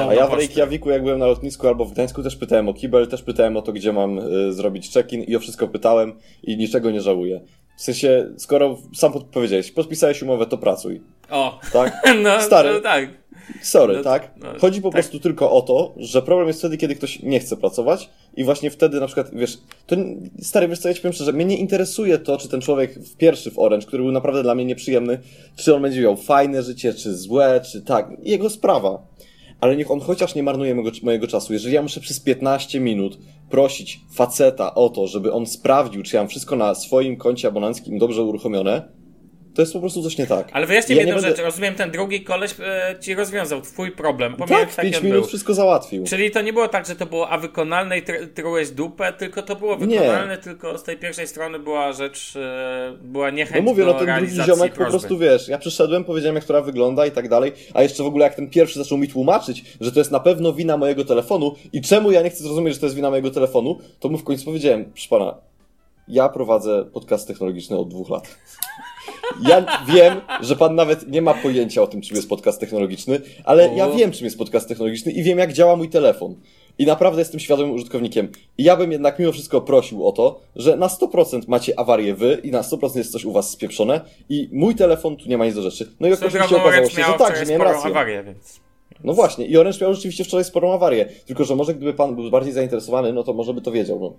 A 0.09 0.13
ja 0.13 0.27
w. 0.27 0.33
Reykjaviku, 0.33 0.89
jak 0.89 1.03
byłem 1.03 1.19
na 1.19 1.25
lotnisku 1.25 1.67
albo 1.67 1.85
w 1.85 1.91
Gdańsku, 1.93 2.23
też 2.23 2.35
pytałem 2.35 2.69
o 2.69 2.73
kibel, 2.73 3.07
też 3.07 3.21
pytałem 3.23 3.57
o 3.57 3.61
to, 3.61 3.73
gdzie 3.73 3.93
mam 3.93 4.19
y, 4.19 4.53
zrobić 4.53 4.93
check-in 4.93 5.23
i 5.23 5.35
o 5.35 5.39
wszystko 5.39 5.67
pytałem 5.67 6.13
i 6.43 6.57
niczego 6.57 6.91
nie 6.91 7.01
żałuję. 7.01 7.41
W 7.77 7.81
sensie, 7.81 8.29
skoro 8.37 8.77
sam 8.95 9.13
powiedziałeś, 9.31 9.71
podpisałeś 9.71 10.21
umowę, 10.21 10.45
to 10.45 10.57
pracuj. 10.57 11.01
O, 11.29 11.59
Tak? 11.73 11.93
no, 12.23 12.41
Stary. 12.41 12.69
no 12.73 12.79
tak. 12.79 13.09
Sorry, 13.61 13.97
No 13.97 14.03
tak? 14.03 14.31
no, 14.43 14.59
Chodzi 14.59 14.81
po 14.81 14.89
tak. 14.89 14.93
prostu 14.93 15.19
tylko 15.19 15.51
o 15.51 15.61
to, 15.61 15.93
że 15.97 16.21
problem 16.21 16.47
jest 16.47 16.59
wtedy, 16.59 16.77
kiedy 16.77 16.95
ktoś 16.95 17.19
nie 17.23 17.39
chce 17.39 17.57
pracować 17.57 18.09
i 18.37 18.43
właśnie 18.43 18.71
wtedy 18.71 18.99
na 18.99 19.05
przykład, 19.05 19.29
wiesz, 19.33 19.57
to 19.87 19.95
stary, 20.41 20.67
wiesz 20.67 20.79
co, 20.79 20.87
ja 20.87 20.93
ci 20.93 21.01
powiem 21.01 21.13
szczerze, 21.13 21.33
mnie 21.33 21.45
nie 21.45 21.57
interesuje 21.57 22.17
to, 22.17 22.37
czy 22.37 22.49
ten 22.49 22.61
człowiek 22.61 22.99
w 22.99 23.17
pierwszy 23.17 23.51
w 23.51 23.59
Orange, 23.59 23.87
który 23.87 24.03
był 24.03 24.11
naprawdę 24.11 24.43
dla 24.43 24.55
mnie 24.55 24.65
nieprzyjemny, 24.65 25.19
czy 25.55 25.75
on 25.75 25.81
będzie 25.81 26.01
miał 26.01 26.17
fajne 26.17 26.63
życie, 26.63 26.93
czy 26.93 27.17
złe, 27.17 27.61
czy 27.71 27.81
tak, 27.81 28.09
jego 28.23 28.49
sprawa. 28.49 29.07
Ale 29.61 29.75
niech 29.75 29.91
on 29.91 29.99
chociaż 29.99 30.35
nie 30.35 30.43
marnuje 30.43 30.75
mojego, 30.75 30.97
mojego 31.03 31.27
czasu. 31.27 31.53
Jeżeli 31.53 31.75
ja 31.75 31.81
muszę 31.81 31.99
przez 31.99 32.19
15 32.19 32.79
minut 32.79 33.17
prosić 33.49 33.99
faceta 34.13 34.75
o 34.75 34.89
to, 34.89 35.07
żeby 35.07 35.31
on 35.33 35.45
sprawdził, 35.47 36.03
czy 36.03 36.15
ja 36.15 36.21
mam 36.21 36.29
wszystko 36.29 36.55
na 36.55 36.75
swoim 36.75 37.17
koncie 37.17 37.47
abonanckim 37.47 37.99
dobrze 37.99 38.23
uruchomione, 38.23 38.81
to 39.55 39.61
jest 39.61 39.73
po 39.73 39.79
prostu 39.79 40.03
coś 40.03 40.17
nie 40.17 40.27
tak. 40.27 40.49
Ale 40.53 40.65
wyjaśnij 40.65 40.97
Ja 40.97 41.03
mi 41.03 41.05
nie 41.05 41.11
jedną 41.13 41.21
będę- 41.27 41.37
rzecz. 41.37 41.45
Rozumiem, 41.45 41.75
ten 41.75 41.91
drugi 41.91 42.23
koleś 42.23 42.51
e, 42.59 42.95
ci 42.99 43.15
rozwiązał 43.15 43.61
twój 43.61 43.91
problem. 43.91 44.35
Pomijając 44.35 44.65
Tak, 44.67 44.73
w 44.73 44.75
taki 44.75 44.87
5 44.87 44.97
on 44.97 45.03
minut 45.03 45.19
był. 45.19 45.27
wszystko 45.27 45.53
załatwił. 45.53 46.03
Czyli 46.03 46.31
to 46.31 46.41
nie 46.41 46.53
było 46.53 46.67
tak, 46.67 46.85
że 46.87 46.95
to 46.95 47.05
było 47.05 47.29
a 47.29 47.37
wykonalne 47.37 47.97
i 47.97 48.03
tr- 48.03 48.27
trułeś 48.33 48.69
dupę, 48.71 49.13
tylko 49.13 49.41
to 49.41 49.55
było 49.55 49.75
Nie. 49.77 49.99
wykonalne, 49.99 50.37
tylko 50.37 50.77
z 50.77 50.83
tej 50.83 50.97
pierwszej 50.97 51.27
strony 51.27 51.59
była 51.59 51.93
rzecz, 51.93 52.33
e, 52.35 52.97
była 53.01 53.29
niechęć 53.29 53.65
No 53.65 53.71
mówię, 53.71 53.85
no 53.85 53.93
ten 53.93 54.15
drugi 54.19 54.43
ziomek 54.43 54.71
po 54.71 54.77
prośby. 54.77 54.91
prostu, 54.99 55.17
wiesz, 55.17 55.47
ja 55.47 55.57
przyszedłem, 55.57 56.03
powiedziałem 56.03 56.35
jak 56.35 56.43
sprawa 56.43 56.65
wygląda 56.65 57.05
i 57.05 57.11
tak 57.11 57.29
dalej, 57.29 57.51
a 57.73 57.81
jeszcze 57.83 58.03
w 58.03 58.07
ogóle 58.07 58.23
jak 58.25 58.35
ten 58.35 58.49
pierwszy 58.49 58.79
zaczął 58.79 58.97
mi 58.97 59.07
tłumaczyć, 59.07 59.63
że 59.81 59.91
to 59.91 59.99
jest 59.99 60.11
na 60.11 60.19
pewno 60.19 60.53
wina 60.53 60.77
mojego 60.77 61.05
telefonu 61.05 61.55
i 61.73 61.81
czemu 61.81 62.11
ja 62.11 62.21
nie 62.21 62.29
chcę 62.29 62.43
zrozumieć, 62.43 62.73
że 62.73 62.79
to 62.79 62.85
jest 62.85 62.95
wina 62.95 63.09
mojego 63.09 63.31
telefonu, 63.31 63.79
to 63.99 64.09
mu 64.09 64.17
w 64.17 64.23
końcu 64.23 64.45
powiedziałem, 64.45 64.85
proszę 64.85 65.09
pana, 65.09 65.35
ja 66.07 66.29
prowadzę 66.29 66.85
podcast 66.93 67.27
technologiczny 67.27 67.77
od 67.77 67.89
dwóch 67.89 68.09
lat. 68.09 68.35
Ja 69.47 69.83
wiem, 69.87 70.21
że 70.41 70.55
pan 70.55 70.75
nawet 70.75 71.07
nie 71.07 71.21
ma 71.21 71.33
pojęcia 71.33 71.81
o 71.81 71.87
tym, 71.87 72.01
czym 72.01 72.15
jest 72.15 72.29
podcast 72.29 72.59
technologiczny, 72.59 73.21
ale 73.43 73.75
ja 73.75 73.87
O. 73.87 73.91
wiem, 73.91 74.11
czym 74.11 74.25
jest 74.25 74.37
podcast 74.37 74.67
technologiczny 74.67 75.11
i 75.11 75.23
wiem, 75.23 75.37
jak 75.37 75.53
działa 75.53 75.75
mój 75.75 75.89
telefon. 75.89 76.35
I 76.77 76.85
naprawdę 76.85 77.21
jestem 77.21 77.39
świadomym 77.39 77.75
użytkownikiem. 77.75 78.31
I 78.57 78.63
ja 78.63 78.75
bym 78.75 78.91
jednak 78.91 79.19
mimo 79.19 79.31
wszystko 79.31 79.61
prosił 79.61 80.07
o 80.07 80.11
to, 80.11 80.39
że 80.55 80.77
na 80.77 80.87
100% 80.87 81.41
macie 81.47 81.79
awarię 81.79 82.15
wy 82.15 82.41
i 82.43 82.51
na 82.51 82.61
100% 82.61 82.97
jest 82.97 83.11
coś 83.11 83.25
u 83.25 83.31
was 83.31 83.49
spieprzone 83.49 84.01
i 84.29 84.49
mój 84.51 84.75
telefon 84.75 85.17
tu 85.17 85.29
nie 85.29 85.37
ma 85.37 85.45
nic 85.45 85.55
do 85.55 85.61
rzeczy. 85.61 85.91
No 85.99 86.07
i 86.07 86.13
oczywiście 86.13 86.39
drogą 86.39 86.55
okazało 86.55 86.89
się, 86.89 87.03
że 87.03 87.13
tak, 87.17 87.37
że 87.37 87.45
miałem 87.45 87.61
rację. 87.61 87.89
awarię, 87.91 88.23
więc... 88.23 88.59
No 89.03 89.13
właśnie, 89.13 89.45
i 89.45 89.57
Orange 89.57 89.79
miał 89.81 89.93
rzeczywiście 89.93 90.23
wczoraj 90.23 90.43
sporą 90.43 90.73
awarię. 90.73 91.05
Tylko, 91.25 91.43
że 91.43 91.55
może 91.55 91.73
gdyby 91.73 91.93
pan 91.93 92.15
był 92.15 92.31
bardziej 92.31 92.53
zainteresowany, 92.53 93.13
no 93.13 93.23
to 93.23 93.33
może 93.33 93.53
by 93.53 93.61
to 93.61 93.71
wiedział, 93.71 93.99
no. 93.99 94.13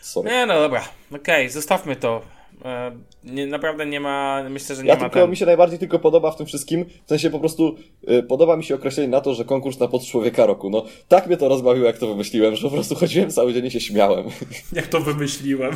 Sorry. 0.00 0.30
Nie, 0.30 0.46
no 0.46 0.60
dobra. 0.60 0.88
Okej, 1.14 1.50
zostawmy 1.50 1.96
to. 1.96 2.22
E, 2.64 2.92
nie, 3.24 3.46
naprawdę 3.46 3.86
nie 3.86 4.00
ma, 4.00 4.44
myślę, 4.50 4.76
że 4.76 4.82
nie 4.82 4.88
Ja 4.88 4.94
ma 4.94 5.00
tylko, 5.00 5.20
ten... 5.20 5.30
mi 5.30 5.36
się 5.36 5.46
najbardziej 5.46 5.78
tylko 5.78 5.98
podoba 5.98 6.30
w 6.30 6.36
tym 6.36 6.46
wszystkim, 6.46 6.84
w 7.06 7.08
sensie 7.08 7.30
po 7.30 7.40
prostu 7.40 7.76
y, 8.10 8.22
podoba 8.22 8.56
mi 8.56 8.64
się 8.64 8.74
określenie 8.74 9.08
na 9.08 9.20
to, 9.20 9.34
że 9.34 9.44
konkurs 9.44 9.78
na 9.78 9.88
podczłowieka 9.88 10.46
roku. 10.46 10.70
No, 10.70 10.84
tak 11.08 11.26
mnie 11.26 11.36
to 11.36 11.48
rozbawiło, 11.48 11.86
jak 11.86 11.98
to 11.98 12.06
wymyśliłem, 12.06 12.56
że 12.56 12.68
po 12.68 12.74
prostu 12.74 12.94
chodziłem 12.94 13.30
cały 13.30 13.54
dzień 13.54 13.66
i 13.66 13.70
się 13.70 13.80
śmiałem. 13.80 14.24
Jak 14.72 14.86
to 14.86 15.00
wymyśliłem. 15.00 15.72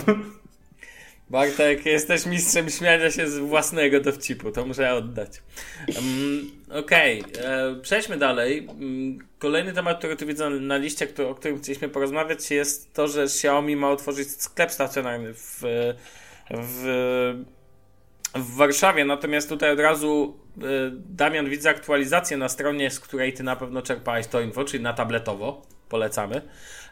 Bartek, 1.31 1.87
jesteś 1.87 2.27
mistrzem 2.27 2.71
śmiania 2.71 3.11
się 3.11 3.31
z 3.31 3.39
własnego 3.39 4.01
dowcipu, 4.01 4.51
to 4.51 4.67
muszę 4.67 4.95
oddać. 4.95 5.31
Um, 5.89 6.51
Okej, 6.71 7.23
e, 7.39 7.77
przejdźmy 7.83 8.17
dalej. 8.17 8.69
Mm, 8.71 9.19
Kolejny 9.39 9.73
temat, 9.73 9.99
który 9.99 10.17
tu 10.17 10.27
widzę 10.27 10.51
na 10.51 10.77
liście, 10.77 11.07
który, 11.07 11.29
o 11.29 11.35
którym 11.35 11.59
chcieliśmy 11.59 11.89
porozmawiać, 11.89 12.51
jest 12.51 12.95
to, 12.95 13.09
że 13.09 13.23
Xiaomi 13.23 13.77
ma 13.77 13.91
otworzyć 13.91 14.29
sklep 14.29 14.71
stacjonarny 14.71 15.35
w, 15.35 15.63
w, 16.51 16.85
w 18.35 18.57
Warszawie. 18.57 19.05
Natomiast 19.05 19.49
tutaj 19.49 19.73
od 19.73 19.81
razu 19.81 20.37
e, 20.59 20.63
Damian 20.93 21.49
widzę 21.49 21.71
aktualizację 21.71 22.37
na 22.37 22.49
stronie, 22.49 22.91
z 22.91 23.01
której 23.01 23.33
ty 23.33 23.43
na 23.43 23.57
pewno 23.57 23.83
czerpałeś 23.83 24.27
to 24.27 24.41
info, 24.41 24.65
czyli 24.65 24.83
na 24.83 24.93
tabletowo. 24.93 25.63
Polecamy. 25.89 26.43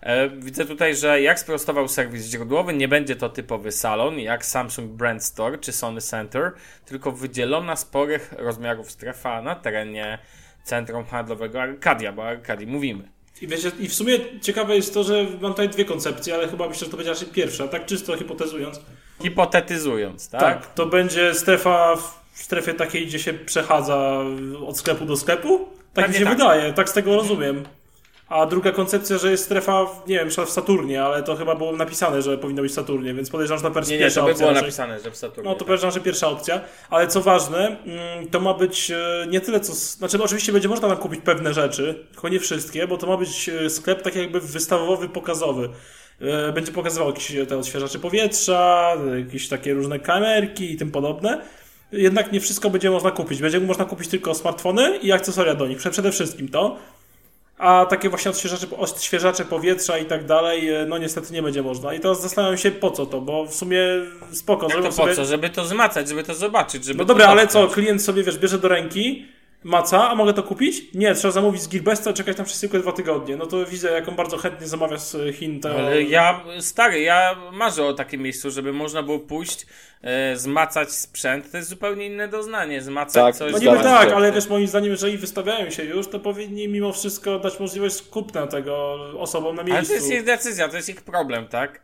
E, 0.02 0.28
Widzę 0.28 0.64
tutaj, 0.64 0.96
że 0.96 1.22
jak 1.22 1.38
sprostował 1.38 1.88
serwis 1.88 2.26
źródłowy, 2.26 2.72
nie 2.72 2.88
będzie 2.88 3.16
to 3.16 3.28
typowy 3.28 3.72
salon, 3.72 4.18
jak 4.18 4.44
Samsung 4.44 4.90
Brand 4.90 5.24
Store 5.24 5.58
czy 5.58 5.72
Sony 5.72 6.00
Center, 6.00 6.52
tylko 6.86 7.12
wydzielona 7.12 7.76
sporych 7.76 8.34
rozmiarów 8.38 8.90
strefa 8.90 9.42
na 9.42 9.54
terenie 9.54 10.18
centrum 10.64 11.04
handlowego 11.04 11.62
Arcadia, 11.62 12.12
bo 12.12 12.22
o 12.22 12.28
Arcadii 12.28 12.66
mówimy. 12.66 13.08
I, 13.42 13.46
wiecie, 13.46 13.70
I 13.78 13.88
w 13.88 13.94
sumie 13.94 14.18
ciekawe 14.42 14.76
jest 14.76 14.94
to, 14.94 15.04
że 15.04 15.26
mam 15.40 15.52
tutaj 15.52 15.68
dwie 15.68 15.84
koncepcje, 15.84 16.34
ale 16.34 16.48
chyba 16.48 16.68
myślę, 16.68 16.84
że 16.84 16.90
to 16.90 16.96
będzie 16.96 17.12
raczej 17.12 17.28
pierwsza, 17.28 17.68
tak 17.68 17.86
czysto 17.86 18.16
hipotezując. 18.16 18.80
Hipotetyzując, 19.22 20.30
tak? 20.30 20.40
Tak, 20.40 20.74
to 20.74 20.86
będzie 20.86 21.34
strefa 21.34 21.96
w 21.96 22.20
strefie 22.34 22.74
takiej, 22.74 23.06
gdzie 23.06 23.18
się 23.18 23.32
przechadza 23.34 24.18
od 24.66 24.78
sklepu 24.78 25.04
do 25.04 25.16
sklepu? 25.16 25.68
Tak 25.94 26.08
mi 26.08 26.14
się 26.14 26.24
tak. 26.24 26.38
wydaje, 26.38 26.72
tak 26.72 26.88
z 26.88 26.92
tego 26.92 27.16
rozumiem. 27.16 27.64
A 28.28 28.46
druga 28.46 28.72
koncepcja, 28.72 29.18
że 29.18 29.30
jest 29.30 29.44
strefa, 29.44 29.84
w- 29.84 30.08
nie 30.08 30.18
wiem, 30.18 30.28
na 30.38 30.44
w 30.44 30.50
Saturnie, 30.50 31.02
ale 31.04 31.22
to 31.22 31.36
chyba 31.36 31.54
było 31.54 31.72
napisane, 31.72 32.22
że 32.22 32.38
powinno 32.38 32.62
być 32.62 32.72
w 32.72 32.74
Saturnie, 32.74 33.14
więc 33.14 33.30
podejrzewam, 33.30 33.58
że 33.58 33.62
to 33.62 33.68
Nie, 33.90 33.96
nie, 33.96 34.02
pierwsza 34.02 34.20
to 34.20 34.26
by 34.26 34.30
opcja. 34.32 34.44
było 34.44 34.50
raczej. 34.54 34.62
napisane, 34.68 35.00
że 35.00 35.10
w 35.10 35.16
Saturnie. 35.16 35.44
No 35.50 35.54
to 35.54 35.58
tak. 35.58 35.66
podejrzewam, 35.66 35.94
że 35.94 36.00
pierwsza 36.00 36.28
opcja, 36.28 36.60
ale 36.90 37.06
co 37.08 37.20
ważne, 37.20 37.76
mm, 37.86 38.28
to 38.30 38.40
ma 38.40 38.54
być 38.54 38.90
e, 38.90 39.26
nie 39.28 39.40
tyle 39.40 39.60
co. 39.60 39.74
Znaczy, 39.74 40.18
no 40.18 40.24
oczywiście 40.24 40.52
będzie 40.52 40.68
można 40.68 40.88
tam 40.88 40.96
kupić 40.96 41.20
pewne 41.24 41.54
rzeczy, 41.54 42.06
tylko 42.12 42.28
nie 42.28 42.40
wszystkie, 42.40 42.86
bo 42.86 42.96
to 42.96 43.06
ma 43.06 43.16
być 43.16 43.48
e, 43.48 43.70
sklep 43.70 44.02
tak 44.02 44.16
jakby 44.16 44.40
wystawowy, 44.40 45.08
pokazowy. 45.08 45.68
E, 46.20 46.52
Będzie 46.52 46.72
pokazywał 46.72 47.08
jakieś 47.08 47.32
te 47.48 47.58
odświeżacze 47.58 47.98
powietrza, 47.98 48.92
jakieś 49.18 49.48
takie 49.48 49.74
różne 49.74 49.98
kamerki 49.98 50.72
i 50.72 50.76
tym 50.76 50.90
podobne. 50.90 51.40
Jednak 51.92 52.32
nie 52.32 52.40
wszystko 52.40 52.70
będzie 52.70 52.90
można 52.90 53.10
kupić. 53.10 53.40
Będzie 53.40 53.60
można 53.60 53.84
kupić 53.84 54.08
tylko 54.08 54.34
smartfony 54.34 54.96
i 54.96 55.12
akcesoria 55.12 55.54
do 55.54 55.66
nich. 55.66 55.78
Prze- 55.78 55.90
Przede 55.90 56.12
wszystkim 56.12 56.48
to. 56.48 56.76
A 57.58 57.86
takie 57.90 58.08
właśnie 58.08 58.30
odświeżacze, 58.30 58.66
odświeżacze 58.76 59.44
powietrza 59.44 59.98
i 59.98 60.04
tak 60.04 60.26
dalej, 60.26 60.68
e, 60.70 60.86
no 60.86 60.98
niestety 60.98 61.32
nie 61.32 61.42
będzie 61.42 61.62
można. 61.62 61.94
I 61.94 62.00
teraz 62.00 62.22
zastanawiam 62.22 62.58
się 62.58 62.70
po 62.70 62.90
co 62.90 63.06
to, 63.06 63.20
bo 63.20 63.46
w 63.46 63.54
sumie 63.54 63.80
spoko. 64.32 64.66
Jak 64.70 64.76
to 64.76 64.82
po 64.82 64.92
sobie... 64.92 65.14
co? 65.14 65.24
Żeby 65.24 65.50
to 65.50 65.64
zmacać, 65.64 66.08
żeby 66.08 66.24
to 66.24 66.34
zobaczyć, 66.34 66.84
żeby 66.84 66.98
No 66.98 67.04
dobra, 67.04 67.26
ale 67.26 67.46
co, 67.48 67.68
klient 67.68 68.02
sobie, 68.02 68.22
wiesz, 68.22 68.38
bierze 68.38 68.58
do 68.58 68.68
ręki, 68.68 69.26
maca, 69.64 70.10
a 70.10 70.14
mogę 70.14 70.32
to 70.32 70.42
kupić? 70.42 70.82
Nie, 70.94 71.14
trzeba 71.14 71.32
zamówić 71.32 71.62
z 71.62 71.68
Gearbesta, 71.68 72.12
czekać 72.12 72.36
tam 72.36 72.46
przez 72.46 72.60
tylko 72.60 72.78
dwa 72.78 72.92
tygodnie. 72.92 73.36
No 73.36 73.46
to 73.46 73.66
widzę, 73.66 73.92
jaką 73.92 74.12
bardzo 74.14 74.36
chętnie 74.36 74.66
zamawia 74.66 74.98
z 74.98 75.16
Chin 75.36 75.60
to... 75.60 75.70
Ale 75.70 76.02
ja, 76.02 76.44
stary, 76.60 77.00
ja 77.00 77.36
marzę 77.52 77.84
o 77.84 77.92
takim 77.94 78.22
miejscu, 78.22 78.50
żeby 78.50 78.72
można 78.72 79.02
było 79.02 79.18
pójść, 79.18 79.66
e, 80.02 80.36
zmacać 80.36 80.92
sprzęt. 80.92 81.50
To 81.50 81.56
jest 81.56 81.68
zupełnie 81.68 82.06
inne 82.06 82.28
doznanie. 82.28 82.82
Zmacać 82.82 83.14
Tak, 83.24 83.36
coś. 83.36 83.52
No 83.52 83.58
niby 83.58 83.82
tak, 83.82 84.12
ale 84.12 84.32
wiesz, 84.32 84.48
moim 84.48 84.66
zdaniem, 84.66 84.90
jeżeli 84.90 85.18
wystawiają 85.18 85.70
się 85.70 85.84
już, 85.84 86.08
to 86.08 86.20
powinni 86.20 86.68
mimo 86.68 86.92
wszystko 86.92 87.38
dać 87.38 87.60
możliwość 87.60 88.02
kupna 88.02 88.46
tego 88.46 88.94
osobom 89.18 89.56
na 89.56 89.62
Ale 89.62 89.72
miejscu. 89.72 89.88
to 89.88 89.94
jest 89.94 90.12
ich 90.12 90.24
decyzja, 90.24 90.68
to 90.68 90.76
jest 90.76 90.88
ich 90.88 91.02
problem, 91.02 91.48
tak? 91.48 91.80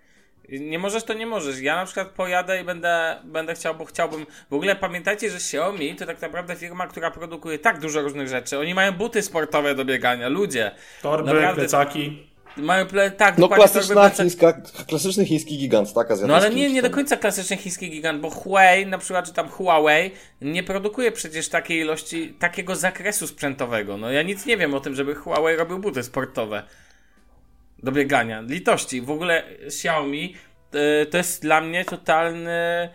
Nie 0.48 0.78
możesz, 0.78 1.04
to 1.04 1.14
nie 1.14 1.26
możesz. 1.26 1.60
Ja 1.60 1.76
na 1.76 1.84
przykład 1.84 2.08
pojadę 2.08 2.60
i 2.60 2.64
będę, 2.64 3.16
będę 3.24 3.54
chciał, 3.54 3.74
bo 3.74 3.84
chciałbym. 3.84 4.26
W 4.50 4.54
ogóle 4.54 4.76
pamiętajcie, 4.76 5.30
że 5.30 5.36
Xiaomi 5.36 5.96
to 5.96 6.06
tak 6.06 6.22
naprawdę 6.22 6.56
firma, 6.56 6.86
która 6.86 7.10
produkuje 7.10 7.58
tak 7.58 7.80
dużo 7.80 8.02
różnych 8.02 8.28
rzeczy. 8.28 8.58
Oni 8.58 8.74
mają 8.74 8.92
buty 8.92 9.22
sportowe 9.22 9.74
do 9.74 9.84
biegania, 9.84 10.28
ludzie. 10.28 10.70
Torby, 11.02 11.32
Naprawdę. 11.32 11.60
plecaki. 11.60 12.26
Mają 12.56 12.86
ple... 12.86 13.10
tak, 13.10 13.38
No 13.38 13.48
klasyczna 13.48 14.10
chińska, 14.10 14.62
klasyczny 14.88 15.24
chiński 15.26 15.58
gigant, 15.58 15.94
tak? 15.94 16.08
No 16.26 16.36
ale 16.36 16.50
nie, 16.50 16.72
nie 16.72 16.82
do 16.82 16.90
końca 16.90 17.16
klasyczny 17.16 17.56
chiński 17.56 17.90
gigant, 17.90 18.20
bo 18.20 18.30
Huawei, 18.30 18.86
na 18.86 18.98
przykład, 18.98 19.26
czy 19.26 19.32
tam 19.32 19.48
Huawei, 19.48 20.10
nie 20.40 20.62
produkuje 20.62 21.12
przecież 21.12 21.48
takiej 21.48 21.80
ilości, 21.80 22.34
takiego 22.38 22.76
zakresu 22.76 23.26
sprzętowego. 23.26 23.96
No 23.96 24.10
ja 24.10 24.22
nic 24.22 24.46
nie 24.46 24.56
wiem 24.56 24.74
o 24.74 24.80
tym, 24.80 24.94
żeby 24.94 25.14
Huawei 25.14 25.56
robił 25.56 25.78
buty 25.78 26.02
sportowe 26.02 26.62
do 27.86 27.92
biegania. 27.92 28.40
Litości. 28.40 29.00
W 29.00 29.10
ogóle 29.10 29.44
Xiaomi 29.66 30.34
y, 31.02 31.06
to 31.06 31.16
jest 31.16 31.42
dla 31.42 31.60
mnie 31.60 31.84
totalny 31.84 32.88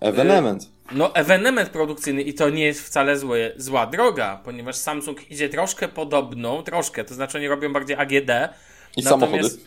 Evenement. 0.00 0.70
no, 0.92 1.14
ewenement 1.14 1.68
produkcyjny 1.68 2.22
i 2.22 2.34
to 2.34 2.50
nie 2.50 2.64
jest 2.64 2.86
wcale 2.86 3.18
złe, 3.18 3.52
zła 3.56 3.86
droga, 3.86 4.40
ponieważ 4.44 4.76
Samsung 4.76 5.30
idzie 5.30 5.48
troszkę 5.48 5.88
podobną, 5.88 6.62
troszkę, 6.62 7.04
to 7.04 7.14
znaczy 7.14 7.38
oni 7.38 7.48
robią 7.48 7.72
bardziej 7.72 7.96
AGD. 7.96 8.30
I 8.96 9.02
samochody. 9.02 9.48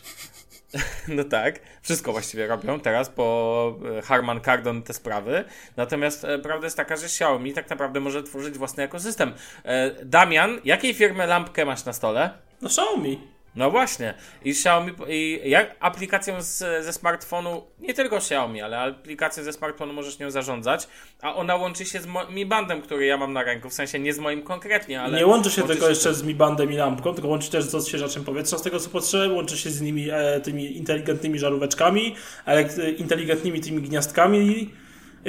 No 1.08 1.24
tak, 1.24 1.60
wszystko 1.82 2.12
właściwie 2.12 2.48
robią 2.48 2.80
teraz 2.80 3.10
po 3.10 3.76
e, 3.98 4.02
Harman 4.02 4.42
Kardon 4.42 4.84
te 4.84 4.94
sprawy. 4.94 5.44
Natomiast 5.78 6.26
e, 6.26 6.40
prawda 6.40 6.68
jest 6.68 6.78
taka, 6.78 6.98
że 6.98 7.06
Xiaomi 7.06 7.54
tak 7.54 7.70
naprawdę 7.70 8.00
może 8.00 8.24
tworzyć 8.24 8.58
własny 8.58 8.84
ekosystem. 8.84 9.34
E, 9.64 9.92
Damian, 10.06 10.60
jakiej 10.64 10.94
firmy 10.94 11.28
lampkę 11.28 11.66
masz 11.66 11.86
na 11.86 11.94
stole? 11.94 12.30
No 12.62 12.68
Xiaomi. 12.68 13.35
No 13.56 13.72
właśnie. 13.72 14.14
I 14.44 14.50
Xiaomi, 14.50 14.92
i 15.08 15.42
jak 15.46 15.76
aplikacją 15.80 16.42
z, 16.42 16.58
ze 16.86 16.94
smartfonu, 16.94 17.64
nie 17.80 17.94
tylko 17.94 18.18
Xiaomi, 18.18 18.62
ale 18.62 18.80
aplikacją 18.80 19.44
ze 19.44 19.54
smartfonu 19.54 19.94
możesz 19.94 20.20
nią 20.20 20.32
zarządzać, 20.32 20.88
a 21.22 21.36
ona 21.36 21.56
łączy 21.56 21.86
się 21.86 22.02
z 22.02 22.08
Mi 22.30 22.46
Bandem, 22.46 22.82
który 22.82 23.06
ja 23.06 23.18
mam 23.18 23.34
na 23.34 23.44
ręku, 23.44 23.70
w 23.70 23.74
sensie 23.74 24.00
nie 24.00 24.14
z 24.14 24.20
moim 24.20 24.44
konkretnie, 24.44 25.02
ale... 25.02 25.18
nie 25.18 25.26
łączy 25.26 25.52
się 25.52 25.64
tylko 25.64 25.90
jeszcze 25.90 26.14
z 26.14 26.24
Mi 26.24 26.36
Bandem 26.36 26.72
i 26.72 26.76
lampką, 26.76 27.14
tylko 27.14 27.28
łączy 27.28 27.52
też 27.52 27.64
z 27.64 27.76
odświeżaczem 27.76 28.24
powietrza, 28.24 28.58
z 28.58 28.62
tego 28.62 28.80
co 28.80 28.90
potrzeba, 28.90 29.34
łączy 29.34 29.58
się 29.58 29.70
z 29.70 29.82
nimi 29.82 30.10
e, 30.12 30.42
tymi 30.42 30.78
inteligentnymi 30.78 31.40
żaróweczkami, 31.40 32.16
e, 32.46 32.92
inteligentnymi 32.92 33.62
tymi 33.62 33.82
gniazdkami, 33.82 34.70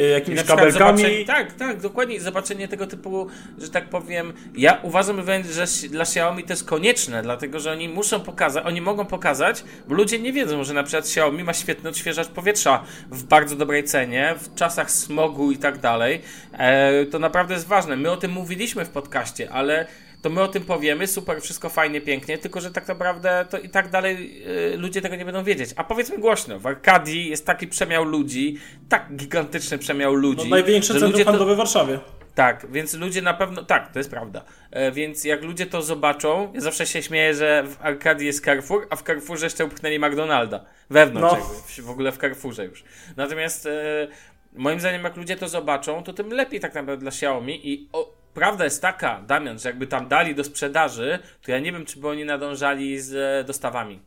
jakimiś 0.03 0.39
na 0.39 0.45
przykład 0.45 0.75
kabelkami. 0.75 1.25
Tak, 1.25 1.53
tak, 1.53 1.81
dokładnie. 1.81 2.21
Zobaczenie 2.21 2.69
tego 2.69 2.87
typu, 2.87 3.27
że 3.59 3.69
tak 3.69 3.89
powiem, 3.89 4.33
ja 4.57 4.79
uważam 4.83 5.23
wręcz, 5.23 5.47
że 5.47 5.67
dla 5.89 6.03
Xiaomi 6.03 6.45
to 6.45 6.53
jest 6.53 6.65
konieczne, 6.65 7.23
dlatego 7.23 7.61
że 7.61 7.73
oni 7.73 7.89
muszą 7.89 8.21
pokazać, 8.21 8.67
oni 8.67 8.81
mogą 8.81 9.05
pokazać, 9.05 9.65
bo 9.89 9.95
ludzie 9.95 10.19
nie 10.19 10.33
wiedzą, 10.33 10.65
że 10.65 10.75
na 10.75 10.83
przykład 10.83 11.05
Xiaomi 11.05 11.45
ma 11.45 11.55
świetny 11.55 11.91
odświeżacz 11.91 12.29
powietrza 12.29 12.85
w 13.11 13.23
bardzo 13.23 13.57
dobrej 13.57 13.85
cenie, 13.85 14.35
w 14.39 14.55
czasach 14.55 14.91
smogu 14.91 15.53
i 15.53 15.57
tak 15.57 15.79
dalej. 15.79 16.23
E, 16.53 17.05
to 17.05 17.19
naprawdę 17.19 17.55
jest 17.55 17.67
ważne. 17.67 17.97
My 17.97 18.11
o 18.11 18.17
tym 18.17 18.31
mówiliśmy 18.31 18.85
w 18.85 18.91
podcaście, 18.91 19.51
ale 19.51 19.87
to 20.23 20.31
my 20.31 20.41
o 20.43 20.49
tym 20.49 20.65
powiemy, 20.65 21.07
super, 21.07 21.41
wszystko 21.43 21.69
fajnie, 21.69 22.01
pięknie, 22.01 22.39
tylko 22.39 22.61
że 22.61 22.71
tak 22.71 22.89
naprawdę 22.89 23.47
to 23.51 23.59
i 23.59 23.69
tak 23.69 23.91
dalej 23.91 24.43
y, 24.75 24.77
ludzie 24.77 25.01
tego 25.03 25.17
nie 25.17 25.25
będą 25.25 25.45
wiedzieć. 25.45 25.71
A 25.77 25.85
powiedzmy 25.85 26.19
głośno, 26.19 26.59
w 26.59 26.67
Arkadii 26.67 27.29
jest 27.31 27.47
taki 27.47 27.67
przemiał 27.69 28.05
ludzi, 28.05 28.59
tak 28.89 29.17
gigantyczny 29.17 29.79
przemiał 29.79 30.15
ludzi. 30.15 30.45
No, 30.45 30.51
największe 30.57 30.93
że 30.95 31.01
centrum 31.01 31.13
ludzie 31.13 31.39
to- 31.39 31.55
w 31.55 31.57
Warszawie. 31.57 31.99
tak, 32.35 32.67
więc 32.73 32.95
ludzie 32.95 33.23
na 33.23 33.35
pewno. 33.35 33.63
Tak, 33.65 33.93
to 33.93 33.99
jest 33.99 34.11
prawda. 34.11 34.45
E, 34.71 34.93
więc 34.93 35.25
jak 35.25 35.43
ludzie 35.43 35.67
to 35.67 35.83
zobaczą, 35.83 36.53
ja 36.55 36.61
zawsze 36.61 36.87
się 36.87 37.03
śmieję, 37.03 37.35
że 37.35 37.65
w 37.67 37.77
Arkadii 37.81 38.27
jest 38.27 38.45
Carrefour, 38.45 38.87
a 38.91 38.97
w 38.97 39.03
Carrefourze 39.03 39.47
jeszcze 39.47 39.65
upchnęli 39.65 39.99
McDonalda. 39.99 40.65
Wewnątrz, 40.91 41.33
No. 41.33 41.39
jakby, 41.39 41.83
w, 41.83 41.87
w 41.87 41.91
ogóle 41.91 42.13
w 42.13 42.19
Carrefourze 42.19 42.65
już. 42.65 42.85
Natomiast 43.17 43.67
e, 43.67 44.09
moim 44.57 44.81
zdaniem, 44.81 45.05
jak 45.05 45.17
ludzie 45.17 45.37
to 45.37 45.49
zobaczą, 45.49 46.03
to 46.03 46.13
tym 46.13 46.31
lepiej 46.33 46.61
tak 46.61 46.75
naprawdę 46.75 47.01
dla 47.01 47.09
Xiaomi. 47.11 47.73
I 47.73 47.89
o, 47.93 48.16
prawda 48.37 48.65
jest 48.65 48.83
taka, 48.83 49.23
Damian, 49.27 49.59
że 49.59 49.69
jakby 49.69 49.87
tam 49.87 50.09
dali 50.09 50.35
do 50.35 50.45
sprzedaży, 50.45 51.19
to 51.43 51.51
ja 51.51 51.59
nie 51.59 51.73
wiem, 51.73 51.87
czy 51.87 51.99
by 52.01 52.09
oni 52.09 52.25
nadążali 52.25 53.01
z 53.01 53.15
e, 53.15 53.45
dostawami. 53.45 54.01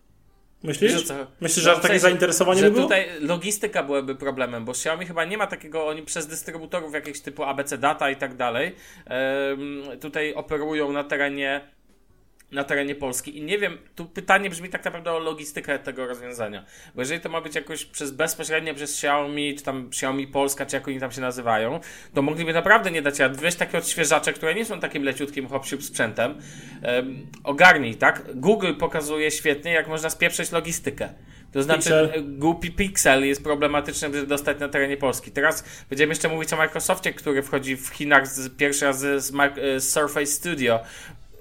Myślisz? 0.63 0.93
Wiesz 0.93 1.03
co- 1.03 1.27
Myślisz, 1.41 1.65
No, 1.65 1.71
że 1.71 1.79
w 1.79 1.81
takie 1.81 1.87
sensie, 1.87 1.99
zainteresowanie 1.99 2.59
że 2.59 2.65
by 2.65 2.71
było? 2.71 2.83
tutaj 2.83 3.07
logistyka 3.21 3.83
byłaby 3.83 4.15
problemem, 4.15 4.65
bo 4.65 4.71
Xiaomi 4.71 5.05
chyba 5.05 5.25
nie 5.25 5.37
ma 5.37 5.47
takiego, 5.47 5.87
oni 5.87 6.01
przez 6.03 6.27
dystrybutorów 6.27 6.93
jakichś 6.93 7.19
typu 7.19 7.43
ABC 7.43 7.77
Data 7.77 8.09
i 8.09 8.15
tak 8.15 8.35
dalej, 8.35 8.75
tutaj 10.01 10.33
operują 10.33 10.91
na 10.91 11.03
terenie 11.03 11.61
na 12.51 12.63
terenie 12.63 12.95
Polski 12.95 13.37
i 13.37 13.41
nie 13.41 13.57
wiem, 13.57 13.77
tu 13.95 14.05
pytanie 14.05 14.49
brzmi 14.49 14.69
tak 14.69 14.85
naprawdę 14.85 15.11
o 15.11 15.19
logistykę 15.19 15.79
tego 15.79 16.07
rozwiązania, 16.07 16.65
bo 16.95 17.01
jeżeli 17.01 17.21
to 17.21 17.29
ma 17.29 17.41
być 17.41 17.55
jakoś 17.55 17.85
przez 17.85 18.11
bezpośrednio 18.11 18.73
przez 18.73 18.91
Xiaomi, 18.91 19.55
czy 19.55 19.63
tam 19.63 19.87
Xiaomi 19.87 20.27
Polska, 20.27 20.65
czy 20.65 20.75
jak 20.75 20.87
oni 20.87 20.99
tam 20.99 21.11
się 21.11 21.21
nazywają, 21.21 21.79
to 22.13 22.21
mogliby 22.21 22.53
naprawdę 22.53 22.91
nie 22.91 23.01
dać, 23.01 23.21
a 23.21 23.29
weź 23.29 23.55
takie 23.55 23.77
odświeżacze, 23.77 24.33
które 24.33 24.55
nie 24.55 24.65
są 24.65 24.79
takim 24.79 25.03
leciutkim 25.03 25.47
hop 25.47 25.65
sprzętem, 25.67 26.35
em, 26.81 27.27
ogarnij, 27.43 27.95
tak? 27.95 28.23
Google 28.35 28.73
pokazuje 28.73 29.31
świetnie, 29.31 29.71
jak 29.71 29.87
można 29.87 30.09
spieprzyć 30.09 30.51
logistykę. 30.51 31.09
To 31.51 31.63
znaczy, 31.63 31.79
Pixel. 31.79 32.11
e, 32.13 32.21
głupi 32.21 32.71
Pixel 32.71 33.25
jest 33.25 33.43
problematyczny, 33.43 34.07
żeby 34.07 34.27
dostać 34.27 34.59
na 34.59 34.69
terenie 34.69 34.97
Polski. 34.97 35.31
Teraz 35.31 35.63
będziemy 35.89 36.11
jeszcze 36.11 36.29
mówić 36.29 36.53
o 36.53 36.57
Microsoftie, 36.57 37.13
który 37.13 37.43
wchodzi 37.43 37.77
w 37.77 37.87
Chinach 37.87 38.27
z, 38.27 38.57
pierwszy 38.57 38.85
raz 38.85 38.99
z, 38.99 39.33
e, 39.57 39.79
z 39.79 39.91
Surface 39.91 40.25
Studio. 40.25 40.79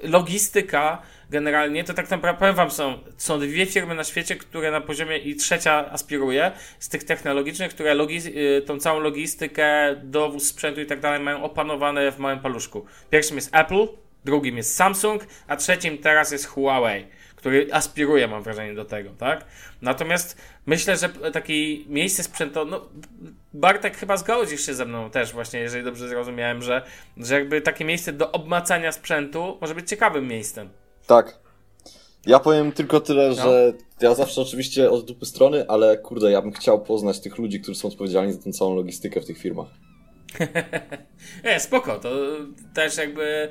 Logistyka 0.03 1.03
generalnie, 1.31 1.85
to 1.85 1.95
tak 1.95 2.11
naprawdę 2.11 2.39
powiem 2.39 2.55
wam, 2.55 2.71
są, 2.71 2.99
są 3.17 3.41
dwie 3.41 3.67
firmy 3.67 3.95
na 3.95 4.05
świecie, 4.05 4.37
które 4.37 4.71
na 4.71 4.81
poziomie 4.81 5.19
i 5.19 5.37
trzecia 5.37 5.91
aspiruje 5.91 6.53
z 6.79 6.89
tych 6.89 7.05
technologicznych, 7.05 7.71
które 7.71 7.95
logi, 7.95 8.19
y, 8.59 8.63
tą 8.63 8.79
całą 8.79 9.01
logistykę, 9.01 9.97
dowóz 10.03 10.47
sprzętu 10.47 10.81
i 10.81 10.87
tak 10.87 11.01
dalej 11.01 11.21
mają 11.21 11.43
opanowane 11.43 12.13
w 12.13 12.19
małym 12.19 12.41
paluszku. 12.41 12.87
Pierwszym 13.11 13.37
jest 13.37 13.55
Apple, 13.55 13.87
drugim 14.25 14.57
jest 14.57 14.77
Samsung, 14.77 15.27
a 15.49 15.57
trzecim 15.57 15.99
teraz 15.99 16.33
jest 16.33 16.47
Huawei, 16.47 17.07
który 17.39 17.69
aspiruje, 17.73 18.29
mam 18.29 18.43
wrażenie, 18.43 18.75
do 18.75 18.85
tego, 18.85 19.11
tak? 19.19 19.45
Natomiast 19.83 20.37
myślę, 20.67 20.97
że 20.97 21.09
takie 21.09 21.85
miejsce 21.87 22.23
sprzętowe, 22.23 22.71
no 22.71 22.89
Bartek 23.55 23.97
chyba 23.97 24.17
zgodzisz 24.17 24.67
się 24.67 24.75
ze 24.75 24.85
mną 24.85 25.11
też 25.11 25.33
właśnie, 25.33 25.61
jeżeli 25.61 25.85
dobrze 25.85 26.09
zrozumiałem, 26.09 26.63
że, 26.63 26.83
że 27.17 27.35
jakby 27.35 27.61
takie 27.61 27.85
miejsce 27.85 28.13
do 28.13 28.33
obmacania 28.33 28.93
sprzętu 28.93 29.59
może 29.61 29.75
być 29.75 29.89
ciekawym 29.89 30.29
miejscem. 30.29 30.69
Tak. 31.07 31.39
Ja 32.27 32.39
powiem 32.39 32.73
tylko 32.73 32.97
No. 32.97 33.01
tyle, 33.01 33.35
że 33.35 33.73
ja 34.01 34.15
zawsze 34.15 34.41
oczywiście 34.41 34.91
od 34.91 35.05
dupy 35.05 35.27
strony, 35.27 35.65
ale 35.69 35.99
kurde, 35.99 36.31
ja 36.31 36.43
bym 36.43 36.53
chciał 36.53 36.81
poznać 36.83 37.21
tych 37.21 37.39
ludzi, 37.39 37.61
którzy 37.61 37.81
są 37.81 37.89
odpowiedzialni 37.89 38.33
za 38.33 38.43
tę 38.43 38.53
całą 38.53 38.75
logistykę 38.77 39.21
w 39.21 39.27
tych 39.27 39.39
firmach. 39.39 39.69
Nie, 41.45 41.61
spoko, 41.69 41.99
to 41.99 42.11
też 42.75 42.97
jakby 42.97 43.49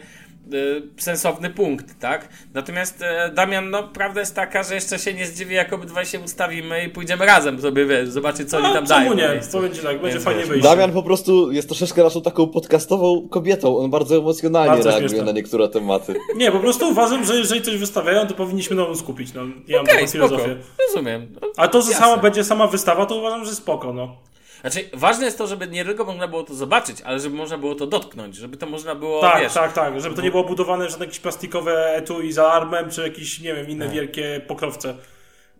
sensowny 0.97 1.49
punkt, 1.49 1.99
tak? 1.99 2.29
Natomiast 2.53 3.01
e, 3.01 3.31
Damian, 3.35 3.69
no 3.69 3.83
prawda 3.83 4.19
jest 4.19 4.35
taka, 4.35 4.63
że 4.63 4.75
jeszcze 4.75 4.99
się 4.99 5.13
nie 5.13 5.25
zdziwi, 5.25 5.55
jak 5.55 5.73
obydwaj 5.73 6.05
się 6.05 6.19
ustawimy 6.19 6.83
i 6.85 6.89
pójdziemy 6.89 7.25
razem 7.25 7.61
sobie, 7.61 7.85
wiesz, 7.85 8.09
zobaczyć 8.09 8.49
co 8.49 8.57
oni 8.57 8.65
A 8.67 8.73
tam 8.73 8.83
No, 8.83 8.89
dają. 8.89 9.13
nie? 9.13 9.41
Powiem 9.51 9.73
ci 9.73 9.79
tak, 9.81 9.91
będzie 10.01 10.09
Więc 10.09 10.23
fajnie 10.23 10.45
wyjść. 10.45 10.63
Damian 10.63 10.91
po 10.91 11.03
prostu 11.03 11.51
jest 11.51 11.67
troszeczkę 11.67 12.03
naszą 12.03 12.21
taką 12.21 12.47
podcastową 12.47 13.27
kobietą. 13.29 13.77
On 13.77 13.89
bardzo 13.91 14.17
emocjonalnie 14.17 14.69
Bardzo 14.71 14.89
reaguje 14.89 15.09
śmieszne. 15.09 15.25
na 15.25 15.31
niektóre 15.31 15.67
tematy. 15.69 16.13
Nie, 16.35 16.51
po 16.51 16.59
prostu 16.59 16.89
uważam, 16.89 17.25
że 17.25 17.35
jeżeli 17.35 17.61
coś 17.61 17.77
wystawiają, 17.77 18.27
to 18.27 18.33
powinniśmy 18.33 18.75
na 18.75 18.85
tym 18.85 18.95
skupić. 18.95 19.33
No, 19.33 19.41
ja 19.67 19.77
mam 19.77 19.85
Okej, 19.85 19.95
taką 19.95 20.07
spoko, 20.07 20.27
filozofię. 20.27 20.55
rozumiem. 20.87 21.27
No, 21.41 21.47
A 21.57 21.67
to, 21.67 21.81
że 21.81 21.91
jasne. 21.91 22.05
sama 22.05 22.21
będzie 22.21 22.43
sama 22.43 22.67
wystawa, 22.67 23.05
to 23.05 23.15
uważam, 23.15 23.45
że 23.45 23.55
spoko, 23.55 23.93
no. 23.93 24.15
Znaczy, 24.61 24.89
ważne 24.93 25.25
jest 25.25 25.37
to, 25.37 25.47
żeby 25.47 25.67
nie 25.67 25.85
tylko 25.85 26.05
można 26.05 26.27
było 26.27 26.43
to 26.43 26.53
zobaczyć, 26.55 27.01
ale 27.01 27.19
żeby 27.19 27.35
można 27.35 27.57
było 27.57 27.75
to 27.75 27.87
dotknąć, 27.87 28.35
żeby 28.35 28.57
to 28.57 28.65
można 28.65 28.95
było, 28.95 29.21
Tak, 29.21 29.41
wiesz, 29.41 29.53
tak, 29.53 29.73
tak. 29.73 30.01
Żeby 30.01 30.15
to 30.15 30.21
nie 30.21 30.31
było 30.31 30.43
budowane 30.43 30.87
w 30.87 30.89
żadne 30.91 31.05
jakieś 31.05 31.19
plastikowe 31.19 31.95
etui 31.95 32.31
za 32.31 32.51
armem, 32.51 32.89
czy 32.89 33.01
jakieś, 33.01 33.39
nie 33.39 33.55
wiem, 33.55 33.69
inne 33.69 33.89
wielkie 33.89 34.41
pokrowce. 34.47 34.95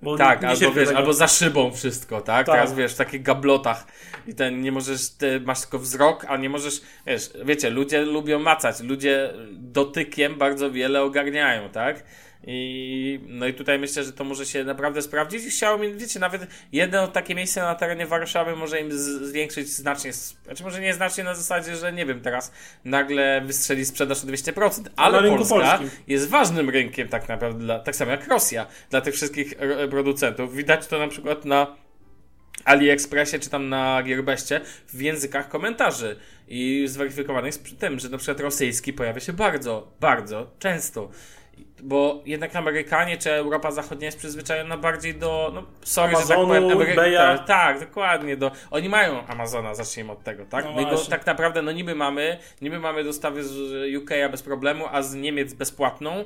Bo 0.02 0.18
Tak, 0.18 0.42
nie 0.42 0.48
albo 0.48 0.60
cierpię 0.60 0.80
wiesz, 0.80 0.88
tego. 0.88 1.00
albo 1.00 1.14
za 1.14 1.28
szybą 1.28 1.72
wszystko, 1.72 2.22
tak? 2.22 2.46
Tak. 2.46 2.56
Teraz 2.56 2.76
wiesz, 2.76 2.94
w 2.94 2.98
takich 2.98 3.22
gablotach 3.22 3.86
i 4.28 4.36
ten 4.36 4.62
nie 4.62 4.72
możesz, 4.72 5.10
ty 5.10 5.40
masz 5.40 5.62
tylko 5.62 5.80
wzrok, 5.80 6.26
a 6.30 6.38
nie 6.38 6.50
możesz, 6.50 6.82
wiesz, 7.08 7.30
wiecie, 7.46 7.70
ludzie 7.70 8.02
lubią 8.02 8.40
macać, 8.40 8.80
ludzie 8.82 9.34
dotykiem 9.52 10.36
bardzo 10.36 10.72
wiele 10.72 11.04
ogarniają, 11.04 11.70
tak? 11.70 12.04
I 12.50 13.20
no 13.28 13.48
i 13.48 13.54
tutaj 13.54 13.80
myślę, 13.80 14.04
że 14.04 14.14
to 14.14 14.24
może 14.24 14.46
się 14.46 14.64
naprawdę 14.64 15.02
sprawdzić 15.02 15.46
i 15.46 15.50
chciałbym, 15.50 15.98
wiecie, 15.98 16.20
nawet 16.20 16.48
jedno 16.72 17.08
takie 17.08 17.36
miejsce 17.36 17.62
na 17.62 17.76
terenie 17.76 18.06
Warszawy 18.06 18.56
może 18.56 18.82
im 18.82 18.92
zwiększyć 18.92 19.70
znacznie, 19.70 20.14
znaczy 20.14 20.64
może 20.64 20.82
nie 20.82 20.94
znacznie 20.94 21.24
na 21.24 21.36
zasadzie, 21.36 21.76
że 21.76 21.94
nie 21.94 22.06
wiem, 22.06 22.22
teraz 22.22 22.52
nagle 22.86 23.42
wystrzeli 23.42 23.86
sprzedaż 23.86 24.24
o 24.24 24.28
200%, 24.28 24.84
ale 24.96 25.30
Polska 25.30 25.56
polskim. 25.56 25.90
jest 26.08 26.30
ważnym 26.30 26.70
rynkiem 26.70 27.08
tak 27.08 27.30
naprawdę, 27.30 27.60
dla, 27.60 27.80
tak 27.80 27.96
samo 27.96 28.12
jak 28.12 28.28
Rosja, 28.28 28.68
dla 28.90 29.02
tych 29.02 29.14
wszystkich 29.14 29.54
producentów. 29.90 30.56
Widać 30.56 30.88
to 30.88 31.00
na 31.00 31.08
przykład 31.08 31.46
na 31.46 31.76
AliExpressie 32.66 33.40
czy 33.40 33.50
tam 33.50 33.70
na 33.70 34.04
Gearbestie 34.04 34.62
w 34.88 35.02
językach 35.02 35.50
komentarzy 35.50 36.16
i 36.48 36.86
zweryfikowanych 36.88 37.54
z 37.54 37.60
tym, 37.80 38.00
że 38.00 38.10
na 38.10 38.18
przykład 38.18 38.40
rosyjski 38.40 38.94
pojawia 38.94 39.20
się 39.20 39.34
bardzo, 39.34 39.92
bardzo 40.00 40.52
często. 40.60 41.10
Bo 41.82 42.22
jednak 42.26 42.56
Amerykanie 42.56 43.18
czy 43.18 43.32
Europa 43.32 43.72
Zachodnia 43.72 44.06
jest 44.06 44.18
przyzwyczajona 44.18 44.78
bardziej 44.78 45.16
do, 45.16 45.52
no 45.54 45.64
sorry, 45.84 46.16
Amazonu, 46.16 46.54
że 46.54 46.60
tak 46.60 46.68
powiem, 46.68 46.78
Amery- 46.80 46.92
eBaya. 46.92 47.40
tak, 47.48 47.80
dokładnie, 47.80 48.38
do, 48.38 48.52
oni 48.72 48.90
mają 48.90 49.28
Amazona, 49.28 49.76
zacznijmy 49.76 50.12
od 50.12 50.24
tego, 50.24 50.46
tak? 50.46 50.66
No 50.66 50.72
My 50.74 50.86
go 50.86 50.98
tak 51.10 51.26
naprawdę, 51.26 51.62
no 51.62 51.72
niby 51.72 51.96
mamy, 51.96 52.38
niby 52.62 52.80
mamy 52.80 53.04
dostawy 53.04 53.44
z 53.44 53.96
UK 53.98 54.10
bez 54.32 54.44
problemu, 54.44 54.86
a 54.92 55.02
z 55.02 55.16
Niemiec 55.16 55.54
bezpłatną, 55.54 56.24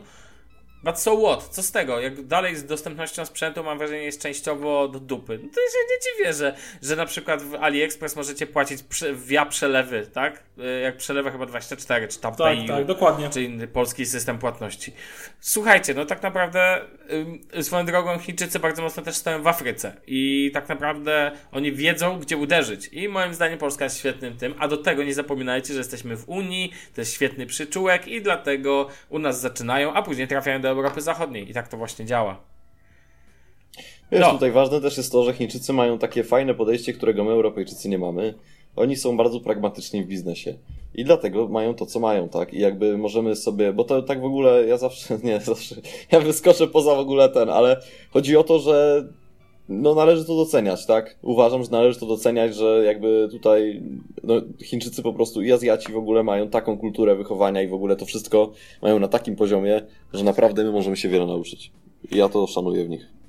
But 0.84 1.00
so 1.00 1.18
what? 1.18 1.48
Co 1.48 1.64
z 1.64 1.72
tego? 1.72 2.00
Jak 2.00 2.22
dalej 2.26 2.56
z 2.56 2.66
dostępnością 2.66 3.26
sprzętu 3.26 3.64
mam 3.64 3.78
wrażenie 3.78 4.04
jest 4.04 4.22
częściowo 4.22 4.88
do 4.88 5.00
dupy. 5.00 5.40
No 5.44 5.50
to 5.50 5.56
się 5.56 5.78
nie 5.90 6.18
dziwię, 6.18 6.34
że, 6.34 6.56
że 6.82 6.96
na 6.96 7.06
przykład 7.06 7.42
w 7.42 7.56
AliExpress 7.56 8.16
możecie 8.16 8.48
płacić 8.48 8.84
prze, 8.84 9.14
via 9.16 9.46
przelewy, 9.46 10.08
tak? 10.14 10.44
Y, 10.60 10.82
Jak 10.82 10.98
przelewa 10.98 11.32
chyba 11.32 11.46
24 11.46 12.08
czy 12.08 12.20
tam 12.20 12.36
Tak, 12.36 12.58
tak, 12.68 12.86
dokładnie. 12.86 13.30
czy 13.30 13.44
inny 13.44 13.68
polski 13.68 14.06
system 14.06 14.38
płatności. 14.40 14.94
Słuchajcie, 15.40 15.94
no 15.94 16.06
tak 16.06 16.24
naprawdę 16.24 16.82
ym, 17.58 17.64
swoją 17.64 17.86
drogą 17.86 18.20
Chińczycy 18.20 18.60
bardzo 18.60 18.82
mocno 18.82 19.04
też 19.04 19.16
stoją 19.16 19.44
w 19.44 19.48
Afryce 19.48 19.94
i 20.08 20.52
tak 20.54 20.70
naprawdę 20.70 21.32
oni 21.52 21.72
wiedzą, 21.74 22.20
gdzie 22.20 22.38
uderzyć. 22.38 22.90
I 22.92 23.10
moim 23.10 23.34
zdaniem 23.34 23.58
Polska 23.60 23.84
jest 23.84 23.98
świetnym 24.00 24.38
tym, 24.38 24.54
a 24.60 24.68
do 24.68 24.78
tego 24.78 25.04
nie 25.04 25.14
zapominajcie, 25.14 25.74
że 25.74 25.80
jesteśmy 25.80 26.18
w 26.18 26.30
Unii, 26.30 26.74
to 26.96 27.02
jest 27.02 27.14
świetny 27.14 27.46
przyczółek 27.46 28.08
i 28.08 28.22
dlatego 28.22 28.88
u 29.10 29.20
nas 29.20 29.42
zaczynają, 29.42 29.94
a 29.94 30.02
później 30.02 30.28
trafiają 30.28 30.62
do 30.62 30.71
Europy 30.72 31.02
Zachodniej 31.02 31.50
i 31.50 31.54
tak 31.54 31.68
to 31.68 31.78
właśnie 31.78 32.06
działa. 32.06 32.40
Wiesz, 34.12 34.22
No. 34.22 34.32
tutaj 34.32 34.52
ważne 34.52 34.82
też 34.82 34.98
jest 34.98 35.12
to, 35.12 35.24
że 35.24 35.34
Chińczycy 35.34 35.74
mają 35.74 35.98
takie 35.98 36.24
fajne 36.24 36.54
podejście, 36.54 36.94
którego 36.94 37.24
my 37.24 37.32
Europejczycy 37.32 37.90
nie 37.90 37.98
mamy. 37.98 38.34
Oni 38.76 38.96
są 38.96 39.18
bardzo 39.18 39.40
pragmatyczni 39.40 40.04
w 40.04 40.08
biznesie. 40.08 40.54
I 40.96 41.04
dlatego 41.06 41.48
mają 41.48 41.74
to, 41.74 41.86
co 41.86 42.00
mają, 42.00 42.30
tak? 42.30 42.54
I 42.54 42.60
jakby 42.60 42.98
możemy 42.98 43.36
sobie, 43.36 43.74
bo 43.74 43.84
to 43.84 44.02
tak 44.02 44.22
w 44.22 44.26
ogóle, 44.26 44.68
ja 44.68 44.78
zawsze, 44.78 45.18
nie, 45.24 45.40
zawsze, 45.40 45.76
ja 46.12 46.20
wyskoczę 46.20 46.68
poza 46.68 46.96
w 46.96 47.00
ogóle 47.00 47.30
ten, 47.30 47.50
ale 47.50 47.82
chodzi 48.10 48.38
o 48.38 48.44
to, 48.44 48.60
że 48.60 49.04
no 49.72 49.96
należy 49.96 50.26
to 50.26 50.36
doceniać, 50.36 50.86
tak? 50.86 51.18
Uważam, 51.22 51.64
że 51.64 51.72
należy 51.72 52.00
to 52.00 52.06
doceniać, 52.06 52.56
że 52.56 52.84
jakby 52.86 53.28
tutaj 53.32 53.82
no, 54.24 54.34
Chińczycy 54.64 55.04
po 55.04 55.14
prostu 55.14 55.42
i 55.42 55.52
Azjaci 55.52 55.92
w 55.92 55.98
ogóle 55.98 56.24
mają 56.24 56.48
taką 56.48 56.78
kulturę 56.78 57.16
wychowania 57.16 57.62
i 57.62 57.68
w 57.68 57.74
ogóle 57.74 57.96
to 57.96 58.06
wszystko 58.06 58.52
mają 58.82 59.00
na 59.00 59.08
takim 59.08 59.36
poziomie, 59.36 59.82
że 60.14 60.24
naprawdę 60.24 60.64
my 60.64 60.72
możemy 60.72 60.98
się 60.98 61.10
wiele 61.10 61.26
nauczyć. 61.26 61.72
I 62.12 62.18
ja 62.18 62.30
to 62.30 62.48
szanuję 62.48 62.86
w 62.86 62.90
nich. 62.90 63.21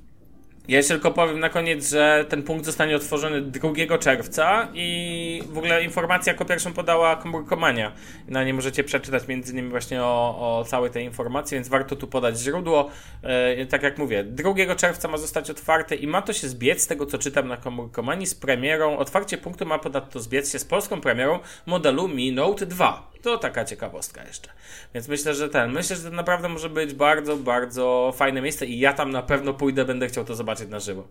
Ja 0.68 0.76
jeszcze 0.76 0.94
tylko 0.94 1.10
powiem 1.10 1.40
na 1.40 1.48
koniec, 1.48 1.90
że 1.90 2.26
ten 2.28 2.42
punkt 2.42 2.64
zostanie 2.64 2.96
otworzony 2.96 3.42
2 3.42 3.98
czerwca 3.98 4.68
i 4.74 5.42
w 5.48 5.58
ogóle 5.58 5.84
informacja 5.84 6.32
jako 6.32 6.44
pierwszą 6.44 6.72
podała 6.72 7.16
komórkomania. 7.16 7.92
Na 8.28 8.44
niej 8.44 8.54
możecie 8.54 8.84
przeczytać 8.84 9.28
między 9.28 9.52
innymi 9.52 9.70
właśnie 9.70 10.02
o, 10.02 10.58
o 10.58 10.64
całej 10.64 10.90
tej 10.90 11.04
informacji, 11.04 11.54
więc 11.54 11.68
warto 11.68 11.96
tu 11.96 12.06
podać 12.06 12.38
źródło. 12.38 12.90
E, 13.22 13.66
tak 13.66 13.82
jak 13.82 13.98
mówię, 13.98 14.24
2 14.24 14.74
czerwca 14.74 15.08
ma 15.08 15.18
zostać 15.18 15.50
otwarte 15.50 15.94
i 15.94 16.06
ma 16.06 16.22
to 16.22 16.32
się 16.32 16.48
zbiec, 16.48 16.82
z 16.82 16.86
tego 16.86 17.06
co 17.06 17.18
czytam 17.18 17.48
na 17.48 17.56
komórkomanii, 17.56 18.26
z 18.26 18.34
premierą. 18.34 18.98
Otwarcie 18.98 19.38
punktu 19.38 19.66
ma 19.66 19.78
ponadto 19.78 20.20
zbiec 20.20 20.52
się 20.52 20.58
z 20.58 20.64
polską 20.64 21.00
premierą 21.00 21.38
modelu 21.66 22.08
Mi 22.08 22.32
Note 22.32 22.66
2. 22.66 23.11
To 23.22 23.38
taka 23.38 23.64
ciekawostka 23.64 24.24
jeszcze. 24.24 24.48
Więc 24.94 25.08
myślę, 25.08 25.34
że 25.34 25.48
ten, 25.48 25.72
myślę, 25.72 25.96
że 25.96 26.02
to 26.02 26.16
naprawdę 26.16 26.48
może 26.48 26.68
być 26.68 26.94
bardzo, 26.94 27.36
bardzo 27.36 28.12
fajne 28.16 28.42
miejsce 28.42 28.66
i 28.66 28.78
ja 28.78 28.92
tam 28.92 29.10
na 29.10 29.22
pewno 29.22 29.54
pójdę, 29.54 29.84
będę 29.84 30.08
chciał 30.08 30.24
to 30.24 30.34
zobaczyć 30.34 30.68
na 30.68 30.80
żywo. 30.80 31.08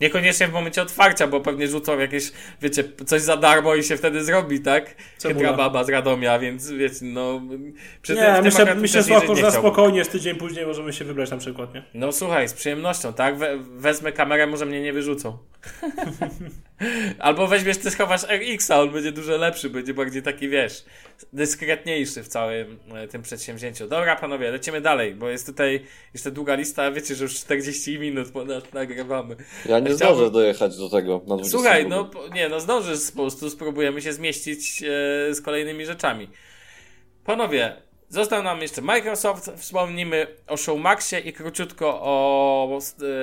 Niekoniecznie 0.00 0.48
w 0.48 0.52
momencie 0.52 0.82
otwarcia, 0.82 1.26
bo 1.26 1.40
pewnie 1.40 1.68
rzucą 1.68 1.98
jakieś, 1.98 2.32
wiecie, 2.62 2.84
coś 3.06 3.22
za 3.22 3.36
darmo 3.36 3.74
i 3.74 3.82
się 3.82 3.96
wtedy 3.96 4.24
zrobi, 4.24 4.60
tak? 4.60 4.94
Chytra 5.22 5.52
baba 5.52 5.84
z 5.84 5.88
Radomia, 5.88 6.38
więc 6.38 6.70
wiecie, 6.70 6.96
no... 7.02 7.40
Przy 8.02 8.14
tym- 8.14 8.24
Nie, 8.24 8.34
tym 8.34 8.44
myślę, 8.44 8.60
akurat 8.60 8.78
myślę 8.78 9.00
niżej 9.00 9.36
że 9.36 9.52
spokojnie, 9.52 10.04
z 10.04 10.08
tydzień 10.08 10.36
później 10.36 10.66
możemy 10.66 10.92
się 10.92 11.04
wybrać 11.04 11.30
na 11.30 11.36
przykład, 11.36 11.74
nie? 11.74 11.82
No 11.94 12.12
słuchaj, 12.12 12.48
z 12.48 12.52
przyjemnością, 12.52 13.12
tak? 13.12 13.38
We, 13.38 13.58
wezmę 13.58 14.12
kamerę, 14.12 14.46
może 14.46 14.66
mnie 14.66 14.80
nie 14.80 14.92
wyrzucą. 14.92 15.38
Albo 17.18 17.46
weźmiesz, 17.46 17.78
ty 17.78 17.90
schowasz 17.90 18.22
RX-a, 18.22 18.80
on 18.80 18.90
będzie 18.90 19.12
dużo 19.12 19.36
lepszy, 19.36 19.70
będzie 19.70 19.94
bardziej 19.94 20.22
taki, 20.22 20.48
wiesz, 20.48 20.84
dyskretniejszy 21.32 22.22
w 22.22 22.28
całym 22.28 22.78
e, 22.94 23.08
tym 23.08 23.22
przedsięwzięciu. 23.22 23.88
Dobra, 23.88 24.16
panowie, 24.16 24.50
lecimy 24.50 24.80
dalej, 24.80 25.14
bo 25.14 25.28
jest 25.28 25.46
tutaj 25.46 25.84
jeszcze 26.14 26.30
długa 26.30 26.54
lista, 26.54 26.90
wiecie, 26.90 27.14
że 27.14 27.24
już 27.24 27.34
40 27.34 27.98
minut 27.98 28.30
ponad 28.30 28.74
nagrywamy. 28.74 29.36
Ja 29.66 29.78
nie 29.78 29.94
Chciałbym- 29.94 30.16
zdążę 30.16 30.30
dojechać 30.30 30.76
do 30.76 30.90
tego 30.90 31.18
na 31.26 31.36
20 31.36 31.50
Słuchaj, 31.58 31.86
no 31.88 32.10
nie, 32.34 32.48
no 32.48 32.60
zdążysz 32.60 33.10
po 33.10 33.16
prostu, 33.22 33.50
spróbujemy 33.50 34.02
się 34.02 34.12
zmieścić 34.12 34.82
e, 34.82 34.86
z 35.34 35.40
kolejnymi 35.40 35.86
rzeczami. 35.86 36.28
Panowie, 37.24 37.76
został 38.08 38.42
nam 38.42 38.62
jeszcze 38.62 38.82
Microsoft, 38.82 39.50
wspomnimy 39.56 40.26
o 40.46 40.56
Showmaxie 40.56 41.18
i 41.20 41.32
króciutko 41.32 42.00
o 42.02 42.78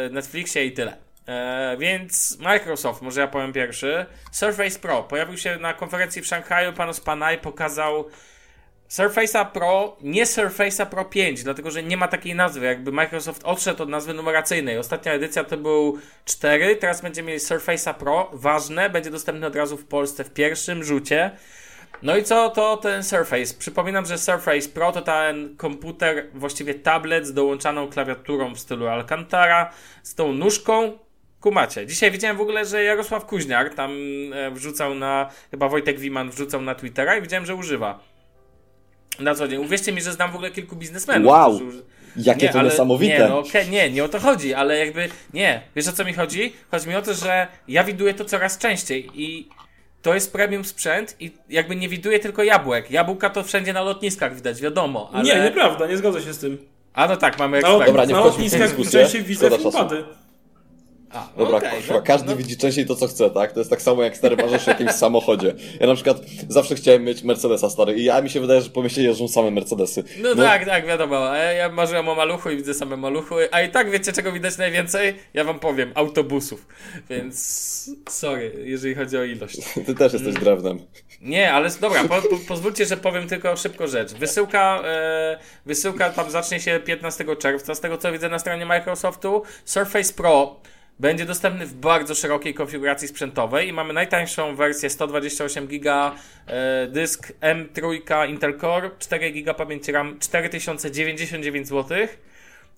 e, 0.06 0.10
Netflixie 0.10 0.66
i 0.66 0.72
tyle. 0.72 1.05
E, 1.28 1.78
więc 1.80 2.38
Microsoft, 2.40 3.02
może 3.02 3.22
ja 3.22 3.28
powiem 3.28 3.54
pierwszy. 3.54 4.06
Surface 4.32 4.80
Pro 4.80 5.04
pojawił 5.04 5.38
się 5.38 5.58
na 5.58 5.74
konferencji 5.74 6.22
w 6.22 6.28
Szanghaju, 6.28 6.74
pan 6.74 6.94
Spanaj 6.94 7.38
pokazał 7.38 8.10
Surface'a 8.90 9.52
Pro, 9.52 9.98
nie 10.02 10.26
Surface'a 10.26 10.86
Pro 10.86 11.06
5, 11.06 11.44
dlatego 11.44 11.72
że 11.72 11.84
nie 11.84 11.98
ma 11.98 12.08
takiej 12.08 12.36
nazwy. 12.36 12.66
Jakby 12.66 12.92
Microsoft 12.92 13.44
odszedł 13.44 13.84
od 13.84 13.90
nazwy 13.90 14.14
numeracyjnej. 14.14 14.78
Ostatnia 14.78 15.14
edycja 15.14 15.44
to 15.44 15.58
był 15.58 16.00
4, 16.26 16.76
teraz 16.76 17.02
będziemy 17.02 17.28
mieli 17.28 17.40
Surface'a 17.40 17.94
Pro. 17.94 18.30
Ważne, 18.34 18.90
będzie 18.90 19.12
dostępny 19.12 19.48
od 19.48 19.56
razu 19.56 19.78
w 19.78 19.86
Polsce 19.86 20.24
w 20.24 20.34
pierwszym 20.34 20.84
rzucie. 20.84 21.32
No 22.02 22.18
i 22.18 22.24
co 22.24 22.50
to 22.50 22.78
ten 22.78 23.04
Surface? 23.04 23.54
Przypominam, 23.60 24.06
że 24.06 24.18
Surface 24.18 24.70
Pro 24.70 24.92
to 24.92 25.02
ten 25.02 25.58
komputer, 25.58 26.30
właściwie 26.34 26.74
tablet 26.74 27.28
z 27.28 27.34
dołączaną 27.34 27.88
klawiaturą 27.88 28.56
w 28.56 28.60
stylu 28.60 28.88
Alcantara, 28.88 29.72
z 30.04 30.16
tą 30.16 30.34
nóżką. 30.34 31.05
Kumacie. 31.46 31.88
Dzisiaj 31.88 32.12
widziałem 32.12 32.38
w 32.38 32.42
ogóle, 32.42 32.66
że 32.66 32.84
Jarosław 32.84 33.26
Kuźniar 33.26 33.76
tam 33.76 33.92
e, 34.34 34.52
wrzucał 34.52 34.96
na, 34.96 35.30
chyba 35.52 35.70
Wojtek 35.70 36.00
Wiman 36.00 36.30
wrzucał 36.30 36.62
na 36.62 36.76
Twittera 36.76 37.18
i 37.18 37.22
widziałem, 37.22 37.46
że 37.46 37.56
używa. 37.56 38.00
Na 39.20 39.36
co 39.36 39.48
dzień. 39.48 39.60
Uwierzcie 39.66 39.92
mi, 39.92 40.02
że 40.02 40.14
znam 40.14 40.32
w 40.32 40.36
ogóle 40.36 40.52
kilku 40.52 40.76
biznesmenów. 40.76 41.32
Wow. 41.32 41.56
którzy 41.56 41.84
Jakie 42.18 42.50
to 42.50 42.60
ale- 42.60 42.70
niesamowite. 42.70 43.20
Nie, 43.20 43.28
no 43.30 43.40
okej, 43.40 43.70
nie, 43.70 43.90
nie 43.90 44.04
o 44.04 44.08
to 44.08 44.20
chodzi, 44.20 44.54
ale 44.54 44.78
jakby 44.78 45.10
nie. 45.34 45.62
Wiesz 45.76 45.88
o 45.88 45.92
co 45.92 46.06
mi 46.06 46.14
chodzi? 46.14 46.54
Chodzi 46.72 46.90
mi 46.90 46.96
o 46.96 47.02
to, 47.02 47.14
że 47.14 47.48
ja 47.68 47.84
widuję 47.84 48.14
to 48.14 48.26
coraz 48.26 48.58
częściej 48.58 49.10
i 49.14 49.50
to 50.02 50.14
jest 50.14 50.34
premium 50.34 50.66
sprzęt 50.66 51.16
i 51.20 51.32
jakby 51.50 51.76
nie 51.76 51.90
widuję 51.90 52.20
tylko 52.20 52.44
jabłek. 52.44 52.92
Jabłka 52.92 53.30
to 53.30 53.44
wszędzie 53.44 53.74
na 53.74 53.82
lotniskach 53.82 54.36
widać, 54.36 54.62
wiadomo, 54.62 55.10
ale... 55.14 55.24
Nie, 55.24 55.44
nieprawda, 55.44 55.88
nie 55.88 55.98
zgodzę 55.98 56.22
się 56.22 56.34
z 56.34 56.38
tym. 56.38 56.58
A 56.94 57.08
no 57.08 57.18
tak, 57.18 57.40
mamy 57.40 57.58
ekspertów. 57.58 57.86
Dobra, 57.86 58.06
nie 58.06 58.14
na 58.14 58.20
lotniskach 58.20 58.76
częściej 58.92 59.24
widzę 59.24 59.52
filmpady. 59.52 60.04
A, 61.16 61.28
Dobra, 61.38 61.58
okej, 61.58 61.82
chyba 61.82 61.94
no, 61.94 62.02
każdy 62.02 62.30
no, 62.30 62.36
widzi 62.36 62.58
częściej 62.58 62.86
to, 62.86 62.96
co 62.96 63.08
chce, 63.08 63.30
tak? 63.30 63.52
To 63.52 63.60
jest 63.60 63.70
tak 63.70 63.82
samo 63.82 64.04
jak 64.04 64.18
stary 64.18 64.36
marzysz 64.36 64.68
o 64.68 64.72
jakimś 64.72 64.92
samochodzie. 64.92 65.56
Ja 65.80 65.88
na 65.88 65.96
przykład 65.96 66.18
zawsze 66.50 66.76
chciałem 66.76 67.04
mieć 67.04 67.24
Mercedesa 67.24 67.70
stary 67.70 67.94
i 67.94 68.04
ja 68.04 68.22
mi 68.22 68.30
się 68.30 68.40
wydaje, 68.40 68.62
że 68.62 68.70
po 68.70 68.84
mieście 68.84 69.04
jeżdżą 69.04 69.28
same 69.28 69.52
Mercedesy. 69.52 70.04
No, 70.22 70.36
tak, 70.36 70.66
tak, 70.66 70.86
wiadomo. 70.86 71.16
Ja, 71.16 71.52
ja 71.54 71.70
marzyłem 71.70 72.10
o 72.10 72.16
maluchu 72.16 72.50
i 72.50 72.58
widzę 72.58 72.74
same 72.74 72.98
maluchy. 72.98 73.36
A 73.52 73.62
i 73.62 73.72
tak 73.72 73.92
wiecie, 73.92 74.14
czego 74.14 74.32
widać 74.32 74.58
najwięcej? 74.58 75.16
Ja 75.34 75.44
wam 75.44 75.60
powiem, 75.60 75.92
autobusów. 75.96 76.68
Więc 77.10 77.36
sorry, 78.10 78.52
jeżeli 78.66 78.96
chodzi 78.96 79.18
o 79.18 79.24
ilość. 79.24 79.58
Ty 79.86 79.96
też 79.96 80.14
jesteś 80.14 80.34
drewnem. 80.34 80.80
Nie, 81.22 81.54
ale 81.54 81.70
dobra, 81.82 82.04
po, 82.04 82.22
po, 82.22 82.38
pozwólcie, 82.48 82.86
że 82.86 82.98
powiem 82.98 83.28
tylko 83.28 83.56
szybko 83.56 83.88
rzecz. 83.88 84.14
Wysyłka, 84.14 84.82
e, 84.86 85.40
wysyłka 85.66 86.10
tam 86.10 86.32
zacznie 86.32 86.60
się 86.60 86.80
15 86.80 87.36
czerwca. 87.36 87.76
Z 87.76 87.80
tego 87.80 87.98
co 87.98 88.12
widzę 88.12 88.30
na 88.30 88.40
stronie 88.40 88.66
Microsoftu, 88.66 89.44
Surface 89.66 90.14
Pro 90.14 90.56
będzie 91.00 91.26
dostępny 91.26 91.66
w 91.66 91.74
bardzo 91.74 92.16
szerokiej 92.16 92.54
konfiguracji 92.54 93.08
sprzętowej 93.08 93.68
i 93.68 93.74
mamy 93.74 93.94
najtańszą 93.94 94.56
wersję 94.56 94.90
128 94.90 95.68
GB 95.68 96.12
e, 96.48 96.88
dysk 96.88 97.34
M3 97.42 98.30
Intel 98.30 98.60
Core, 98.60 98.92
4 99.00 99.32
GB 99.32 99.54
pamięci 99.54 99.92
RAM, 99.92 100.20
4099 100.20 101.68
zł. 101.68 101.98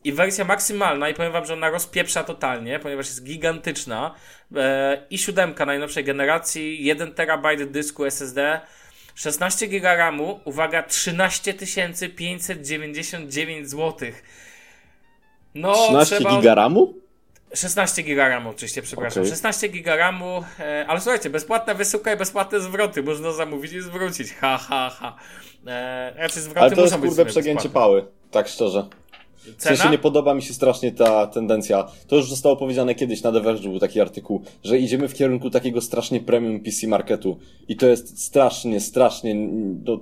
I 0.04 0.14
wersja 0.14 0.46
maksymalna, 0.46 1.10
i 1.10 1.14
powiem 1.14 1.32
wam, 1.32 1.46
że 1.46 1.54
ona 1.54 1.70
rozpieprza 1.70 2.24
totalnie, 2.24 2.80
ponieważ 2.80 3.06
jest 3.06 3.24
gigantyczna. 3.24 4.16
E, 4.56 5.06
I 5.10 5.18
siódemka 5.18 5.66
najnowszej 5.66 6.04
generacji, 6.04 6.84
1 6.84 7.14
TB 7.14 7.72
dysku 7.72 8.06
SSD, 8.06 8.62
16 9.16 9.68
GB 9.68 9.96
RAMu, 9.96 10.40
uwaga, 10.46 10.84
13 10.84 11.54
599 12.16 13.70
zł. 13.70 14.10
No, 15.56 15.74
13 15.74 16.16
trzeba... 16.16 16.36
giga 16.38 16.56
RAMu? 16.56 17.07
16 17.54 18.04
giga 18.04 18.44
oczywiście, 18.50 18.82
przepraszam. 18.82 19.24
Okej. 19.24 19.32
16 19.32 19.68
giga 19.68 19.96
RAMu, 19.96 20.44
e, 20.60 20.86
ale 20.88 21.02
słuchajcie, 21.02 21.30
bezpłatna 21.30 21.74
wysyłka 21.74 22.14
i 22.14 22.18
bezpłatne 22.18 22.60
zwroty. 22.60 23.04
Można 23.04 23.32
zamówić 23.32 23.74
i 23.74 23.82
zwrócić. 23.82 24.34
Ha, 24.34 24.58
ha, 24.58 24.90
ha. 25.00 25.16
E, 25.68 26.14
raczej 26.18 26.42
zwroty 26.42 26.60
Ale 26.60 26.72
to 26.72 26.82
jest 26.82 26.94
muszą 26.94 27.02
być 27.02 27.10
kurde 27.10 27.26
przegięcie 27.26 27.64
bezpłatne. 27.64 27.82
pały, 27.82 28.06
tak 28.32 28.48
szczerze. 28.48 28.88
W 29.38 29.56
Cena? 29.56 29.76
sensie 29.76 29.92
nie 29.92 29.98
podoba 29.98 30.34
mi 30.34 30.42
się 30.42 30.54
strasznie 30.54 30.92
ta 30.92 31.28
tendencja. 31.28 31.88
To 32.08 32.16
już 32.16 32.30
zostało 32.30 32.56
powiedziane 32.56 32.96
kiedyś 32.96 33.24
na 33.24 33.32
The 33.32 33.42
Verge 33.42 33.70
był 33.70 33.80
taki 33.80 34.02
artykuł, 34.02 34.44
że 34.64 34.78
idziemy 34.78 35.08
w 35.08 35.14
kierunku 35.14 35.50
takiego 35.50 35.82
strasznie 35.82 36.20
premium 36.20 36.60
PC 36.60 36.88
marketu. 36.88 37.40
I 37.68 37.76
to 37.76 37.88
jest 37.88 38.24
strasznie, 38.24 38.80
strasznie. 38.80 39.36
Do... 39.60 40.00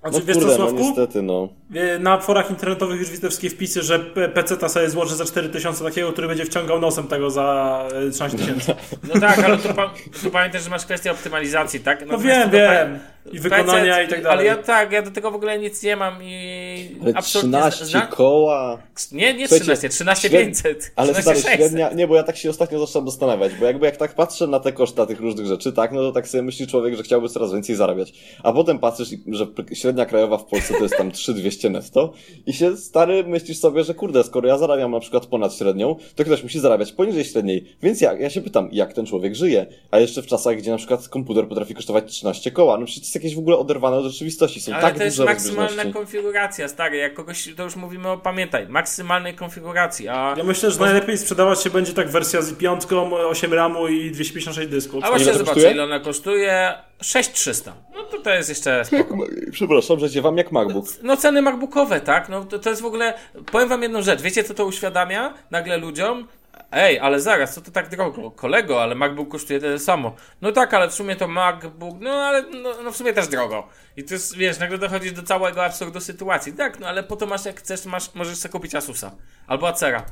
Znaczy, 0.00 0.18
No 0.18 0.24
wiesz 0.26 0.36
kurde, 0.36 0.52
co, 0.52 0.58
no 0.58 0.68
Sławku? 0.68 0.86
niestety, 0.86 1.22
no. 1.22 1.48
E, 1.74 1.98
Na 1.98 2.18
forach 2.20 2.50
internetowych 2.50 3.00
już 3.00 3.10
widzę 3.10 3.28
wszystkie 3.28 3.50
wpisy, 3.50 3.82
że 3.82 3.98
P- 3.98 4.28
PC-ta 4.28 4.68
sobie 4.68 4.90
złoży 4.90 5.16
za 5.16 5.24
4000 5.24 5.84
takiego, 5.84 6.12
który 6.12 6.28
będzie 6.28 6.44
wciągał 6.44 6.80
nosem 6.80 7.06
tego 7.08 7.30
za 7.30 7.78
e, 8.08 8.10
13 8.10 8.38
tysięcy. 8.38 8.74
No 9.14 9.20
tak, 9.20 9.38
ale 9.38 9.58
tu, 9.58 9.74
pa, 9.74 9.90
tu 10.22 10.30
pamiętaj, 10.30 10.60
że 10.60 10.70
masz 10.70 10.84
kwestię 10.84 11.10
optymalizacji, 11.10 11.80
tak? 11.80 12.00
No 12.00 12.06
Natomiast 12.06 12.50
wiem, 12.50 12.50
wiem. 12.50 12.98
I 13.32 13.38
wykonania 13.38 13.94
PC 13.94 14.04
i 14.04 14.08
tak 14.08 14.22
dalej. 14.22 14.38
Ale 14.38 14.44
ja 14.44 14.56
tak, 14.56 14.92
ja 14.92 15.02
do 15.02 15.10
tego 15.10 15.30
w 15.30 15.34
ogóle 15.34 15.58
nic 15.58 15.82
nie 15.82 15.96
mam 15.96 16.22
i 16.22 16.96
Ale 17.02 17.12
absolutnie... 17.14 17.58
13 17.58 17.86
zna- 17.86 18.06
koła. 18.06 18.78
Nie, 19.12 19.34
nie 19.34 19.48
Słuchajcie, 19.48 19.64
13, 19.64 19.88
13 19.88 20.28
śred- 20.28 20.44
500. 20.44 20.92
Ale 20.96 21.12
13 21.12 21.22
stary, 21.22 21.36
600. 21.40 21.58
średnia, 21.58 21.92
nie, 21.92 22.08
bo 22.08 22.16
ja 22.16 22.22
tak 22.22 22.36
się 22.36 22.50
ostatnio 22.50 22.86
zacząłem 22.86 23.08
zastanawiać, 23.08 23.52
bo 23.54 23.64
jakby 23.64 23.86
jak 23.86 23.96
tak 23.96 24.14
patrzę 24.14 24.46
na 24.46 24.60
te 24.60 24.72
koszta 24.72 25.06
tych 25.06 25.20
różnych 25.20 25.46
rzeczy, 25.46 25.72
tak, 25.72 25.92
no 25.92 26.00
to 26.00 26.12
tak 26.12 26.28
sobie 26.28 26.42
myśli 26.42 26.66
człowiek, 26.66 26.96
że 26.96 27.02
chciałby 27.02 27.28
coraz 27.28 27.52
więcej 27.52 27.76
zarabiać. 27.76 28.12
A 28.42 28.52
potem 28.52 28.78
patrzysz, 28.78 29.08
że 29.26 29.46
średnia 29.72 30.06
krajowa 30.06 30.38
w 30.38 30.44
Polsce 30.44 30.74
to 30.74 30.82
jest 30.82 30.96
tam 30.96 31.10
3200 31.12 31.70
netto 31.70 32.12
i 32.46 32.52
się 32.52 32.76
stary 32.76 33.24
myślisz 33.24 33.58
sobie, 33.58 33.84
że 33.84 33.94
kurde, 33.94 34.24
skoro 34.24 34.48
ja 34.48 34.58
zarabiam 34.58 34.90
na 34.90 35.00
przykład 35.00 35.26
ponad 35.26 35.54
średnią, 35.54 35.96
to 36.14 36.24
ktoś 36.24 36.42
musi 36.42 36.60
zarabiać 36.60 36.92
poniżej 36.92 37.24
średniej. 37.24 37.64
Więc 37.82 38.00
ja, 38.00 38.12
ja 38.12 38.30
się 38.30 38.40
pytam, 38.40 38.68
jak 38.72 38.92
ten 38.92 39.06
człowiek 39.06 39.34
żyje? 39.34 39.66
A 39.90 39.98
jeszcze 39.98 40.22
w 40.22 40.26
czasach, 40.26 40.56
gdzie 40.56 40.70
na 40.70 40.76
przykład 40.76 41.08
komputer 41.08 41.48
potrafi 41.48 41.74
kosztować 41.74 42.04
13 42.12 42.50
koła, 42.50 42.78
no 42.78 42.86
przecież 42.86 43.08
jakieś 43.20 43.36
w 43.36 43.38
ogóle 43.38 43.56
oderwane 43.56 43.96
od 43.96 44.04
rzeczywistości. 44.04 44.60
Są 44.60 44.72
Ale 44.72 44.82
tak 44.82 44.98
to 44.98 45.04
jest 45.04 45.18
maksymalna 45.18 45.84
konfiguracja, 45.92 46.68
stary. 46.68 46.96
Jak 46.96 47.14
kogoś, 47.14 47.48
to 47.56 47.62
już 47.62 47.76
mówimy 47.76 48.08
o, 48.08 48.18
pamiętaj, 48.18 48.68
maksymalnej 48.68 49.34
konfiguracji, 49.34 50.08
a... 50.08 50.34
Ja 50.36 50.44
myślę, 50.44 50.70
że 50.70 50.80
najlepiej 50.80 51.18
sprzedawać 51.18 51.62
się 51.62 51.70
będzie 51.70 51.92
tak 51.92 52.08
wersja 52.08 52.42
z 52.42 52.52
5, 52.52 52.82
8 53.28 53.54
RAMu 53.54 53.88
i 53.88 54.10
256 54.10 54.70
dysków. 54.70 55.04
A 55.04 55.08
właśnie 55.08 55.32
zobaczę, 55.32 55.44
kosztuje? 55.44 55.70
ile 55.70 55.84
ona 55.84 56.00
kosztuje. 56.00 56.72
6300. 57.02 57.74
No 57.94 58.02
to 58.02 58.18
to 58.18 58.30
jest 58.30 58.48
jeszcze 58.48 58.84
spoko. 58.84 59.16
Przepraszam, 59.52 59.98
że 59.98 60.10
cię 60.10 60.22
wam 60.22 60.36
jak 60.36 60.52
MacBook. 60.52 60.86
No 61.02 61.16
ceny 61.16 61.42
MacBookowe, 61.42 62.00
tak? 62.00 62.28
No 62.28 62.44
to, 62.44 62.58
to 62.58 62.70
jest 62.70 62.82
w 62.82 62.84
ogóle... 62.84 63.14
Powiem 63.52 63.68
wam 63.68 63.82
jedną 63.82 64.02
rzecz. 64.02 64.22
Wiecie, 64.22 64.44
co 64.44 64.54
to 64.54 64.66
uświadamia 64.66 65.34
nagle 65.50 65.76
ludziom? 65.76 66.26
Ej, 66.72 66.98
ale 66.98 67.20
zaraz, 67.20 67.54
co 67.54 67.60
to 67.60 67.70
tak 67.70 67.88
drogo? 67.88 68.30
Kolego, 68.30 68.82
ale 68.82 68.94
MacBook 68.94 69.28
kosztuje 69.28 69.60
tyle 69.60 69.78
samo. 69.78 70.16
No 70.40 70.52
tak, 70.52 70.74
ale 70.74 70.88
w 70.88 70.94
sumie 70.94 71.16
to 71.16 71.28
MacBook, 71.28 71.96
no 72.00 72.10
ale 72.10 72.42
no, 72.42 72.82
no 72.84 72.92
w 72.92 72.96
sumie 72.96 73.12
też 73.12 73.28
drogo. 73.28 73.68
I 73.96 74.04
to 74.04 74.14
jest, 74.14 74.36
wiesz, 74.36 74.58
nagle 74.58 74.78
dochodzisz 74.78 75.12
do 75.12 75.22
całego 75.22 75.64
absurdu 75.64 76.00
sytuacji. 76.00 76.52
Tak, 76.52 76.80
no 76.80 76.88
ale 76.88 77.02
po 77.02 77.16
to 77.16 77.26
masz, 77.26 77.44
jak 77.44 77.58
chcesz, 77.58 77.84
masz, 77.84 78.14
możesz 78.14 78.38
sobie 78.38 78.52
kupić 78.52 78.74
Asusa. 78.74 79.10
Albo 79.46 79.68
Acera. 79.68 80.06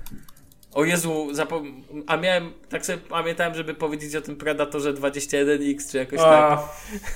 O 0.72 0.84
Jezu, 0.84 1.28
zapom... 1.32 1.82
a 2.06 2.16
miałem, 2.16 2.52
tak 2.68 2.86
sobie 2.86 2.98
pamiętałem, 2.98 3.54
żeby 3.54 3.74
powiedzieć 3.74 4.16
o 4.16 4.20
tym 4.20 4.36
Predatorze 4.36 4.94
21X, 4.94 5.90
czy 5.90 5.98
jakoś 5.98 6.18
tak. 6.18 6.28
A, 6.28 6.68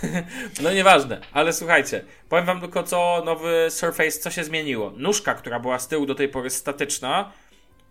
No 0.62 0.72
nieważne, 0.72 1.20
ale 1.32 1.52
słuchajcie, 1.52 2.04
powiem 2.28 2.46
wam 2.46 2.60
tylko 2.60 2.82
co 2.82 3.22
nowy 3.24 3.66
Surface, 3.70 4.10
co 4.10 4.30
się 4.30 4.44
zmieniło. 4.44 4.92
Nóżka, 4.96 5.34
która 5.34 5.60
była 5.60 5.78
z 5.78 5.88
tyłu 5.88 6.06
do 6.06 6.14
tej 6.14 6.28
pory 6.28 6.50
statyczna, 6.50 7.32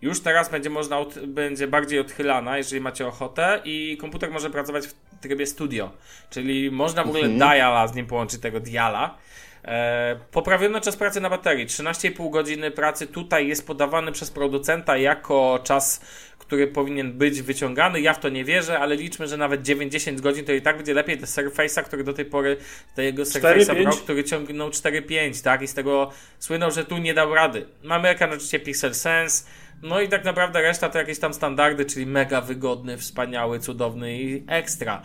już 0.02 0.20
teraz 0.20 0.50
będzie 0.50 0.70
można, 0.70 1.04
będzie 1.26 1.68
bardziej 1.68 1.98
odchylana, 1.98 2.58
jeżeli 2.58 2.80
macie 2.80 3.06
ochotę 3.06 3.60
i 3.64 3.96
komputer 4.00 4.30
może 4.30 4.50
pracować 4.50 4.86
w 4.86 4.94
trybie 5.20 5.46
studio, 5.46 5.90
czyli 6.30 6.70
można 6.70 7.04
w 7.04 7.08
ogóle 7.08 7.28
diala 7.28 7.88
z 7.88 7.94
nim 7.94 8.06
połączyć, 8.06 8.40
tego 8.40 8.60
diala. 8.60 9.18
E, 9.64 10.16
poprawiono 10.30 10.80
czas 10.80 10.96
pracy 10.96 11.20
na 11.20 11.30
baterii. 11.30 11.66
13,5 11.66 12.30
godziny 12.30 12.70
pracy 12.70 13.06
tutaj 13.06 13.48
jest 13.48 13.66
podawany 13.66 14.12
przez 14.12 14.30
producenta 14.30 14.96
jako 14.96 15.60
czas, 15.64 16.00
który 16.38 16.66
powinien 16.66 17.12
być 17.12 17.42
wyciągany. 17.42 18.00
Ja 18.00 18.14
w 18.14 18.20
to 18.20 18.28
nie 18.28 18.44
wierzę, 18.44 18.78
ale 18.78 18.96
liczmy, 18.96 19.28
że 19.28 19.36
nawet 19.36 19.62
9-10 19.62 20.20
godzin 20.20 20.44
to 20.44 20.52
i 20.52 20.62
tak 20.62 20.76
będzie 20.76 20.94
lepiej 20.94 21.18
do 21.18 21.26
Surface'a, 21.26 21.82
który 21.82 22.04
do 22.04 22.12
tej 22.12 22.24
pory, 22.24 22.56
tego 22.94 23.22
Surface'a 23.22 23.74
4-5? 23.74 23.82
Pro, 23.82 23.92
który 23.92 24.24
ciągnął 24.24 24.68
4.5, 24.68 25.44
tak? 25.44 25.62
I 25.62 25.66
z 25.66 25.74
tego 25.74 26.10
słynął, 26.38 26.70
że 26.70 26.84
tu 26.84 26.98
nie 26.98 27.14
dał 27.14 27.34
rady. 27.34 27.66
Mamy 27.82 28.08
ekran 28.08 28.30
oczywiście 28.30 28.60
Pixel 28.60 28.94
Sense, 28.94 29.44
no 29.82 30.00
i 30.00 30.08
tak 30.08 30.24
naprawdę 30.24 30.62
reszta 30.62 30.88
to 30.88 30.98
jakieś 30.98 31.18
tam 31.18 31.34
standardy, 31.34 31.84
czyli 31.84 32.06
mega 32.06 32.40
wygodny, 32.40 32.98
wspaniały, 32.98 33.58
cudowny 33.58 34.22
i 34.22 34.44
ekstra. 34.46 35.02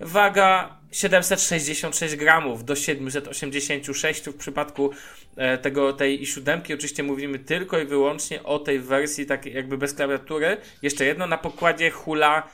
Waga 0.00 0.80
766 0.92 2.16
gramów 2.16 2.64
do 2.64 2.76
786 2.76 4.22
w 4.22 4.36
przypadku 4.36 4.90
e, 5.36 5.58
tego, 5.58 5.92
tej 5.92 6.22
i7. 6.22 6.74
Oczywiście 6.74 7.02
mówimy 7.02 7.38
tylko 7.38 7.78
i 7.78 7.86
wyłącznie 7.86 8.42
o 8.42 8.58
tej 8.58 8.80
wersji 8.80 9.26
takiej 9.26 9.54
jakby 9.54 9.78
bez 9.78 9.94
klawiatury. 9.94 10.56
Jeszcze 10.82 11.04
jedno 11.04 11.26
na 11.26 11.38
pokładzie 11.38 11.90
Hula 11.90 12.48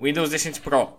Windows 0.00 0.30
10 0.30 0.60
Pro, 0.60 0.98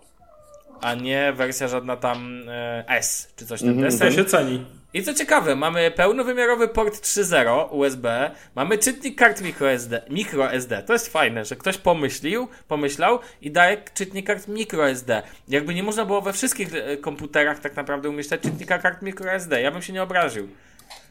a 0.80 0.94
nie 0.94 1.32
wersja 1.32 1.68
żadna 1.68 1.96
tam 1.96 2.42
e, 2.48 2.84
S 2.88 3.32
czy 3.36 3.46
coś 3.46 3.60
tam. 3.60 3.74
to 3.74 3.80
deseń. 3.80 4.12
się 4.12 4.24
ceni. 4.24 4.64
I 4.96 5.02
co 5.02 5.14
ciekawe, 5.14 5.56
mamy 5.56 5.90
pełnowymiarowy 5.90 6.68
port 6.68 6.94
3.0 6.94 7.68
USB, 7.70 8.30
mamy 8.54 8.78
czytnik 8.78 9.18
kart 9.18 9.40
microSD, 9.40 10.02
microSD. 10.10 10.82
To 10.82 10.92
jest 10.92 11.12
fajne, 11.12 11.44
że 11.44 11.56
ktoś 11.56 11.78
pomyślił, 11.78 12.48
pomyślał 12.68 13.18
i 13.42 13.50
daje 13.50 13.82
czytnik 13.94 14.26
kart 14.26 14.48
microSD. 14.48 15.22
Jakby 15.48 15.74
nie 15.74 15.82
można 15.82 16.04
było 16.04 16.20
we 16.22 16.32
wszystkich 16.32 16.74
e, 16.74 16.96
komputerach 16.96 17.58
tak 17.58 17.76
naprawdę 17.76 18.08
umieszczać 18.08 18.40
czytnika 18.40 18.78
kart 18.78 19.02
microSD. 19.02 19.60
Ja 19.62 19.70
bym 19.70 19.82
się 19.82 19.92
nie 19.92 20.02
obraził. 20.02 20.48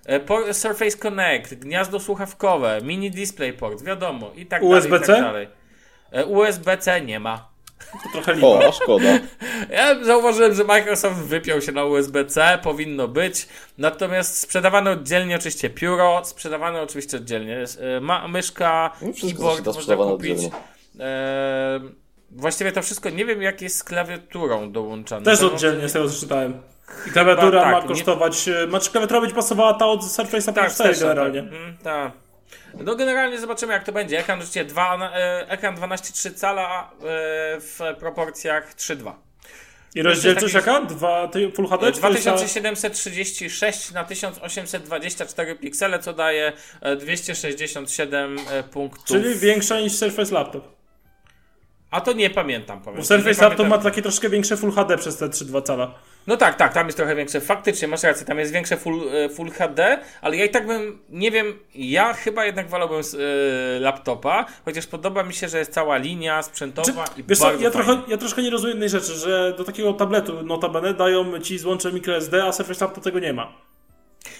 E, 0.05 0.19
Por- 0.19 0.53
Surface 0.53 0.97
Connect, 0.97 1.53
gniazdo 1.53 1.99
słuchawkowe, 1.99 2.79
mini 2.83 3.11
DisplayPort, 3.11 3.83
wiadomo 3.83 4.31
i 4.35 4.45
tak 4.45 4.61
dalej. 4.61 4.77
USB-C? 4.77 5.03
I 5.03 5.15
tak 5.15 5.21
dalej. 5.21 5.47
E, 6.11 6.25
USB-C 6.25 7.01
nie 7.01 7.19
ma. 7.19 7.54
To 8.03 8.09
trochę 8.13 8.33
lipa. 8.33 8.47
O, 8.47 8.71
szkoda. 8.71 9.05
Ja 9.69 10.03
zauważyłem, 10.03 10.53
że 10.55 10.63
Microsoft 10.63 11.15
wypiął 11.15 11.61
się 11.61 11.71
na 11.71 11.85
USB-C, 11.85 12.59
powinno 12.63 13.07
być. 13.07 13.47
Natomiast 13.77 14.37
sprzedawane 14.39 14.91
oddzielnie 14.91 15.35
oczywiście 15.35 15.69
pióro, 15.69 16.21
sprzedawane 16.25 16.81
oczywiście 16.81 17.17
oddzielnie 17.17 17.63
e, 17.97 17.99
ma, 17.99 18.27
myszka, 18.27 18.91
No, 19.01 19.07
keyboard 19.21 19.57
można 19.65 19.73
sprzedawane 19.81 20.11
kupić. 20.11 20.31
oddzielnie. 20.31 20.51
E, 20.99 21.79
właściwie 22.31 22.71
to 22.71 22.81
wszystko, 22.81 23.09
nie 23.09 23.25
wiem 23.25 23.41
jak 23.41 23.61
jest 23.61 23.77
z 23.77 23.83
klawiaturą 23.83 24.71
dołączane. 24.71 25.25
Też 25.25 25.41
oddzielnie 25.43 25.89
z 25.89 25.93
tego 25.93 26.09
co 26.09 26.19
czytałem. 26.19 26.61
I 27.07 27.11
klawiatura 27.11 27.59
Chyba 27.59 27.71
ma 27.71 27.79
tak, 27.81 27.89
nie- 27.89 27.95
kosztować. 27.95 28.47
e, 28.47 28.67
Znaczy 28.69 28.91
klawiatura 28.91 29.21
będzie 29.21 29.35
pasowała 29.35 29.73
ta 29.73 29.85
od 29.87 30.01
Surface'a 30.01 30.53
Tak, 30.53 30.73
4 30.73 30.89
też, 30.89 30.99
generalnie. 30.99 31.43
Tak, 31.43 31.53
mm, 31.53 31.77
tak. 31.83 32.11
No 32.83 32.95
generalnie 32.95 33.39
zobaczymy 33.39 33.73
jak 33.73 33.83
to 33.83 33.91
będzie. 33.91 34.19
Ekran 34.19 34.41
dwa, 34.67 35.11
e, 35.13 35.49
ekran 35.49 35.75
12,3 35.75 36.33
cala 36.33 36.91
e, 36.91 36.97
w 37.59 37.79
proporcjach 37.99 38.75
3,2. 38.75 39.13
I 39.95 40.01
rozdzielczość 40.01 40.53
jaka? 40.53 40.81
Dwa, 40.81 41.27
ty, 41.27 41.51
Full 41.51 41.67
HD? 41.67 41.91
czy 41.91 42.01
to 42.01 42.09
jest 42.09 42.23
ta- 42.25 42.31
2736 42.31 43.91
na 43.91 44.03
1824 44.03 45.55
piksele, 45.55 45.99
co 45.99 46.13
daje 46.13 46.53
e, 46.81 46.95
267 46.95 48.37
e, 48.51 48.63
punktów. 48.63 49.05
Czyli 49.05 49.35
większa 49.35 49.79
niż 49.79 49.93
Surface 49.93 50.33
Laptop. 50.33 50.75
A 51.91 52.01
to 52.01 52.13
nie 52.13 52.29
pamiętam, 52.29 52.81
powiem. 52.81 52.99
Bo 52.99 53.05
Surface 53.05 53.41
Laptop 53.41 53.67
ma 53.67 53.77
takie 53.77 54.01
troszkę 54.01 54.29
większe 54.29 54.57
Full 54.57 54.71
HD 54.71 54.97
przez 54.97 55.17
te 55.17 55.25
3,2 55.25 55.63
cala. 55.63 55.93
No 56.27 56.37
tak, 56.37 56.55
tak, 56.55 56.73
tam 56.73 56.85
jest 56.85 56.97
trochę 56.97 57.15
większe. 57.15 57.41
Faktycznie, 57.41 57.87
masz 57.87 58.03
rację, 58.03 58.25
tam 58.25 58.39
jest 58.39 58.51
większe 58.53 58.77
full, 58.77 59.09
e, 59.15 59.29
full 59.29 59.51
HD, 59.51 59.99
ale 60.21 60.37
ja 60.37 60.45
i 60.45 60.49
tak 60.49 60.67
bym, 60.67 60.99
nie 61.09 61.31
wiem, 61.31 61.59
ja 61.75 62.13
chyba 62.13 62.45
jednak 62.45 62.69
wolałbym 62.69 62.99
e, 62.99 63.79
laptopa, 63.79 64.45
chociaż 64.65 64.87
podoba 64.87 65.23
mi 65.23 65.33
się, 65.33 65.47
że 65.49 65.59
jest 65.59 65.73
cała 65.73 65.97
linia 65.97 66.41
sprzętowa 66.43 67.05
i 67.17 67.23
Wiesz 67.23 67.37
co, 67.39 67.45
bardzo 67.45 67.63
ja, 67.63 67.71
fajnie. 67.71 67.85
trochę, 67.85 68.01
ja 68.11 68.17
troszkę 68.17 68.41
nie 68.41 68.49
rozumiem 68.49 68.71
jednej 68.73 68.89
rzeczy, 68.89 69.13
że 69.13 69.53
do 69.57 69.63
takiego 69.63 69.93
tabletu 69.93 70.43
notabene 70.43 70.93
dają 70.93 71.39
ci 71.39 71.59
złącze 71.59 71.91
microSD, 71.91 72.43
a 72.43 72.51
Surface 72.51 72.85
Laptop 72.85 73.03
tego 73.03 73.19
nie 73.19 73.33
ma. 73.33 73.51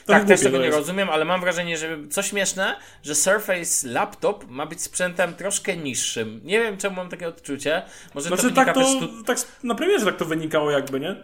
Trochę 0.06 0.20
Tak, 0.20 0.28
też 0.28 0.40
tego 0.40 0.52
to 0.52 0.60
nie 0.60 0.66
jest. 0.66 0.78
rozumiem, 0.78 1.10
ale 1.10 1.26
mam 1.26 1.42
wrażenie, 1.42 1.78
że 1.78 1.98
co 2.12 2.24
śmieszne, 2.24 2.76
że 3.04 3.16
Surface 3.16 3.88
Laptop 3.88 4.46
ma 4.50 4.66
być 4.66 4.82
sprzętem 4.82 5.34
troszkę 5.34 5.78
niższym. 5.78 6.42
Nie 6.44 6.60
wiem, 6.60 6.78
czemu 6.78 6.96
mam 6.96 7.10
takie 7.10 7.28
odczucie. 7.28 7.82
Może 8.16 8.30
to 8.30 8.36
Znaczy 8.36 8.54
wynika 8.54 8.66
tak 8.66 8.76
to, 8.76 9.00
tu... 9.00 9.24
tak 9.24 9.38
na 9.64 9.76
premierze 9.76 10.06
tak 10.06 10.18
to 10.18 10.26
wynikało 10.26 10.72
jakby, 10.72 11.00
nie? 11.00 11.16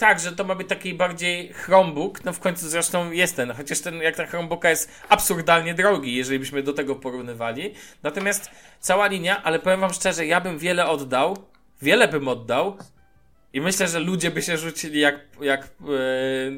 Tak, 0.00 0.20
że 0.20 0.32
to 0.32 0.44
ma 0.44 0.54
być 0.54 0.68
taki 0.68 0.94
bardziej 0.94 1.52
Chromebook, 1.52 2.24
no 2.24 2.32
w 2.32 2.40
końcu 2.40 2.68
zresztą 2.68 3.10
jest 3.10 3.36
ten, 3.36 3.52
chociaż 3.52 3.80
ten, 3.80 3.96
jak 3.96 4.16
ta 4.16 4.26
Chromebooka 4.26 4.70
jest 4.70 4.90
absurdalnie 5.08 5.74
drogi, 5.74 6.14
jeżeli 6.14 6.38
byśmy 6.38 6.62
do 6.62 6.72
tego 6.72 6.94
porównywali. 6.96 7.74
Natomiast 8.02 8.50
cała 8.80 9.06
linia, 9.06 9.42
ale 9.42 9.58
powiem 9.58 9.80
wam 9.80 9.92
szczerze, 9.92 10.26
ja 10.26 10.40
bym 10.40 10.58
wiele 10.58 10.86
oddał, 10.86 11.36
wiele 11.82 12.08
bym 12.08 12.28
oddał 12.28 12.76
i 13.52 13.60
myślę, 13.60 13.88
że 13.88 14.00
ludzie 14.00 14.30
by 14.30 14.42
się 14.42 14.56
rzucili 14.58 15.00
jak, 15.00 15.20
jak 15.40 15.64
e, 15.64 15.68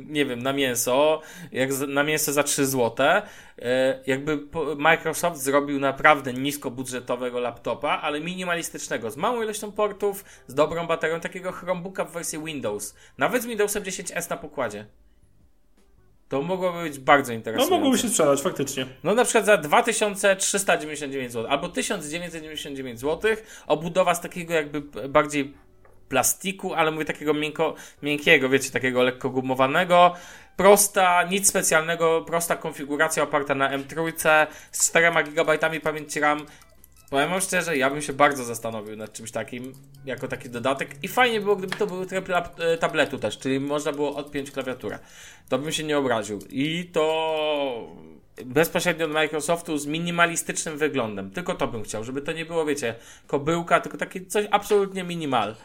nie 0.07 0.26
wiem, 0.26 0.43
na 0.43 0.53
mięso, 0.53 1.20
jak 1.53 1.70
na 1.88 2.03
mięso 2.05 2.32
za 2.32 2.43
3 2.43 2.66
złote. 2.66 3.22
E, 3.62 4.01
jakby 4.07 4.38
Microsoft 4.76 5.40
zrobił 5.40 5.80
naprawdę 5.80 6.32
niskobudżetowego 6.32 7.40
laptopa, 7.40 7.88
ale 8.03 8.20
minimalistycznego, 8.20 9.11
z 9.11 9.16
małą 9.16 9.43
ilością 9.43 9.72
portów, 9.72 10.24
z 10.47 10.55
dobrą 10.55 10.86
baterią, 10.86 11.20
takiego 11.20 11.53
Chromebooka 11.53 12.05
w 12.05 12.12
wersji 12.12 12.45
Windows. 12.45 12.95
Nawet 13.18 13.43
z 13.43 13.47
Windowsem 13.47 13.82
10S 13.82 14.30
na 14.30 14.36
pokładzie. 14.36 14.86
To 16.32 16.43
mogłoby 16.43 16.82
być 16.82 16.99
bardzo 16.99 17.32
No 17.32 17.36
interesujące. 17.36 17.74
mogłoby 17.74 17.99
się 17.99 18.09
sprzedać 18.09 18.43
faktycznie. 18.43 18.86
No 19.05 19.14
na 19.14 19.24
przykład 19.24 19.47
za 19.47 19.57
2399 19.57 21.32
zł 21.32 21.51
albo 21.51 21.68
1999 21.68 23.01
zł 23.01 23.30
obudowa 23.66 24.14
z 24.14 24.20
takiego 24.20 24.55
jakby 24.55 24.80
bardziej 25.09 25.55
plastiku, 26.12 26.74
ale 26.74 26.90
mówię 26.90 27.04
takiego 27.04 27.34
miękko, 27.34 27.74
miękkiego, 28.02 28.48
wiecie, 28.48 28.70
takiego 28.70 29.02
lekko 29.02 29.30
gumowanego. 29.30 30.14
Prosta, 30.56 31.22
nic 31.22 31.48
specjalnego, 31.48 32.24
prosta 32.26 32.56
konfiguracja 32.56 33.22
oparta 33.22 33.54
na 33.54 33.78
M3 33.78 34.46
z 34.72 34.90
4 34.90 35.24
GB 35.24 35.80
pamięci 35.80 36.20
RAM. 36.20 36.46
Powiem 37.10 37.30
wam 37.30 37.40
szczerze, 37.40 37.76
ja 37.76 37.90
bym 37.90 38.02
się 38.02 38.12
bardzo 38.12 38.44
zastanowił 38.44 38.96
nad 38.96 39.12
czymś 39.12 39.30
takim, 39.30 39.72
jako 40.04 40.28
taki 40.28 40.50
dodatek. 40.50 40.96
I 41.02 41.08
fajnie 41.08 41.40
było, 41.40 41.56
gdyby 41.56 41.76
to 41.76 41.86
był 41.86 42.06
tryb 42.06 42.28
e, 42.30 42.78
tabletu 42.78 43.18
też, 43.18 43.38
czyli 43.38 43.60
można 43.60 43.92
było 43.92 44.16
odpiąć 44.16 44.50
klawiaturę. 44.50 44.98
To 45.48 45.58
bym 45.58 45.72
się 45.72 45.84
nie 45.84 45.98
obraził. 45.98 46.38
I 46.50 46.90
to 46.92 47.04
bezpośrednio 48.44 49.06
od 49.06 49.12
Microsoftu 49.12 49.78
z 49.78 49.86
minimalistycznym 49.86 50.78
wyglądem. 50.78 51.30
Tylko 51.30 51.54
to 51.54 51.68
bym 51.68 51.82
chciał, 51.82 52.04
żeby 52.04 52.22
to 52.22 52.32
nie 52.32 52.44
było, 52.44 52.64
wiecie, 52.64 52.94
kobyłka, 53.26 53.80
tylko 53.80 53.98
takie 53.98 54.26
coś 54.26 54.46
absolutnie 54.50 55.04
minimal. 55.04 55.56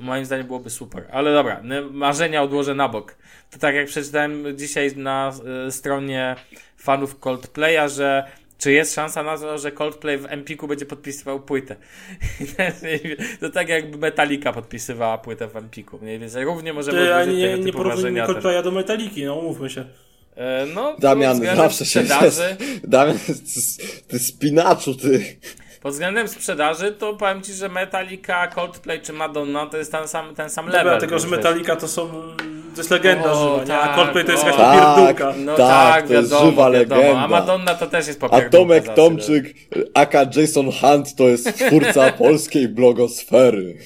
Moim 0.00 0.24
zdaniem 0.24 0.46
byłoby 0.46 0.70
super. 0.70 1.04
Ale 1.12 1.32
dobra, 1.32 1.62
marzenia 1.90 2.42
odłożę 2.42 2.74
na 2.74 2.88
bok. 2.88 3.16
To 3.50 3.58
tak 3.58 3.74
jak 3.74 3.86
przeczytałem 3.86 4.58
dzisiaj 4.58 4.96
na 4.96 5.32
y, 5.68 5.72
stronie 5.72 6.36
fanów 6.76 7.20
Coldplaya, 7.20 7.88
że 7.88 8.24
czy 8.58 8.72
jest 8.72 8.94
szansa 8.94 9.22
na 9.22 9.38
to, 9.38 9.58
że 9.58 9.72
Coldplay 9.72 10.18
w 10.18 10.26
Empiku 10.26 10.68
będzie 10.68 10.86
podpisywał 10.86 11.40
płytę? 11.40 11.76
to 13.40 13.50
tak 13.50 13.68
jakby 13.68 13.98
Metallica 13.98 14.52
podpisywała 14.52 15.18
płytę 15.18 15.48
w 15.48 15.56
Empiku. 15.56 15.98
Mniej 16.02 16.18
więcej 16.18 16.44
równie 16.44 16.72
możemy 16.72 16.98
Ty, 16.98 17.14
a 17.14 17.20
odłożyć 17.20 17.40
nie, 17.40 17.46
tego 17.46 17.56
nie 17.58 17.64
typu 17.64 17.84
marzenia. 17.84 18.26
Coldplaya 18.26 18.62
do 18.62 18.70
Metaliki, 18.70 19.24
no 19.24 19.34
umówmy 19.34 19.70
się. 19.70 19.84
E, 20.36 20.66
No, 20.74 20.96
Damian, 20.98 21.40
zawsze 21.56 21.86
się 21.86 22.04
Damian, 22.84 23.18
ty, 23.18 23.34
ty 24.08 24.18
spinaczu, 24.18 24.94
ty. 24.94 25.36
Pod 25.84 25.92
względem 25.92 26.28
sprzedaży, 26.28 26.92
to 26.92 27.14
powiem 27.14 27.42
Ci, 27.42 27.52
że 27.52 27.68
Metallica, 27.68 28.46
Coldplay 28.48 29.00
czy 29.00 29.12
Madonna 29.12 29.66
to 29.66 29.76
jest 29.76 29.92
ten 29.92 30.08
sam, 30.08 30.34
ten 30.34 30.50
sam 30.50 30.66
level. 30.66 30.84
Dobra, 30.84 31.00
tylko 31.00 31.18
że 31.18 31.26
więc 31.26 31.36
wiesz. 31.36 31.44
Metallica 31.44 31.76
to 31.76 31.88
są... 31.88 32.08
To 32.74 32.80
jest 32.80 32.90
legenda 32.90 33.32
O, 33.32 33.60
żywa, 33.60 33.74
nie? 33.74 33.80
A 33.80 33.86
tak, 33.86 33.96
Coldplay 33.96 34.24
to 34.24 34.32
jest 34.32 34.44
jakaś 34.44 34.60
Tak. 34.60 34.84
popierdółka. 34.84 35.34
No 35.38 35.56
Tak, 35.56 35.94
tak, 35.94 36.06
to 36.06 36.12
jest 36.14 36.30
wiadomo, 36.30 36.50
żywa 36.50 36.70
wiadomo. 36.70 37.00
A 37.00 37.04
legenda. 37.06 37.28
Madonna 37.28 37.74
to 37.74 37.86
też 37.86 38.06
jest 38.06 38.24
A 38.24 38.28
popierdółka. 38.28 38.58
Tomek 38.58 38.86
zawsze. 38.86 39.02
Tomczyk, 39.02 39.54
aka 39.94 40.26
Jason 40.36 40.70
Hunt, 40.72 41.14
to 41.16 41.24
jest 41.28 41.58
twórca 41.66 42.12
polskiej 42.24 42.68
blogosfery. 42.68 43.78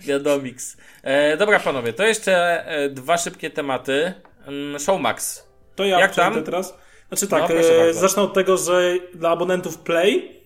Wiadomix. 0.00 0.76
E, 1.02 1.36
dobra, 1.36 1.60
panowie, 1.60 1.92
to 1.92 2.02
jeszcze 2.06 2.64
e, 2.66 2.88
dwa 2.88 3.18
szybkie 3.18 3.50
tematy. 3.50 4.12
Mm, 4.46 4.78
Showmax. 4.80 5.48
To 5.74 5.84
ja 5.84 6.00
Jak 6.00 6.14
tam? 6.14 6.44
teraz. 6.44 6.74
Znaczy 7.08 7.26
tak, 7.26 7.42
No, 7.48 7.54
e, 7.56 7.94
zacznę 7.94 8.22
od 8.22 8.34
tego, 8.34 8.56
że 8.56 8.92
dla 9.14 9.30
abonentów 9.30 9.78
Play, 9.78 10.37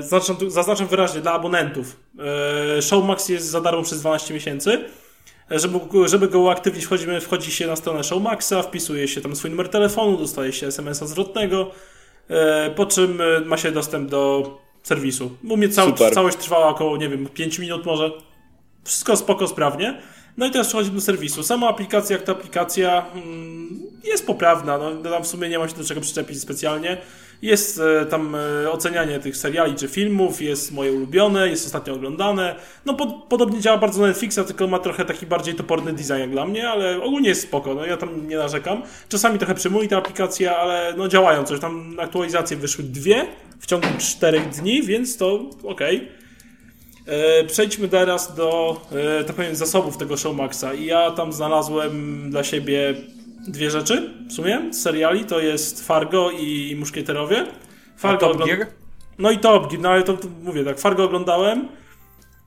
zaznaczam, 0.00 0.36
tu- 0.36 0.50
zaznaczam 0.50 0.86
wyraźnie, 0.86 1.20
dla 1.20 1.32
abonentów, 1.32 1.96
e, 2.78 2.82
Showmax 2.82 3.28
jest 3.28 3.46
za 3.46 3.60
darmo 3.60 3.82
przez 3.82 4.00
12 4.00 4.34
miesięcy. 4.34 4.84
E, 5.50 5.58
Żeby, 5.58 5.80
go- 5.90 6.08
żeby 6.08 6.28
go 6.28 6.40
uaktywnić, 6.40 6.84
wchodzimy, 6.84 7.20
wchodzi 7.20 7.52
się 7.52 7.66
na 7.66 7.76
stronę 7.76 8.04
Showmaxa, 8.04 8.62
wpisuje 8.62 9.08
się 9.08 9.20
tam 9.20 9.36
swój 9.36 9.50
numer 9.50 9.68
telefonu, 9.68 10.16
dostaje 10.16 10.52
się 10.52 10.66
SMS-a 10.66 11.06
zwrotnego, 11.06 11.70
e, 12.30 12.70
po 12.70 12.86
czym 12.86 13.20
e, 13.20 13.40
ma 13.40 13.56
się 13.56 13.72
dostęp 13.72 14.10
do 14.10 14.50
serwisu. 14.82 15.30
U 15.50 15.56
mnie 15.56 15.72
Super. 15.72 16.12
całość 16.14 16.36
trwała 16.36 16.68
około, 16.68 16.96
nie 16.96 17.08
wiem, 17.08 17.28
5 17.28 17.58
minut 17.58 17.84
może. 17.86 18.10
Wszystko 18.84 19.16
spoko, 19.16 19.48
sprawnie. 19.48 20.00
No 20.36 20.46
i 20.46 20.50
teraz 20.50 20.66
przechodzimy 20.66 20.94
do 20.96 21.00
serwisu. 21.02 21.42
Sama 21.42 21.68
aplikacja, 21.68 22.16
jak 22.16 22.24
ta 22.26 22.32
aplikacja 22.32 23.06
mm, 23.14 23.80
jest 24.04 24.26
poprawna. 24.26 24.78
No, 24.78 25.10
tam 25.10 25.24
w 25.24 25.26
sumie 25.26 25.48
nie 25.48 25.58
ma 25.58 25.68
się 25.68 25.74
do 25.76 25.84
czego 25.84 26.00
przyczepić 26.00 26.40
specjalnie. 26.40 26.96
Jest 27.42 27.80
e, 27.80 28.06
tam 28.06 28.34
e, 28.34 28.70
ocenianie 28.70 29.18
tych 29.18 29.36
seriali 29.36 29.74
czy 29.74 29.88
filmów, 29.88 30.42
jest 30.42 30.72
moje 30.72 30.92
ulubione, 30.92 31.48
jest 31.48 31.66
ostatnio 31.66 31.94
oglądane. 31.94 32.54
No 32.86 32.94
pod, 32.94 33.24
podobnie 33.28 33.60
działa 33.60 33.78
bardzo 33.78 34.06
Netflixa, 34.06 34.38
tylko 34.46 34.66
ma 34.66 34.78
trochę 34.78 35.04
taki 35.04 35.26
bardziej 35.26 35.54
toporny 35.54 35.92
design 35.92 36.18
jak 36.18 36.30
dla 36.30 36.46
mnie, 36.46 36.68
ale 36.68 37.02
ogólnie 37.02 37.28
jest 37.28 37.42
spoko. 37.42 37.74
No 37.74 37.86
ja 37.86 37.96
tam 37.96 38.28
nie 38.28 38.36
narzekam. 38.36 38.82
Czasami 39.08 39.38
trochę 39.38 39.54
przymuli 39.54 39.88
ta 39.88 39.96
aplikacja, 39.96 40.56
ale 40.56 40.94
no 40.96 41.08
działają 41.08 41.44
coś. 41.44 41.60
Tam 41.60 41.96
aktualizacje 42.00 42.56
wyszły 42.56 42.84
dwie 42.84 43.26
w 43.60 43.66
ciągu 43.66 43.88
czterech 43.98 44.48
dni, 44.48 44.82
więc 44.82 45.16
to 45.16 45.40
okej. 45.64 46.08
E, 47.06 47.44
Przejdźmy 47.44 47.88
teraz 47.88 48.34
do, 48.34 48.80
tak 49.26 49.36
powiem, 49.36 49.56
zasobów 49.56 49.96
tego 49.96 50.16
Showmaxa. 50.16 50.74
I 50.78 50.84
ja 50.84 51.10
tam 51.10 51.32
znalazłem 51.32 52.22
dla 52.30 52.44
siebie 52.44 52.94
dwie 53.50 53.70
rzeczy 53.70 54.10
w 54.28 54.32
sumie 54.32 54.60
z 54.72 54.82
seriali. 54.82 55.24
To 55.24 55.40
jest 55.40 55.86
Fargo 55.86 56.30
i 56.30 56.76
Muszkieterowie. 56.78 57.46
Fargo 57.96 58.18
Top 58.26 58.30
ogląd- 58.34 58.50
Gear? 58.50 58.66
No 59.18 59.30
i 59.30 59.38
Top 59.38 59.70
Gear, 59.70 59.82
no 59.82 59.88
ale 59.88 60.02
to, 60.02 60.16
to 60.16 60.28
mówię 60.42 60.64
tak, 60.64 60.78
Fargo 60.80 61.04
oglądałem. 61.04 61.68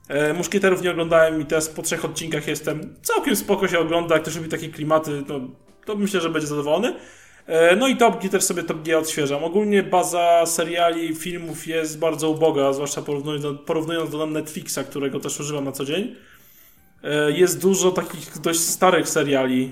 E, 0.08 0.34
Muszkieterów 0.34 0.82
nie 0.82 0.92
oglądałem 0.92 1.42
i 1.42 1.46
teraz 1.46 1.70
po 1.70 1.82
trzech 1.82 2.06
odcinkach 2.06 2.48
jestem 2.48 2.96
całkiem 3.02 3.36
spoko 3.36 3.68
się 3.68 3.80
ogląda. 3.80 4.16
Jak 4.16 4.22
ktoś 4.24 4.36
lubi 4.36 4.50
takie 4.50 4.70
klimaty, 4.70 5.24
to, 5.28 5.42
to 5.86 5.96
myślę, 5.96 6.22
że 6.22 6.30
będzie 6.30 6.48
zadowolony. 6.48 6.96
E, 7.48 7.76
No 7.76 7.88
i 7.88 7.98
Top 7.98 8.20
Gear 8.20 8.30
też 8.32 8.44
sobie 8.44 8.64
Top 8.64 8.84
Gear 8.84 9.00
odświeżam. 9.00 9.44
Ogólnie 9.44 9.84
baza 9.84 10.46
seriali, 10.46 11.16
filmów 11.16 11.68
jest 11.68 12.00
bardzo 12.00 12.30
uboga, 12.30 12.74
zwłaszcza 12.74 13.02
porównując 13.02 13.44
do, 13.44 13.54
porównując 13.54 14.10
do 14.12 14.26
Netflixa, 14.26 14.80
którego 14.90 15.20
też 15.20 15.40
używam 15.40 15.64
na 15.66 15.72
co 15.72 15.86
dzień. 15.86 16.16
E, 17.04 17.32
Jest 17.32 17.62
dużo 17.62 17.92
takich 17.92 18.40
dość 18.40 18.60
starych 18.60 19.10
seriali. 19.10 19.72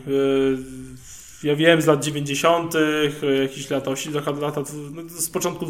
Ja 1.44 1.56
wiem, 1.56 1.82
z 1.82 1.86
lat 1.86 2.04
90., 2.04 2.76
e, 2.76 3.36
jakichś 3.42 3.70
lat 3.70 3.88
80., 3.88 4.42
lata, 4.42 4.64
no, 4.92 5.02
z 5.10 5.30
początku 5.30 5.66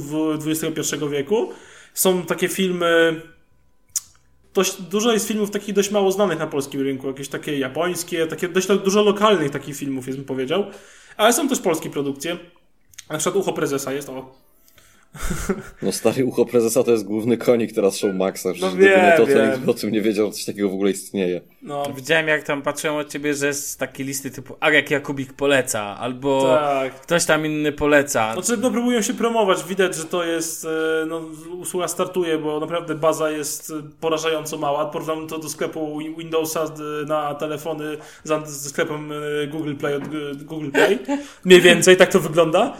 XXI 0.45 0.95
wieku. 1.11 1.51
Są 1.93 2.23
takie 2.23 2.47
filmy. 2.47 3.21
Dość, 4.53 4.81
dużo 4.81 5.13
jest 5.13 5.27
filmów 5.27 5.51
takich 5.51 5.75
dość 5.75 5.91
mało 5.91 6.11
znanych 6.11 6.39
na 6.39 6.47
polskim 6.47 6.81
rynku, 6.81 7.07
jakieś 7.07 7.27
takie 7.29 7.59
japońskie, 7.59 8.27
takie 8.27 8.47
dość 8.47 8.67
dużo 8.67 9.03
lokalnych 9.03 9.51
takich 9.51 9.75
filmów, 9.75 10.07
jest 10.07 10.19
bym 10.19 10.25
powiedział. 10.25 10.65
Ale 11.17 11.33
są 11.33 11.49
też 11.49 11.59
polskie 11.59 11.89
produkcje. 11.89 12.37
Na 13.09 13.17
przykład 13.17 13.35
Ucho 13.35 13.53
Prezesa 13.53 13.93
jest 13.93 14.09
o. 14.09 14.46
No 15.81 15.91
stary 15.91 16.25
ucho 16.25 16.45
prezesa 16.45 16.83
to 16.83 16.91
jest 16.91 17.03
główny 17.05 17.37
konik 17.37 17.73
teraz 17.73 17.95
Showmaxa. 17.97 18.41
Przecież 18.43 18.61
No 18.61 18.69
gdyby 18.71 18.83
nie 18.89 18.95
wiem, 18.95 19.17
to, 19.17 19.25
to 19.25 19.31
wiem. 19.33 19.47
nikt 19.49 19.59
by 19.59 19.71
o 19.71 19.73
tym 19.73 19.91
nie 19.91 20.01
wiedział, 20.01 20.25
że 20.25 20.31
coś 20.31 20.45
takiego 20.45 20.69
w 20.69 20.73
ogóle 20.73 20.91
istnieje. 20.91 21.41
No, 21.61 21.83
Widziałem, 21.95 22.27
jak 22.27 22.43
tam 22.43 22.61
patrzyłem 22.61 22.95
od 22.97 23.09
ciebie, 23.09 23.33
że 23.33 23.47
jest 23.47 23.79
takie 23.79 24.03
listy 24.03 24.31
typu 24.31 24.55
Arek 24.59 24.91
Jakubik 24.91 25.33
poleca, 25.33 25.81
albo 25.97 26.57
tak. 26.57 26.93
ktoś 27.01 27.25
tam 27.25 27.45
inny 27.45 27.71
poleca. 27.71 28.33
Znaczy, 28.33 28.61
no 28.61 28.71
próbują 28.71 29.01
się 29.01 29.13
promować. 29.13 29.63
Widać, 29.63 29.95
że 29.95 30.03
to 30.05 30.23
jest, 30.23 30.65
e, 30.65 31.05
no, 31.07 31.21
usługa 31.59 31.87
startuje, 31.87 32.37
bo 32.37 32.59
naprawdę 32.59 32.95
baza 32.95 33.31
jest 33.31 33.69
e, 33.71 33.73
porażająco 34.01 34.57
mała. 34.57 34.85
Porównam 34.85 35.27
to 35.27 35.37
do 35.39 35.49
sklepu 35.49 35.99
Win- 35.99 36.17
Windowsa 36.17 36.65
na 37.07 37.35
telefony 37.35 37.97
ze 38.23 38.69
sklepem 38.69 39.11
e, 39.11 39.47
Google 39.47 39.75
Play 39.75 39.95
od 39.95 40.03
Google 40.43 40.69
Play. 40.71 40.99
Mniej 41.45 41.61
więcej 41.61 41.97
tak 41.97 42.11
to 42.11 42.19
wygląda. 42.19 42.73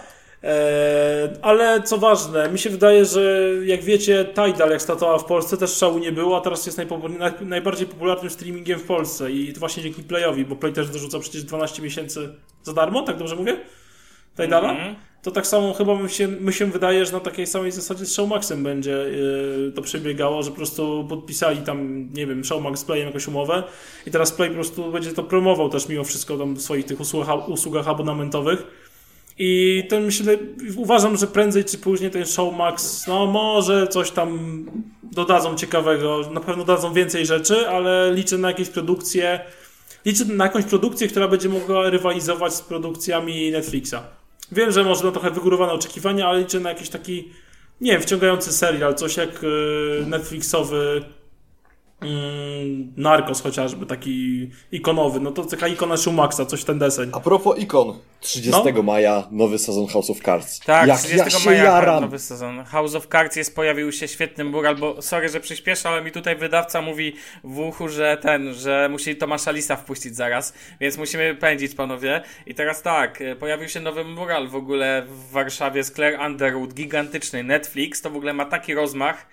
E, 0.48 1.30
ale 1.42 1.82
co 1.82 1.98
ważne, 1.98 2.50
mi 2.50 2.60
się 2.60 2.70
wydaje, 2.70 3.06
że 3.06 3.52
jak 3.66 3.84
wiecie, 3.84 4.26
Tidal 4.26 4.70
jak 4.70 4.82
startowała 4.82 5.18
w 5.18 5.26
Polsce 5.26 5.58
też 5.58 5.78
szału 5.78 6.00
nie 6.00 6.12
było, 6.12 6.38
a 6.38 6.42
teraz 6.42 6.66
jest 6.66 6.82
najbardziej 7.42 7.88
popularnym 7.88 8.30
streamingiem 8.30 8.80
w 8.80 8.84
Polsce 8.84 9.32
i 9.32 9.54
to 9.54 9.60
właśnie 9.60 9.84
dzięki 9.84 10.04
Playowi, 10.04 10.46
bo 10.46 10.56
Play 10.56 10.74
też 10.74 10.90
dorzuca 10.90 11.20
przecież 11.20 11.44
12 11.44 11.82
miesięcy 11.82 12.30
za 12.64 12.74
darmo, 12.74 13.02
tak 13.02 13.18
dobrze 13.18 13.36
mówię? 13.36 13.58
Tidala? 14.42 14.72
Mhm. 14.72 14.96
To 15.22 15.32
tak 15.32 15.48
samo 15.48 15.74
chyba 15.74 15.96
mi 15.96 16.10
się, 16.10 16.28
mi 16.28 16.54
się 16.54 16.66
wydaje, 16.66 17.06
że 17.06 17.12
na 17.12 17.20
takiej 17.20 17.48
samej 17.48 17.72
zasadzie 17.72 18.06
z 18.06 18.14
Showmaxem 18.14 18.64
będzie 18.64 18.92
yy, 18.92 19.72
to 19.76 19.82
przebiegało, 19.82 20.44
że 20.44 20.50
po 20.50 20.56
prostu 20.58 21.06
podpisali 21.10 21.62
tam, 21.62 22.10
nie 22.14 22.28
wiem, 22.28 22.46
Showmax 22.46 22.80
z 22.80 22.84
Playem 22.84 23.08
jakąś 23.08 23.28
umowę 23.28 23.64
i 24.06 24.12
teraz 24.12 24.32
Play 24.32 24.50
po 24.50 24.56
prostu 24.56 24.92
będzie 24.92 25.12
to 25.12 25.24
promował 25.24 25.70
też 25.70 25.90
mimo 25.90 26.04
wszystko 26.04 26.38
tam 26.38 26.56
w 26.56 26.62
swoich 26.62 26.86
tych 26.86 27.00
usługach, 27.00 27.50
usługach 27.50 27.88
abonamentowych. 27.88 28.87
I 29.40 29.84
to 29.90 30.00
myślę, 30.00 30.38
uważam, 30.76 31.18
że 31.18 31.28
prędzej 31.28 31.66
czy 31.66 31.78
później 31.78 32.12
ten 32.12 32.26
Showmax, 32.26 33.08
no 33.08 33.26
może 33.26 33.88
coś 33.88 34.12
tam 34.12 34.66
dodadzą 35.04 35.56
ciekawego, 35.56 36.22
na 36.32 36.42
pewno 36.42 36.64
dadzą 36.64 36.94
więcej 36.94 37.26
rzeczy, 37.26 37.70
ale 37.70 38.14
liczę 38.14 38.38
na 38.38 38.48
jakieś 38.48 38.70
produkcje, 38.70 39.40
liczę 40.06 40.26
na 40.26 40.44
jakąś 40.44 40.66
produkcję, 40.66 41.08
która 41.08 41.28
będzie 41.28 41.50
mogła 41.50 41.90
rywalizować 41.90 42.54
z 42.54 42.62
produkcjami 42.62 43.52
Netflixa. 43.52 43.96
Wiem, 44.52 44.72
że 44.72 44.84
może 44.84 45.06
na 45.06 45.12
trochę 45.12 45.32
wygórowane 45.32 45.72
oczekiwania, 45.72 46.28
ale 46.28 46.40
liczę 46.40 46.60
na 46.60 46.70
jakiś 46.70 46.90
taki, 46.90 47.32
nie 47.82 47.92
wiem, 47.92 48.02
wciągający 48.02 48.52
serial, 48.52 48.96
coś 48.96 49.18
jak 49.18 49.44
y, 49.44 50.06
Netflixowy 50.06 51.04
mm, 52.02 52.94
Narcos 52.98 53.42
chociażby, 53.42 53.86
taki 53.86 54.50
ikonowy, 54.72 55.20
no 55.20 55.32
to 55.32 55.44
taka 55.46 55.68
ikona 55.68 55.98
Showmaxa, 55.98 56.46
coś 56.48 56.62
w 56.62 56.66
ten 56.66 56.80
deseń. 56.80 57.10
A 57.14 57.20
propos 57.20 57.60
ikon, 57.60 58.00
30 58.20 58.52
No. 58.76 58.84
maja 58.84 59.28
nowy 59.32 59.60
sezon 59.60 59.88
House 59.88 60.10
of 60.10 60.20
Cards. 60.20 60.60
Tak, 60.60 60.88
Jak 60.88 60.98
30 61.00 61.18
ja 61.18 61.30
się 61.30 61.50
maja 61.50 61.64
jaram. 61.64 62.02
nowy 62.02 62.20
sezon. 62.20 62.64
House 62.66 62.96
of 62.96 63.08
Cards 63.08 63.36
jest, 63.36 63.56
pojawił 63.56 63.92
się 63.92 64.08
świetny 64.08 64.44
mural, 64.44 64.76
bo 64.76 65.02
sorry, 65.02 65.30
że 65.30 65.40
przyspieszę, 65.40 65.90
ale 65.90 66.02
mi 66.02 66.12
tutaj 66.12 66.36
wydawca 66.36 66.82
mówi 66.82 67.14
w 67.44 67.60
uchu, 67.60 67.90
że 67.90 68.18
ten, 68.22 68.54
że 68.54 68.88
musi 68.92 69.16
Tomasza 69.16 69.52
Lisa 69.52 69.76
wpuścić 69.76 70.16
zaraz, 70.16 70.54
więc 70.80 70.98
musimy 70.98 71.36
pędzić, 71.36 71.76
panowie. 71.76 72.22
I 72.46 72.56
teraz 72.56 72.82
tak, 72.82 73.22
e, 73.22 73.36
pojawił 73.36 73.70
się 73.70 73.80
nowy 73.80 74.04
mural 74.04 74.48
w 74.48 74.56
ogóle 74.56 75.04
w 75.08 75.32
Warszawie 75.32 75.84
z 75.84 75.92
Claire 75.92 76.20
Underwood, 76.26 76.74
gigantyczny. 76.74 77.44
Netflix 77.44 78.02
to 78.02 78.10
w 78.10 78.16
ogóle 78.16 78.34
ma 78.34 78.46
taki 78.46 78.74
rozmach, 78.74 79.28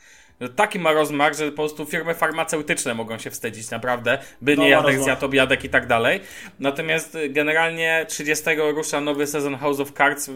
taki 0.57 0.79
ma 0.79 0.93
rozmach, 0.93 1.35
że 1.37 1.51
po 1.51 1.57
prostu 1.57 1.85
firmy 1.87 2.15
farmaceutyczne 2.15 2.95
mogą 2.95 3.19
się 3.19 3.31
wstydzić 3.31 3.71
naprawdę, 3.71 4.19
by 4.41 4.57
No, 4.57 4.63
nie 4.63 4.71
ma 4.71 4.77
Jadek 4.77 5.03
zjadł 5.03 5.25
obiadek 5.27 5.65
i 5.65 5.69
tak 5.69 5.87
dalej. 5.87 6.21
Natomiast 6.61 7.15
y, 7.15 7.29
generalnie 7.29 8.07
30 8.09 8.45
rusza 8.75 9.01
nowy 9.01 9.27
sezon 9.27 9.55
House 9.55 9.81
of 9.81 9.93
Cards, 9.93 10.31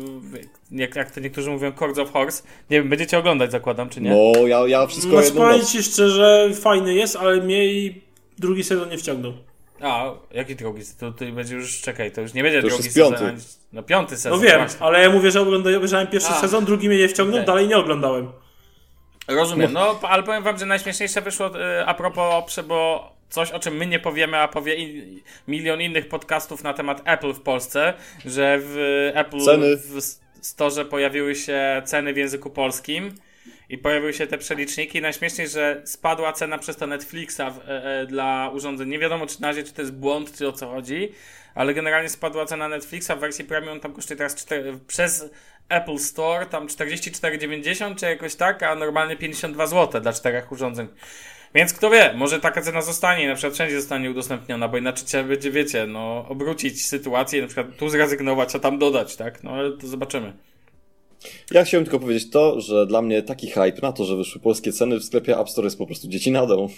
jak, 0.71 0.97
jak 0.97 1.11
to 1.11 1.21
niektórzy 1.21 1.51
mówią, 1.51 1.73
Chords 1.73 1.99
of 1.99 2.13
Horse. 2.13 2.43
Nie 2.71 2.79
wiem, 2.81 2.89
będziecie 2.89 3.19
oglądać, 3.19 3.51
zakładam, 3.51 3.89
czy 3.89 4.01
nie? 4.01 4.11
No, 4.11 4.47
ja, 4.47 4.67
ja 4.67 4.87
wszystko 4.87 5.13
No 5.15 5.23
jedną 5.23 5.41
powiem 5.49 5.67
ci 5.67 5.83
szczerze, 5.83 6.51
fajny 6.61 6.95
jest, 6.95 7.17
ale 7.17 7.37
mnie 7.37 7.67
i 7.67 8.03
drugi 8.39 8.65
sezon 8.65 8.89
nie 8.89 8.99
wciągnął. 8.99 9.33
A, 9.81 10.11
jaki 10.31 10.57
drugi? 10.57 10.83
To, 11.01 11.13
to 11.13 11.25
będzie 11.25 11.55
już, 11.55 11.81
czekaj, 11.81 12.13
to 12.13 12.21
już 12.21 12.35
nie 12.35 12.43
będzie 12.43 12.61
To 12.61 12.67
już 12.67 12.75
drugi 12.75 12.85
jest 12.87 12.97
sezon. 12.97 13.13
piąty. 13.15 13.43
No 13.73 13.83
piąty 13.83 14.17
sezon. 14.17 14.33
No 14.33 14.39
wiem, 14.39 14.59
właśnie. 14.59 14.81
ale 14.81 15.03
ja 15.03 15.11
mówię, 15.11 15.31
że 15.31 15.41
ogląda- 15.41 15.77
obejrzałem 15.77 16.07
pierwszy 16.07 16.31
A. 16.31 16.41
sezon, 16.41 16.65
drugi 16.65 16.89
mnie 16.89 16.99
nie 16.99 17.09
wciągnął, 17.09 17.37
Okej. 17.39 17.47
dalej 17.47 17.69
nie 17.69 17.77
oglądałem. 17.77 18.29
Rozumiem, 19.29 19.73
no 19.73 20.01
ale 20.03 20.23
powiem 20.23 20.43
wam, 20.43 20.59
że 20.59 20.67
najśmieszniejsze 20.67 21.21
wyszło 21.21 21.47
y, 21.47 21.87
a 21.87 21.95
propos, 21.95 22.61
bo 22.69 23.13
coś 23.29 23.51
o 23.51 23.59
czym 23.59 23.77
my 23.77 23.87
nie 23.87 23.99
powiemy, 23.99 24.37
a 24.37 24.49
powie 24.49 24.75
in, 24.75 25.21
milion 25.49 25.81
innych 25.81 26.09
podcastów 26.09 26.65
na 26.65 26.75
temat 26.75 27.03
Apple 27.05 27.33
w 27.33 27.41
Polsce, 27.41 27.95
że 28.25 28.59
w 28.61 28.77
Apple 29.15 29.41
Ceny. 29.41 29.77
w 29.77 30.01
storze 30.41 30.85
pojawiły 30.85 31.35
się 31.35 31.83
ceny 31.85 32.13
w 32.13 32.17
języku 32.17 32.51
polskim 32.51 33.15
i 33.69 33.79
pojawiły 33.79 34.13
się 34.13 34.27
te 34.27 34.39
przeliczniki. 34.39 35.01
Najśmieszniej, 35.01 35.49
że 35.49 35.83
spadła 35.85 36.33
cena 36.33 36.59
przez 36.59 36.77
to 36.77 36.87
Netflixa 36.87 37.41
w, 37.51 37.69
e, 37.69 37.85
e, 37.85 38.07
dla 38.07 38.51
urządzeń. 38.55 38.89
Nie 38.89 38.99
wiadomo 38.99 39.27
czy 39.27 39.43
na 39.43 39.49
razie, 39.49 39.65
czy 39.65 39.73
to 39.73 39.83
jest 39.83 39.95
błąd, 39.95 40.37
czy 40.39 40.49
o 40.49 40.53
co 40.53 40.71
chodzi, 40.71 41.13
ale 41.55 41.75
generalnie 41.75 42.09
spadła 42.09 42.47
cena 42.47 42.69
Netflixa 42.69 43.11
w 43.17 43.19
wersji 43.19 43.45
premium, 43.45 43.81
tam 43.81 43.93
kosztuje 43.93 44.19
teraz 44.19 44.35
4, 44.35 44.79
przez 44.87 45.31
Apple 45.69 45.99
Store 45.99 46.47
tam 46.47 46.67
44,90 46.67 47.95
czy 47.97 48.07
jakoś 48.07 48.35
tak, 48.35 48.63
a 48.63 48.75
normalnie 48.75 49.17
52 49.17 49.67
zł 49.67 50.01
dla 50.01 50.13
czterech 50.13 50.53
urządzeń. 50.53 50.89
Więc 51.55 51.73
kto 51.73 51.91
wie, 51.91 52.15
może 52.17 52.41
taka 52.41 52.63
cena 52.63 52.83
zostanie 52.83 53.25
i 53.25 53.27
na 53.27 53.35
przykład 53.35 53.55
wszędzie 53.55 53.81
zostanie 53.81 54.11
udostępniona, 54.11 54.69
bo 54.69 54.79
inaczej 54.79 55.07
trzeba 55.07 55.29
będzie, 55.29 55.51
wiecie, 55.51 55.87
no, 55.87 56.27
obrócić 56.29 56.87
sytuację 56.87 57.39
i 57.39 57.43
na 57.43 57.49
przykład 57.49 57.67
tu 57.77 57.89
zrezygnować, 57.89 58.55
a 58.55 58.59
tam 58.59 58.79
dodać, 58.79 59.17
tak? 59.17 59.45
No 59.45 59.51
ale 59.51 59.73
to 59.73 59.87
zobaczymy. 59.87 60.33
Ja 61.51 61.65
chciałem 61.65 61.85
tylko 61.85 62.01
powiedzieć 62.01 62.31
to, 62.31 62.61
że 62.61 62.87
dla 62.87 63.03
mnie 63.03 63.23
taki 63.23 63.47
hype 63.51 63.81
na 63.83 63.93
to, 63.93 64.05
że 64.05 64.17
wyszły 64.17 64.41
polskie 64.41 64.73
ceny 64.73 64.99
w 64.99 65.05
sklepie 65.05 65.39
App 65.39 65.51
Store 65.51 65.67
jest 65.67 65.79
po 65.79 65.87
prostu 65.87 66.09
dziecinadą. 66.09 66.69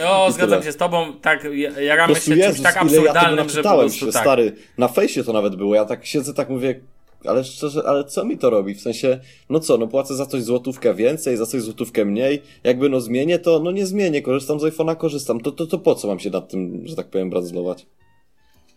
No, 0.00 0.26
I 0.28 0.32
zgadzam 0.32 0.62
się 0.62 0.72
z 0.72 0.76
tobą, 0.76 1.12
tak, 1.22 1.44
ja- 1.52 1.72
Po 1.72 1.80
jaramy 1.80 2.12
prostu 2.14 2.30
się 2.30 2.36
czymś 2.36 2.46
Jezus, 2.46 2.62
tak 2.62 2.74
ile 2.74 2.92
ja 2.92 3.00
absurdalnym, 3.00 3.48
że 3.48 3.62
po 3.62 3.78
prostu 3.78 4.06
się, 4.06 4.12
tak. 4.12 4.22
stary. 4.22 4.52
Na 4.78 4.88
fejsie 4.88 5.24
to 5.24 5.32
nawet 5.32 5.56
było, 5.56 5.74
ja 5.74 5.84
tak 5.84 6.06
siedzę, 6.06 6.34
tak 6.34 6.48
mówię, 6.48 6.80
ale 7.24 7.44
szczerze, 7.44 7.82
ale 7.86 8.04
co 8.04 8.24
mi 8.24 8.38
to 8.38 8.50
robi? 8.50 8.74
W 8.74 8.80
sensie, 8.80 9.20
no 9.50 9.60
co, 9.60 9.78
no 9.78 9.88
płacę 9.88 10.14
za 10.14 10.26
coś 10.26 10.42
złotówkę 10.42 10.94
więcej, 10.94 11.36
za 11.36 11.46
coś 11.46 11.62
złotówkę 11.62 12.04
mniej, 12.04 12.42
jakby 12.64 12.88
no 12.88 13.00
zmienię 13.00 13.38
to, 13.38 13.60
no 13.60 13.70
nie 13.70 13.86
zmienię, 13.86 14.22
korzystam 14.22 14.60
z 14.60 14.62
iPhone'a, 14.62 14.96
korzystam, 14.96 15.40
to, 15.40 15.52
to, 15.52 15.66
to 15.66 15.78
po 15.78 15.94
co 15.94 16.08
mam 16.08 16.18
się 16.18 16.30
nad 16.30 16.48
tym, 16.48 16.82
że 16.86 16.96
tak 16.96 17.10
powiem, 17.10 17.30
brandzlować? 17.30 17.86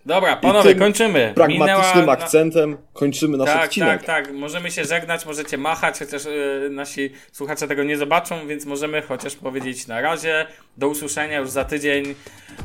Dobra, 0.05 0.35
panowie, 0.35 0.75
kończymy. 0.75 1.31
Pragmatycznym 1.35 2.05
Minęła- 2.05 2.11
akcentem 2.11 2.77
kończymy 2.93 3.37
nasz 3.37 3.49
Tak, 3.49 3.65
odcinek. 3.65 4.03
tak, 4.03 4.25
tak. 4.25 4.35
Możemy 4.35 4.71
się 4.71 4.85
żegnać, 4.85 5.25
możecie 5.25 5.57
machać, 5.57 5.99
chociaż 5.99 6.25
y, 6.25 6.69
nasi 6.71 7.11
słuchacze 7.31 7.67
tego 7.67 7.83
nie 7.83 7.97
zobaczą, 7.97 8.47
więc 8.47 8.65
możemy 8.65 9.01
chociaż 9.01 9.35
powiedzieć 9.35 9.87
na 9.87 10.01
razie. 10.01 10.45
Do 10.77 10.87
usłyszenia 10.87 11.39
już 11.39 11.49
za 11.49 11.65
tydzień. 11.65 12.15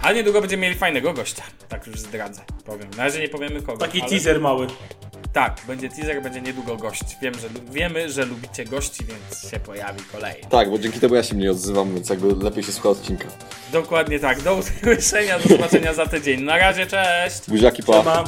A 0.02 0.12
niedługo 0.12 0.40
będziemy 0.40 0.62
mieli 0.62 0.74
fajnego 0.74 1.12
gościa. 1.12 1.42
Tak 1.68 1.86
już 1.86 1.98
zdradzę, 2.00 2.40
powiem. 2.64 2.88
Na 2.96 3.04
razie 3.04 3.20
nie 3.20 3.28
powiemy 3.28 3.62
kogo. 3.62 3.78
Taki 3.78 4.00
ale... 4.00 4.10
teaser 4.10 4.40
mały. 4.40 4.66
Tak, 5.32 5.56
będzie 5.66 5.88
teaser, 5.88 6.22
będzie 6.22 6.40
niedługo 6.40 6.76
gość. 6.76 7.02
Wiem, 7.22 7.34
że, 7.34 7.48
wiemy, 7.72 8.10
że 8.10 8.24
lubicie 8.24 8.64
gości, 8.64 9.04
więc 9.04 9.50
się 9.50 9.60
pojawi 9.60 10.00
kolejny. 10.12 10.48
Tak, 10.50 10.70
bo 10.70 10.78
dzięki 10.78 11.00
temu 11.00 11.14
ja 11.14 11.22
się 11.22 11.34
mniej 11.34 11.48
odzywam, 11.48 11.94
więc 11.94 12.10
jakby 12.10 12.44
lepiej 12.44 12.62
się 12.62 12.72
słucha 12.72 12.88
odcinka. 12.88 13.24
Dokładnie 13.72 14.18
tak. 14.20 14.42
Do 14.42 14.54
usłyszenia, 14.54 15.38
do 15.38 15.48
zobaczenia 15.48 15.94
za 15.94 16.06
tydzień. 16.06 16.42
Na 16.42 16.58
razie, 16.58 16.86
Cześć. 17.26 17.48
Buziaki, 17.48 17.82
pa. 17.82 18.24